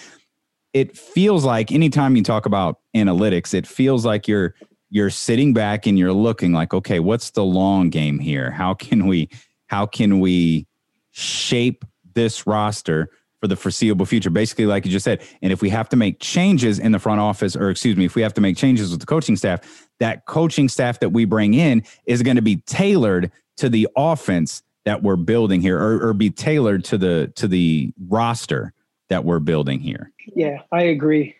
it 0.72 0.96
feels 0.96 1.44
like 1.44 1.72
anytime 1.72 2.16
you 2.16 2.22
talk 2.22 2.46
about 2.46 2.80
analytics, 2.94 3.54
it 3.54 3.66
feels 3.66 4.04
like 4.04 4.28
you're, 4.28 4.54
you're 4.90 5.10
sitting 5.10 5.52
back 5.52 5.86
and 5.86 5.98
you're 5.98 6.12
looking 6.12 6.52
like, 6.52 6.72
okay, 6.72 7.00
what's 7.00 7.30
the 7.30 7.44
long 7.44 7.90
game 7.90 8.18
here? 8.18 8.50
How 8.50 8.74
can 8.74 9.06
we, 9.06 9.28
how 9.66 9.86
can 9.86 10.20
we 10.20 10.66
shape 11.10 11.84
this 12.16 12.48
roster 12.48 13.10
for 13.40 13.46
the 13.46 13.54
foreseeable 13.54 14.06
future. 14.06 14.30
Basically, 14.30 14.66
like 14.66 14.84
you 14.84 14.90
just 14.90 15.04
said, 15.04 15.22
and 15.42 15.52
if 15.52 15.62
we 15.62 15.70
have 15.70 15.88
to 15.90 15.96
make 15.96 16.18
changes 16.18 16.80
in 16.80 16.90
the 16.90 16.98
front 16.98 17.20
office, 17.20 17.54
or 17.54 17.70
excuse 17.70 17.96
me, 17.96 18.04
if 18.04 18.16
we 18.16 18.22
have 18.22 18.34
to 18.34 18.40
make 18.40 18.56
changes 18.56 18.90
with 18.90 18.98
the 18.98 19.06
coaching 19.06 19.36
staff, 19.36 19.88
that 20.00 20.26
coaching 20.26 20.68
staff 20.68 20.98
that 21.00 21.10
we 21.10 21.24
bring 21.24 21.54
in 21.54 21.84
is 22.06 22.22
going 22.22 22.36
to 22.36 22.42
be 22.42 22.56
tailored 22.66 23.30
to 23.58 23.68
the 23.68 23.86
offense 23.96 24.62
that 24.84 25.02
we're 25.02 25.16
building 25.16 25.60
here, 25.60 25.78
or, 25.78 26.08
or 26.08 26.12
be 26.12 26.30
tailored 26.30 26.84
to 26.84 26.98
the 26.98 27.32
to 27.36 27.46
the 27.46 27.92
roster 28.08 28.72
that 29.08 29.24
we're 29.24 29.38
building 29.40 29.78
here. 29.80 30.10
Yeah, 30.34 30.62
I 30.72 30.82
agree. 30.84 31.36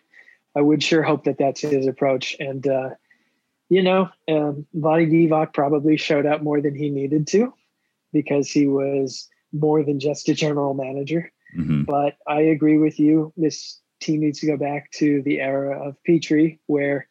I 0.55 0.61
would 0.61 0.81
sure 0.81 1.03
hope 1.03 1.25
that 1.25 1.37
that's 1.37 1.61
his 1.61 1.87
approach, 1.87 2.35
and 2.39 2.65
uh, 2.67 2.89
you 3.69 3.83
know, 3.83 4.09
um, 4.27 4.65
Vlade 4.75 5.11
Divac 5.11 5.53
probably 5.53 5.97
showed 5.97 6.25
up 6.25 6.41
more 6.41 6.61
than 6.61 6.75
he 6.75 6.89
needed 6.89 7.27
to 7.27 7.53
because 8.13 8.49
he 8.49 8.67
was 8.67 9.27
more 9.59 9.83
than 9.83 9.99
just 9.99 10.29
a 10.29 10.33
general 10.33 10.73
manager. 10.73 11.31
Mm-hmm. 11.57 11.83
But 11.83 12.17
I 12.27 12.41
agree 12.41 12.77
with 12.77 12.99
you. 12.99 13.33
This 13.37 13.79
team 13.99 14.21
needs 14.21 14.39
to 14.41 14.47
go 14.47 14.57
back 14.57 14.91
to 14.91 15.21
the 15.23 15.39
era 15.39 15.87
of 15.87 15.95
Petrie, 16.03 16.59
where 16.67 17.07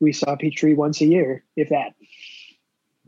we 0.00 0.12
saw 0.12 0.36
Petrie 0.36 0.74
once 0.74 1.00
a 1.00 1.06
year, 1.06 1.44
if 1.56 1.70
that. 1.70 1.94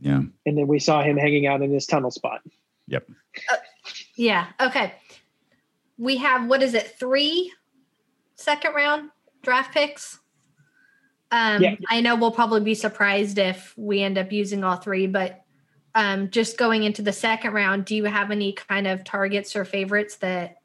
Yeah. 0.01 0.23
And 0.47 0.59
then 0.59 0.67
we 0.67 0.79
saw 0.79 1.03
him 1.03 1.17
hanging 1.17 1.47
out 1.47 1.63
in 1.63 1.71
this 1.71 1.87
tunnel 1.87 2.11
spot. 2.11 2.41
Yep. 2.87 3.09
Uh, 3.53 3.57
yeah. 4.17 4.47
Okay. 4.61 4.95
We 5.99 6.17
have, 6.17 6.49
what 6.49 6.63
is 6.63 6.75
it, 6.75 6.99
three 6.99 7.53
second 8.35 8.75
round 8.75 9.11
draft 9.43 9.73
picks? 9.75 10.19
Um, 11.31 11.63
yeah. 11.63 11.77
I 11.89 12.01
know 12.01 12.17
we'll 12.17 12.33
probably 12.33 12.63
be 12.63 12.75
surprised 12.75 13.39
if 13.39 13.75
we 13.77 14.03
end 14.03 14.19
up 14.19 14.33
using 14.33 14.65
all 14.65 14.77
three, 14.77 15.07
but 15.07 15.45
um, 15.95 16.31
just 16.31 16.59
going 16.59 16.85
into 16.85 17.03
the 17.03 17.13
second 17.13 17.53
round, 17.53 17.85
do 17.85 17.97
you 17.97 18.05
have 18.05 18.31
any 18.31 18.53
kind 18.53 18.87
of 18.87 19.05
targets 19.05 19.57
or 19.57 19.65
favorites 19.65 20.17
that 20.17 20.59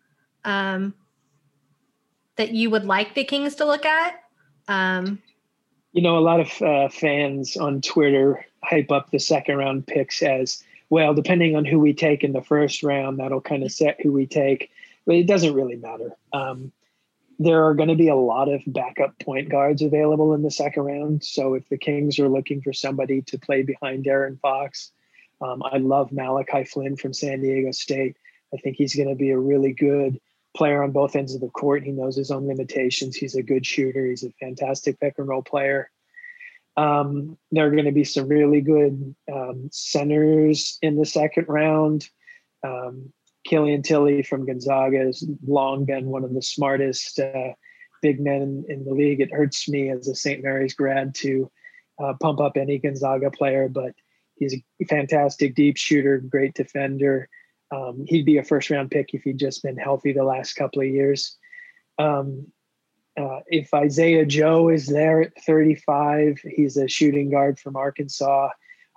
um, 0.44 0.94
that 2.36 2.52
you 2.52 2.70
would 2.70 2.86
like 2.86 3.16
the 3.16 3.24
Kings 3.24 3.56
to 3.56 3.66
look 3.66 3.86
at? 3.86 4.22
Um, 4.68 5.22
you 5.94 6.02
know, 6.02 6.18
a 6.18 6.20
lot 6.20 6.40
of 6.40 6.62
uh, 6.62 6.90
fans 6.90 7.56
on 7.58 7.82
Twitter 7.82 8.46
hype 8.64 8.92
up 8.92 9.12
the 9.12 9.20
second 9.20 9.58
round 9.58 9.88
picks 9.88 10.22
as 10.22 10.64
well, 10.90 11.14
depending 11.14 11.56
on 11.56 11.66
who 11.66 11.80
we 11.80 11.94
take 11.94 12.24
in 12.24 12.34
the 12.34 12.42
first 12.42 12.84
round, 12.84 13.20
that'll 13.20 13.42
kind 13.42 13.64
of 13.64 13.72
set 13.72 14.02
who 14.02 14.12
we 14.12 14.26
take. 14.26 14.70
But 15.06 15.16
it 15.16 15.28
doesn't 15.28 15.54
really 15.54 15.76
matter. 15.78 16.12
Um, 16.34 16.72
there 17.40 17.66
are 17.66 17.74
going 17.74 17.90
to 17.90 17.96
be 17.96 18.08
a 18.08 18.16
lot 18.16 18.50
of 18.50 18.62
backup 18.68 19.18
point 19.20 19.50
guards 19.50 19.82
available 19.82 20.34
in 20.34 20.42
the 20.42 20.52
second 20.52 20.84
round. 20.84 21.24
So 21.24 21.54
if 21.54 21.68
the 21.70 21.78
Kings 21.78 22.20
are 22.20 22.30
looking 22.30 22.62
for 22.62 22.74
somebody 22.74 23.22
to 23.24 23.38
play 23.38 23.62
behind 23.62 24.06
De'Aaron 24.06 24.40
Fox, 24.40 24.92
um, 25.42 25.64
I 25.64 25.78
love 25.78 26.12
Malachi 26.12 26.64
Flynn 26.64 26.96
from 26.96 27.14
San 27.14 27.42
Diego 27.42 27.72
State. 27.72 28.18
I 28.54 28.58
think 28.58 28.78
he's 28.78 28.96
going 28.96 29.10
to 29.10 29.16
be 29.16 29.32
a 29.32 29.38
really 29.38 29.74
good 29.74 30.20
player 30.56 30.84
on 30.84 30.92
both 30.92 31.16
ends 31.16 31.36
of 31.36 31.42
the 31.42 31.50
court. 31.50 31.84
He 31.84 31.92
knows 31.92 32.16
his 32.16 32.32
own 32.32 32.48
limitations. 32.48 33.16
He's 33.16 33.36
a 33.36 33.44
good 33.44 33.66
shooter. 33.66 34.06
He's 34.06 34.24
a 34.24 34.32
fantastic 34.40 35.00
pick 35.00 35.16
and 35.18 35.28
roll 35.28 35.42
player. 35.42 35.92
Um, 36.78 37.38
there 37.52 37.68
are 37.68 37.72
going 37.72 37.86
to 37.86 37.92
be 37.92 38.04
some 38.04 38.28
really 38.28 38.62
good 38.62 39.16
um, 39.32 39.70
centers 39.72 40.78
in 40.82 40.98
the 40.98 41.06
second 41.06 41.46
round. 41.48 42.10
Um, 42.64 43.14
Killian 43.46 43.84
Tillie 43.84 44.24
from 44.24 44.46
Gonzaga 44.46 45.00
has 45.00 45.24
long 45.46 45.86
been 45.86 46.08
one 46.08 46.24
of 46.24 46.34
the 46.34 46.42
smartest 46.42 47.20
uh, 47.20 47.54
big 48.02 48.20
men 48.20 48.42
in, 48.42 48.66
in, 48.68 48.86
the 48.86 48.94
league. 48.94 49.22
It 49.22 49.32
hurts 49.32 49.70
me 49.70 49.90
as 49.90 50.08
a 50.08 50.16
St. 50.16 50.44
Mary's 50.44 50.74
grad 50.74 51.14
to 51.16 51.50
uh, 52.04 52.14
pump 52.20 52.42
up 52.42 52.58
any 52.58 52.80
Gonzaga 52.80 53.30
player, 53.30 53.70
but 53.70 53.94
he's 54.36 54.54
a 54.54 54.86
fantastic 54.86 55.56
deep 55.56 55.78
shooter, 55.78 56.20
great 56.20 56.54
defender. 56.54 57.30
Um, 57.72 58.06
he'd 58.08 58.26
be 58.26 58.38
a 58.38 58.44
first 58.44 58.70
round 58.70 58.92
pick 58.92 59.14
if 59.14 59.24
he'd 59.24 59.40
just 59.40 59.64
been 59.64 59.78
healthy 59.78 60.14
the 60.14 60.24
last 60.24 60.54
couple 60.54 60.82
of 60.82 60.88
years. 60.88 61.38
Um, 61.98 62.48
uh, 63.18 63.40
if 63.48 63.74
Isaiah 63.74 64.26
Joe 64.26 64.70
is 64.70 64.88
there 64.88 65.22
at 65.22 65.44
35, 65.46 66.40
he's 66.44 66.78
a 66.78 66.88
shooting 66.88 67.32
guard 67.32 67.60
from 67.60 67.76
Arkansas. 67.76 68.50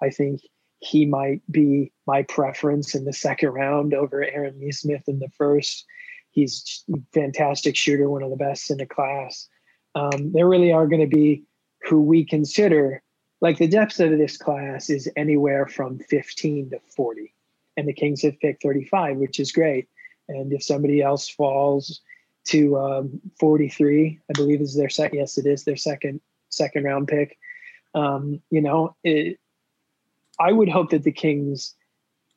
I 0.02 0.10
think 0.10 0.40
he 0.80 1.06
might 1.06 1.40
be 1.50 1.92
my 2.06 2.22
preference 2.24 2.94
in 2.94 3.04
the 3.04 3.12
second 3.12 3.50
round 3.50 3.94
over 3.94 4.22
Aaron 4.22 4.58
Nesmith 4.58 5.08
in 5.08 5.18
the 5.18 5.30
first. 5.36 5.84
he's 6.30 6.84
fantastic 7.12 7.74
shooter, 7.74 8.08
one 8.08 8.22
of 8.22 8.30
the 8.30 8.36
best 8.36 8.70
in 8.70 8.78
the 8.78 8.86
class. 8.86 9.48
Um, 9.94 10.32
there 10.32 10.48
really 10.48 10.72
are 10.72 10.86
going 10.86 11.00
to 11.00 11.16
be 11.16 11.44
who 11.88 12.00
we 12.00 12.24
consider 12.24 13.02
like 13.40 13.58
the 13.58 13.68
depth 13.68 14.00
of 14.00 14.10
this 14.18 14.36
class 14.36 14.90
is 14.90 15.08
anywhere 15.16 15.66
from 15.66 15.98
15 15.98 16.70
to 16.70 16.80
40 16.96 17.32
and 17.76 17.86
the 17.86 17.92
kings 17.92 18.22
have 18.22 18.38
picked 18.40 18.62
35 18.62 19.16
which 19.16 19.40
is 19.40 19.52
great. 19.52 19.88
And 20.28 20.52
if 20.52 20.62
somebody 20.62 21.00
else 21.00 21.28
falls 21.28 22.00
to 22.46 22.78
um, 22.78 23.20
43 23.38 24.20
i 24.28 24.32
believe 24.34 24.60
is 24.60 24.74
their 24.74 24.88
second 24.88 25.18
yes 25.18 25.36
it 25.36 25.46
is 25.46 25.64
their 25.64 25.76
second 25.76 26.20
second 26.48 26.84
round 26.84 27.08
pick 27.08 27.36
um, 27.94 28.40
you 28.50 28.62
know 28.62 28.96
it, 29.04 29.38
i 30.40 30.50
would 30.50 30.68
hope 30.68 30.90
that 30.90 31.02
the 31.02 31.12
kings 31.12 31.74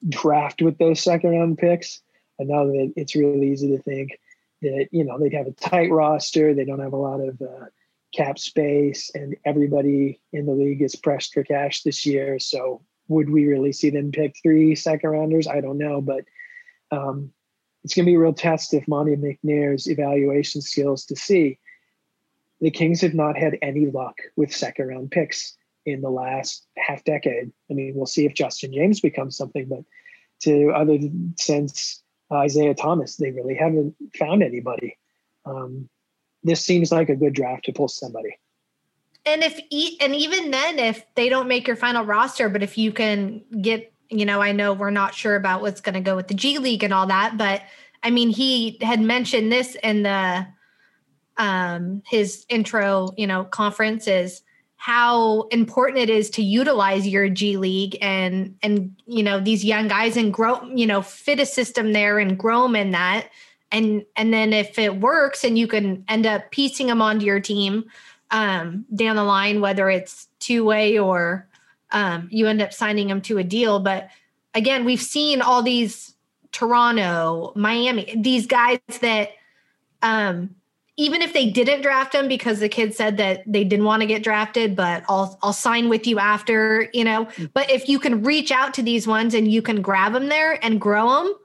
draft 0.09 0.61
with 0.61 0.77
those 0.77 1.01
second 1.01 1.31
round 1.31 1.57
picks. 1.57 2.01
I 2.39 2.43
know 2.43 2.67
that 2.67 2.93
it's 2.95 3.15
really 3.15 3.51
easy 3.51 3.69
to 3.75 3.81
think 3.83 4.19
that 4.61 4.87
you 4.91 5.03
know 5.03 5.19
they'd 5.19 5.33
have 5.33 5.47
a 5.47 5.51
tight 5.51 5.91
roster 5.91 6.53
they 6.53 6.65
don't 6.65 6.79
have 6.79 6.93
a 6.93 6.97
lot 6.97 7.19
of 7.19 7.41
uh, 7.41 7.65
cap 8.13 8.37
space 8.37 9.11
and 9.13 9.35
everybody 9.45 10.21
in 10.33 10.45
the 10.45 10.53
league 10.53 10.81
is 10.81 10.95
pressed 10.95 11.33
for 11.33 11.43
cash 11.43 11.83
this 11.83 12.05
year. 12.05 12.39
So 12.39 12.81
would 13.07 13.29
we 13.29 13.45
really 13.45 13.73
see 13.73 13.89
them 13.89 14.11
pick 14.11 14.35
three 14.41 14.75
second 14.75 15.09
rounders? 15.09 15.47
I 15.47 15.61
don't 15.61 15.77
know, 15.77 16.01
but 16.01 16.25
um, 16.91 17.31
it's 17.83 17.93
going 17.93 18.05
to 18.05 18.11
be 18.11 18.15
a 18.15 18.19
real 18.19 18.33
test 18.33 18.73
if 18.73 18.87
Monte 18.87 19.15
McNair's 19.15 19.89
evaluation 19.89 20.61
skills 20.61 21.05
to 21.05 21.15
see. 21.15 21.57
The 22.59 22.71
Kings 22.71 23.01
have 23.01 23.13
not 23.13 23.37
had 23.37 23.57
any 23.61 23.87
luck 23.87 24.17
with 24.35 24.55
second 24.55 24.87
round 24.87 25.11
picks 25.11 25.55
in 25.85 26.01
the 26.01 26.09
last 26.09 26.67
half 26.77 27.03
decade. 27.03 27.51
I 27.69 27.73
mean, 27.73 27.93
we'll 27.95 28.05
see 28.05 28.25
if 28.25 28.35
Justin 28.35 28.73
James 28.73 28.99
becomes 28.99 29.35
something, 29.35 29.67
but 29.67 29.83
to 30.41 30.71
other 30.71 30.97
since 31.37 32.03
Isaiah 32.31 32.75
Thomas, 32.75 33.17
they 33.17 33.31
really 33.31 33.55
haven't 33.55 33.95
found 34.17 34.43
anybody. 34.43 34.97
Um, 35.45 35.89
this 36.43 36.63
seems 36.63 36.91
like 36.91 37.09
a 37.09 37.15
good 37.15 37.33
draft 37.33 37.65
to 37.65 37.73
pull 37.73 37.87
somebody. 37.87 38.37
And 39.25 39.43
if 39.43 39.59
and 40.01 40.15
even 40.15 40.51
then, 40.51 40.79
if 40.79 41.05
they 41.15 41.29
don't 41.29 41.47
make 41.47 41.67
your 41.67 41.75
final 41.75 42.03
roster, 42.03 42.49
but 42.49 42.63
if 42.63 42.77
you 42.77 42.91
can 42.91 43.43
get, 43.61 43.93
you 44.09 44.25
know, 44.25 44.41
I 44.41 44.51
know 44.51 44.73
we're 44.73 44.89
not 44.89 45.13
sure 45.13 45.35
about 45.35 45.61
what's 45.61 45.81
going 45.81 45.93
to 45.95 46.01
go 46.01 46.15
with 46.15 46.27
the 46.27 46.33
G 46.33 46.57
League 46.57 46.83
and 46.83 46.93
all 46.93 47.05
that, 47.07 47.37
but 47.37 47.61
I 48.03 48.09
mean, 48.09 48.29
he 48.29 48.77
had 48.81 48.99
mentioned 48.99 49.51
this 49.51 49.75
in 49.83 50.03
the 50.03 50.47
um 51.37 52.01
his 52.07 52.45
intro, 52.49 53.13
you 53.15 53.27
know, 53.27 53.43
conference 53.43 54.07
is 54.07 54.41
how 54.77 55.43
important 55.51 55.99
it 55.99 56.09
is 56.09 56.31
to 56.31 56.41
utilize 56.41 57.07
your 57.07 57.29
G 57.29 57.57
League 57.57 57.95
and 58.01 58.55
and 58.63 58.95
you 59.05 59.21
know 59.21 59.39
these 59.39 59.63
young 59.63 59.87
guys 59.87 60.17
and 60.17 60.33
grow, 60.33 60.63
you 60.63 60.87
know, 60.87 61.03
fit 61.03 61.39
a 61.39 61.45
system 61.45 61.93
there 61.93 62.17
and 62.17 62.39
grow 62.39 62.63
them 62.63 62.75
in 62.75 62.89
that 62.91 63.27
and 63.71 64.05
and 64.15 64.33
then 64.33 64.53
if 64.53 64.77
it 64.77 64.97
works 64.97 65.43
and 65.43 65.57
you 65.57 65.67
can 65.67 66.03
end 66.07 66.25
up 66.25 66.51
piecing 66.51 66.87
them 66.87 67.01
onto 67.01 67.25
your 67.25 67.39
team 67.39 67.85
um, 68.31 68.85
down 68.95 69.15
the 69.15 69.23
line 69.23 69.61
whether 69.61 69.89
it's 69.89 70.27
two 70.39 70.63
way 70.63 70.97
or 70.97 71.47
um, 71.91 72.27
you 72.31 72.47
end 72.47 72.61
up 72.61 72.73
signing 72.73 73.07
them 73.07 73.21
to 73.21 73.37
a 73.37 73.43
deal 73.43 73.79
but 73.79 74.09
again 74.53 74.85
we've 74.85 75.01
seen 75.01 75.41
all 75.41 75.61
these 75.61 76.15
toronto 76.51 77.53
miami 77.55 78.13
these 78.17 78.45
guys 78.45 78.79
that 79.01 79.31
um, 80.01 80.55
even 80.97 81.21
if 81.21 81.33
they 81.33 81.49
didn't 81.49 81.81
draft 81.81 82.11
them 82.11 82.27
because 82.27 82.59
the 82.59 82.69
kid 82.69 82.93
said 82.93 83.17
that 83.17 83.43
they 83.47 83.63
didn't 83.63 83.85
want 83.85 84.01
to 84.01 84.07
get 84.07 84.23
drafted 84.23 84.75
but 84.75 85.03
I'll 85.07 85.37
I'll 85.41 85.53
sign 85.53 85.89
with 85.89 86.05
you 86.05 86.19
after 86.19 86.89
you 86.93 87.03
know 87.03 87.25
mm. 87.25 87.49
but 87.53 87.69
if 87.69 87.87
you 87.87 87.99
can 87.99 88.23
reach 88.23 88.51
out 88.51 88.73
to 88.75 88.83
these 88.83 89.07
ones 89.07 89.33
and 89.33 89.51
you 89.51 89.61
can 89.61 89.81
grab 89.81 90.13
them 90.13 90.27
there 90.27 90.63
and 90.63 90.79
grow 90.79 91.23
them 91.23 91.35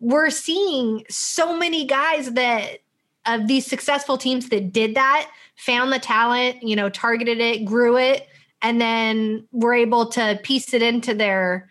we're 0.00 0.30
seeing 0.30 1.04
so 1.08 1.56
many 1.56 1.84
guys 1.86 2.32
that 2.32 2.78
of 3.26 3.46
these 3.46 3.66
successful 3.66 4.16
teams 4.16 4.48
that 4.48 4.72
did 4.72 4.94
that, 4.94 5.30
found 5.56 5.92
the 5.92 5.98
talent, 5.98 6.62
you 6.62 6.74
know, 6.74 6.88
targeted 6.88 7.38
it, 7.38 7.66
grew 7.66 7.98
it, 7.98 8.26
and 8.62 8.80
then 8.80 9.46
were 9.52 9.74
able 9.74 10.06
to 10.06 10.40
piece 10.42 10.72
it 10.72 10.82
into 10.82 11.14
their 11.14 11.68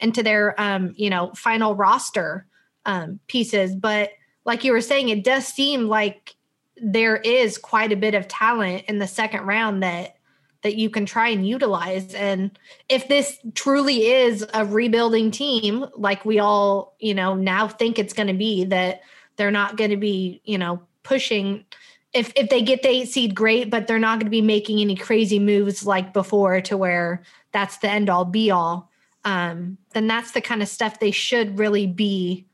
into 0.00 0.22
their 0.22 0.60
um, 0.60 0.94
you 0.96 1.10
know, 1.10 1.32
final 1.34 1.74
roster 1.74 2.46
um 2.86 3.20
pieces. 3.26 3.74
But 3.74 4.10
like 4.44 4.64
you 4.64 4.72
were 4.72 4.80
saying, 4.80 5.08
it 5.08 5.24
does 5.24 5.46
seem 5.46 5.88
like 5.88 6.34
there 6.76 7.16
is 7.16 7.58
quite 7.58 7.92
a 7.92 7.96
bit 7.96 8.14
of 8.14 8.26
talent 8.28 8.84
in 8.88 8.98
the 8.98 9.06
second 9.06 9.42
round 9.42 9.82
that 9.82 10.16
that 10.62 10.76
you 10.76 10.88
can 10.88 11.04
try 11.04 11.28
and 11.28 11.46
utilize. 11.46 12.14
And 12.14 12.56
if 12.88 13.08
this 13.08 13.38
truly 13.54 14.06
is 14.06 14.46
a 14.54 14.64
rebuilding 14.64 15.30
team 15.30 15.86
like 15.96 16.24
we 16.24 16.38
all 16.38 16.94
you 16.98 17.14
know 17.14 17.34
now 17.34 17.68
think 17.68 17.98
it's 17.98 18.12
going 18.12 18.28
to 18.28 18.34
be 18.34 18.64
that 18.64 19.02
they're 19.36 19.50
not 19.50 19.76
going 19.76 19.90
to 19.90 19.96
be 19.96 20.40
you 20.44 20.58
know 20.58 20.80
pushing 21.02 21.64
if 22.12 22.32
if 22.36 22.48
they 22.48 22.62
get 22.62 22.82
the 22.82 22.88
eight 22.88 23.08
seed 23.08 23.34
great 23.34 23.70
but 23.70 23.86
they're 23.86 23.98
not 23.98 24.18
going 24.18 24.26
to 24.26 24.30
be 24.30 24.42
making 24.42 24.80
any 24.80 24.96
crazy 24.96 25.38
moves 25.38 25.86
like 25.86 26.12
before 26.12 26.60
to 26.60 26.76
where 26.76 27.22
that's 27.52 27.78
the 27.78 27.90
end 27.90 28.08
all 28.08 28.24
be 28.24 28.50
all 28.50 28.90
um 29.24 29.76
then 29.92 30.06
that's 30.06 30.32
the 30.32 30.40
kind 30.40 30.62
of 30.62 30.68
stuff 30.68 31.00
they 31.00 31.10
should 31.10 31.58
really 31.58 31.86
be 31.86 32.46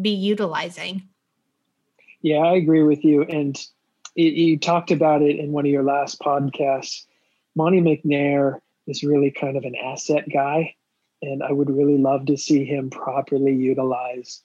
be 0.00 0.10
utilizing. 0.10 1.02
Yeah 2.22 2.38
i 2.38 2.54
agree 2.54 2.82
with 2.82 3.04
you. 3.04 3.22
And 3.22 3.58
you 4.14 4.58
talked 4.58 4.90
about 4.90 5.20
it 5.20 5.38
in 5.38 5.52
one 5.52 5.66
of 5.66 5.70
your 5.70 5.82
last 5.82 6.18
podcasts 6.20 7.04
Monte 7.56 7.80
McNair 7.80 8.60
is 8.86 9.02
really 9.02 9.30
kind 9.30 9.56
of 9.56 9.64
an 9.64 9.74
asset 9.74 10.24
guy, 10.32 10.76
and 11.22 11.42
I 11.42 11.50
would 11.50 11.70
really 11.70 11.98
love 11.98 12.26
to 12.26 12.36
see 12.36 12.64
him 12.64 12.90
properly 12.90 13.54
utilize 13.54 14.42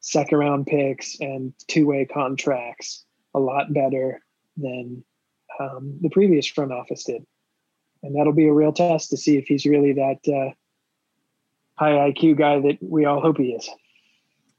second 0.00 0.38
round 0.38 0.66
picks 0.66 1.18
and 1.20 1.52
two 1.66 1.86
way 1.86 2.04
contracts 2.04 3.04
a 3.34 3.40
lot 3.40 3.72
better 3.72 4.20
than 4.56 5.02
um, 5.58 5.98
the 6.00 6.10
previous 6.10 6.46
front 6.46 6.72
office 6.72 7.04
did. 7.04 7.24
And 8.02 8.16
that'll 8.16 8.32
be 8.32 8.46
a 8.46 8.52
real 8.52 8.72
test 8.72 9.10
to 9.10 9.16
see 9.16 9.36
if 9.36 9.46
he's 9.46 9.66
really 9.66 9.92
that 9.94 10.18
uh, 10.28 10.54
high 11.74 12.10
IQ 12.10 12.38
guy 12.38 12.60
that 12.60 12.78
we 12.80 13.04
all 13.04 13.20
hope 13.20 13.38
he 13.38 13.52
is. 13.52 13.68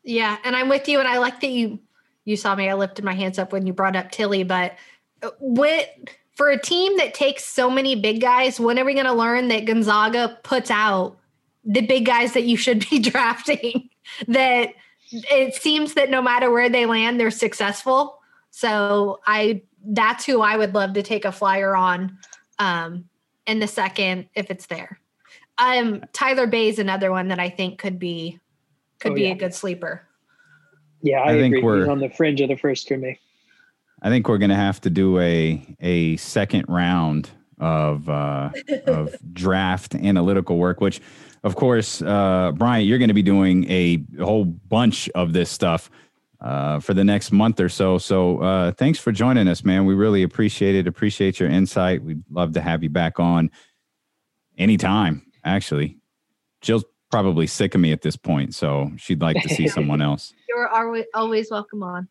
Yeah, 0.04 0.38
and 0.44 0.56
I'm 0.56 0.70
with 0.70 0.88
you, 0.90 1.00
and 1.00 1.08
I 1.08 1.20
like 1.20 1.40
that 1.42 1.52
you 1.52 1.80
you 2.26 2.36
saw 2.36 2.56
me. 2.56 2.70
I 2.70 2.74
lifted 2.74 3.06
my 3.06 3.14
hands 3.14 3.40
up 3.40 3.52
when 3.52 3.68
you 3.68 3.74
brought 3.74 3.96
up 3.96 4.12
Tillie, 4.12 4.44
but 4.44 4.76
uh, 5.22 5.30
what 5.40 5.88
for 6.36 6.50
a 6.50 6.60
team 6.60 6.98
that 6.98 7.14
takes 7.14 7.46
so 7.46 7.70
many 7.70 7.96
big 7.96 8.22
guys, 8.22 8.60
when 8.60 8.80
are 8.80 8.86
we 8.86 8.94
going 8.94 9.06
to 9.06 9.14
learn 9.14 9.48
that 9.50 9.66
Gonzaga 9.66 10.40
puts 10.44 10.72
out 10.72 11.18
the 11.64 11.82
big 11.82 12.06
guys 12.06 12.34
that 12.34 12.44
you 12.44 12.58
should 12.58 12.88
be 12.90 13.00
drafting? 13.10 13.90
that 14.28 14.74
it 15.12 15.56
seems 15.56 15.94
that 15.94 16.10
no 16.10 16.22
matter 16.22 16.52
where 16.52 16.70
they 16.70 16.86
land, 16.86 17.20
they're 17.20 17.32
successful. 17.32 18.20
So 18.52 19.20
I 19.26 19.62
that's 19.84 20.26
who 20.26 20.42
I 20.42 20.58
would 20.58 20.74
love 20.74 20.94
to 20.94 21.04
take 21.04 21.26
a 21.26 21.32
flyer 21.32 21.76
on 21.76 22.18
um, 22.60 23.06
in 23.48 23.60
the 23.60 23.68
second 23.68 24.30
if 24.36 24.52
it's 24.52 24.68
there. 24.68 25.00
Um, 25.58 26.04
Tyler 26.14 26.48
Bey 26.48 26.70
is 26.70 26.80
another 26.80 27.12
one 27.12 27.28
that 27.30 27.40
I 27.40 27.50
think 27.50 27.80
could 27.80 28.00
be 28.00 28.40
could 29.00 29.14
oh, 29.14 29.16
be 29.16 29.24
yeah. 29.24 29.30
a 29.30 29.36
good 29.36 29.54
sleeper. 29.54 30.08
Yeah, 31.02 31.20
I, 31.20 31.30
I 31.30 31.32
agree. 31.32 31.50
think 31.50 31.64
we're 31.64 31.80
He's 31.80 31.88
on 31.88 32.00
the 32.00 32.10
fringe 32.10 32.42
of 32.42 32.50
the 32.50 32.58
first 32.58 32.88
for 32.88 32.98
me. 32.98 33.20
I 34.02 34.10
think 34.10 34.28
we're 34.28 34.40
going 34.40 34.50
to 34.50 34.56
have 34.56 34.82
to 34.82 34.90
do 34.90 35.20
a 35.20 35.76
a 35.80 36.18
second 36.18 36.66
round 36.68 37.30
of 37.60 38.10
uh, 38.10 38.50
of 38.88 39.16
draft 39.34 39.96
analytical 39.96 40.58
work, 40.58 40.82
which, 40.82 41.00
of 41.44 41.56
course, 41.56 42.02
uh, 42.02 42.52
Bryant, 42.56 42.88
you're 42.88 42.98
going 42.98 43.10
to 43.10 43.14
be 43.14 43.22
doing 43.22 43.70
a 43.70 44.04
whole 44.20 44.46
bunch 44.46 45.08
of 45.10 45.34
this 45.34 45.50
stuff 45.50 45.90
uh, 46.42 46.80
for 46.80 46.94
the 46.96 47.04
next 47.04 47.32
month 47.32 47.60
or 47.60 47.70
so. 47.70 48.00
So, 48.00 48.40
uh, 48.40 48.72
thanks 48.72 49.00
for 49.00 49.12
joining 49.12 49.48
us, 49.48 49.64
man. 49.64 49.86
We 49.86 49.94
really 49.94 50.24
appreciate 50.24 50.76
it. 50.76 50.88
Appreciate 50.88 51.40
your 51.40 51.50
insight. 51.50 52.04
We'd 52.04 52.24
love 52.30 52.54
to 52.54 52.62
have 52.62 52.82
you 52.82 52.90
back 52.90 53.20
on 53.20 53.52
anytime. 54.58 55.24
Actually, 55.46 55.98
Jill's 56.62 56.86
probably 57.12 57.46
sick 57.46 57.76
of 57.76 57.82
me 57.82 57.92
at 57.92 58.02
this 58.02 58.16
point, 58.16 58.56
so 58.56 58.92
she'd 58.98 59.22
like 59.22 59.42
to 59.44 59.50
see 59.50 59.68
someone 59.68 60.02
else. 60.02 60.34
You're 60.50 60.70
always 61.14 61.52
welcome 61.52 61.84
on. 61.84 62.08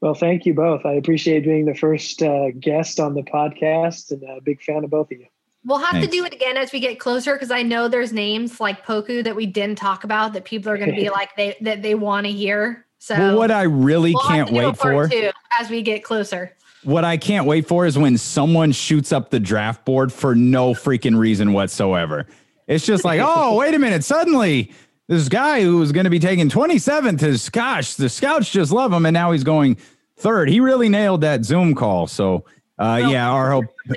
Well, 0.00 0.14
thank 0.14 0.46
you 0.46 0.54
both. 0.54 0.86
I 0.86 0.92
appreciate 0.92 1.44
being 1.44 1.66
the 1.66 1.74
first 1.74 2.22
uh, 2.22 2.52
guest 2.58 3.00
on 3.00 3.14
the 3.14 3.22
podcast 3.22 4.12
and 4.12 4.22
a 4.22 4.40
big 4.40 4.62
fan 4.62 4.84
of 4.84 4.90
both 4.90 5.10
of 5.10 5.18
you. 5.18 5.26
We'll 5.64 5.78
have 5.78 5.90
Thanks. 5.90 6.06
to 6.06 6.12
do 6.12 6.24
it 6.24 6.32
again 6.32 6.56
as 6.56 6.72
we 6.72 6.78
get 6.78 7.00
closer 7.00 7.34
because 7.34 7.50
I 7.50 7.62
know 7.62 7.88
there's 7.88 8.12
names 8.12 8.60
like 8.60 8.86
Poku 8.86 9.24
that 9.24 9.34
we 9.34 9.44
didn't 9.44 9.76
talk 9.76 10.04
about 10.04 10.32
that 10.34 10.44
people 10.44 10.70
are 10.70 10.78
going 10.78 10.90
to 10.90 10.96
be 10.96 11.10
like 11.10 11.34
they 11.36 11.56
that 11.62 11.82
they 11.82 11.94
want 11.94 12.26
to 12.26 12.32
hear. 12.32 12.86
So 12.98 13.16
well, 13.16 13.36
what 13.36 13.50
I 13.50 13.62
really 13.62 14.12
we'll 14.14 14.22
can't 14.22 14.50
wait 14.52 14.76
for 14.76 15.10
as 15.58 15.68
we 15.68 15.82
get 15.82 16.04
closer. 16.04 16.54
What 16.84 17.04
I 17.04 17.16
can't 17.16 17.44
wait 17.44 17.66
for 17.66 17.86
is 17.86 17.98
when 17.98 18.16
someone 18.18 18.70
shoots 18.70 19.12
up 19.12 19.30
the 19.30 19.40
draft 19.40 19.84
board 19.84 20.12
for 20.12 20.34
no 20.34 20.74
freaking 20.74 21.18
reason 21.18 21.52
whatsoever. 21.52 22.26
It's 22.68 22.86
just 22.86 23.04
like, 23.04 23.20
oh, 23.24 23.56
wait 23.56 23.74
a 23.74 23.78
minute, 23.78 24.04
suddenly 24.04 24.72
this 25.08 25.28
guy 25.28 25.62
who 25.62 25.78
was 25.78 25.90
going 25.90 26.04
to 26.04 26.10
be 26.10 26.18
taken 26.18 26.48
27th 26.48 27.22
is 27.22 27.48
gosh, 27.48 27.94
the 27.94 28.08
scouts 28.08 28.50
just 28.50 28.70
love 28.70 28.92
him, 28.92 29.06
and 29.06 29.14
now 29.14 29.32
he's 29.32 29.44
going 29.44 29.76
third. 30.16 30.48
He 30.48 30.60
really 30.60 30.88
nailed 30.88 31.22
that 31.22 31.44
Zoom 31.44 31.74
call. 31.74 32.06
So 32.06 32.44
uh, 32.78 33.06
yeah, 33.08 33.30
our 33.30 33.50
hope. 33.50 33.64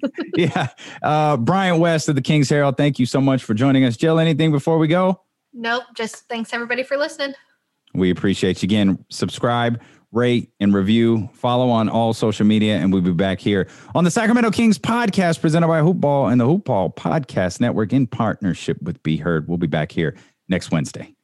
yeah, 0.36 0.68
uh, 1.02 1.36
Bryant 1.36 1.78
West 1.78 2.08
of 2.08 2.16
the 2.16 2.22
Kings 2.22 2.50
Herald. 2.50 2.76
Thank 2.76 2.98
you 2.98 3.06
so 3.06 3.20
much 3.20 3.42
for 3.42 3.54
joining 3.54 3.84
us, 3.84 3.96
Jill. 3.96 4.18
Anything 4.18 4.52
before 4.52 4.78
we 4.78 4.88
go? 4.88 5.22
Nope. 5.52 5.84
Just 5.94 6.28
thanks 6.28 6.52
everybody 6.52 6.82
for 6.82 6.96
listening. 6.96 7.34
We 7.94 8.10
appreciate 8.10 8.62
you 8.62 8.66
again. 8.66 9.04
Subscribe, 9.08 9.80
rate, 10.12 10.50
and 10.60 10.72
review. 10.74 11.28
Follow 11.32 11.70
on 11.70 11.88
all 11.88 12.12
social 12.12 12.46
media, 12.46 12.76
and 12.76 12.92
we'll 12.92 13.02
be 13.02 13.12
back 13.12 13.40
here 13.40 13.68
on 13.94 14.04
the 14.04 14.10
Sacramento 14.10 14.50
Kings 14.50 14.78
podcast 14.78 15.40
presented 15.40 15.66
by 15.66 15.80
Hoopball 15.80 16.30
and 16.30 16.40
the 16.40 16.46
Hoopball 16.46 16.94
Podcast 16.94 17.60
Network 17.60 17.92
in 17.92 18.06
partnership 18.06 18.80
with 18.82 19.02
Be 19.02 19.16
Heard. 19.16 19.48
We'll 19.48 19.58
be 19.58 19.66
back 19.66 19.90
here 19.90 20.14
next 20.50 20.70
Wednesday. 20.70 21.14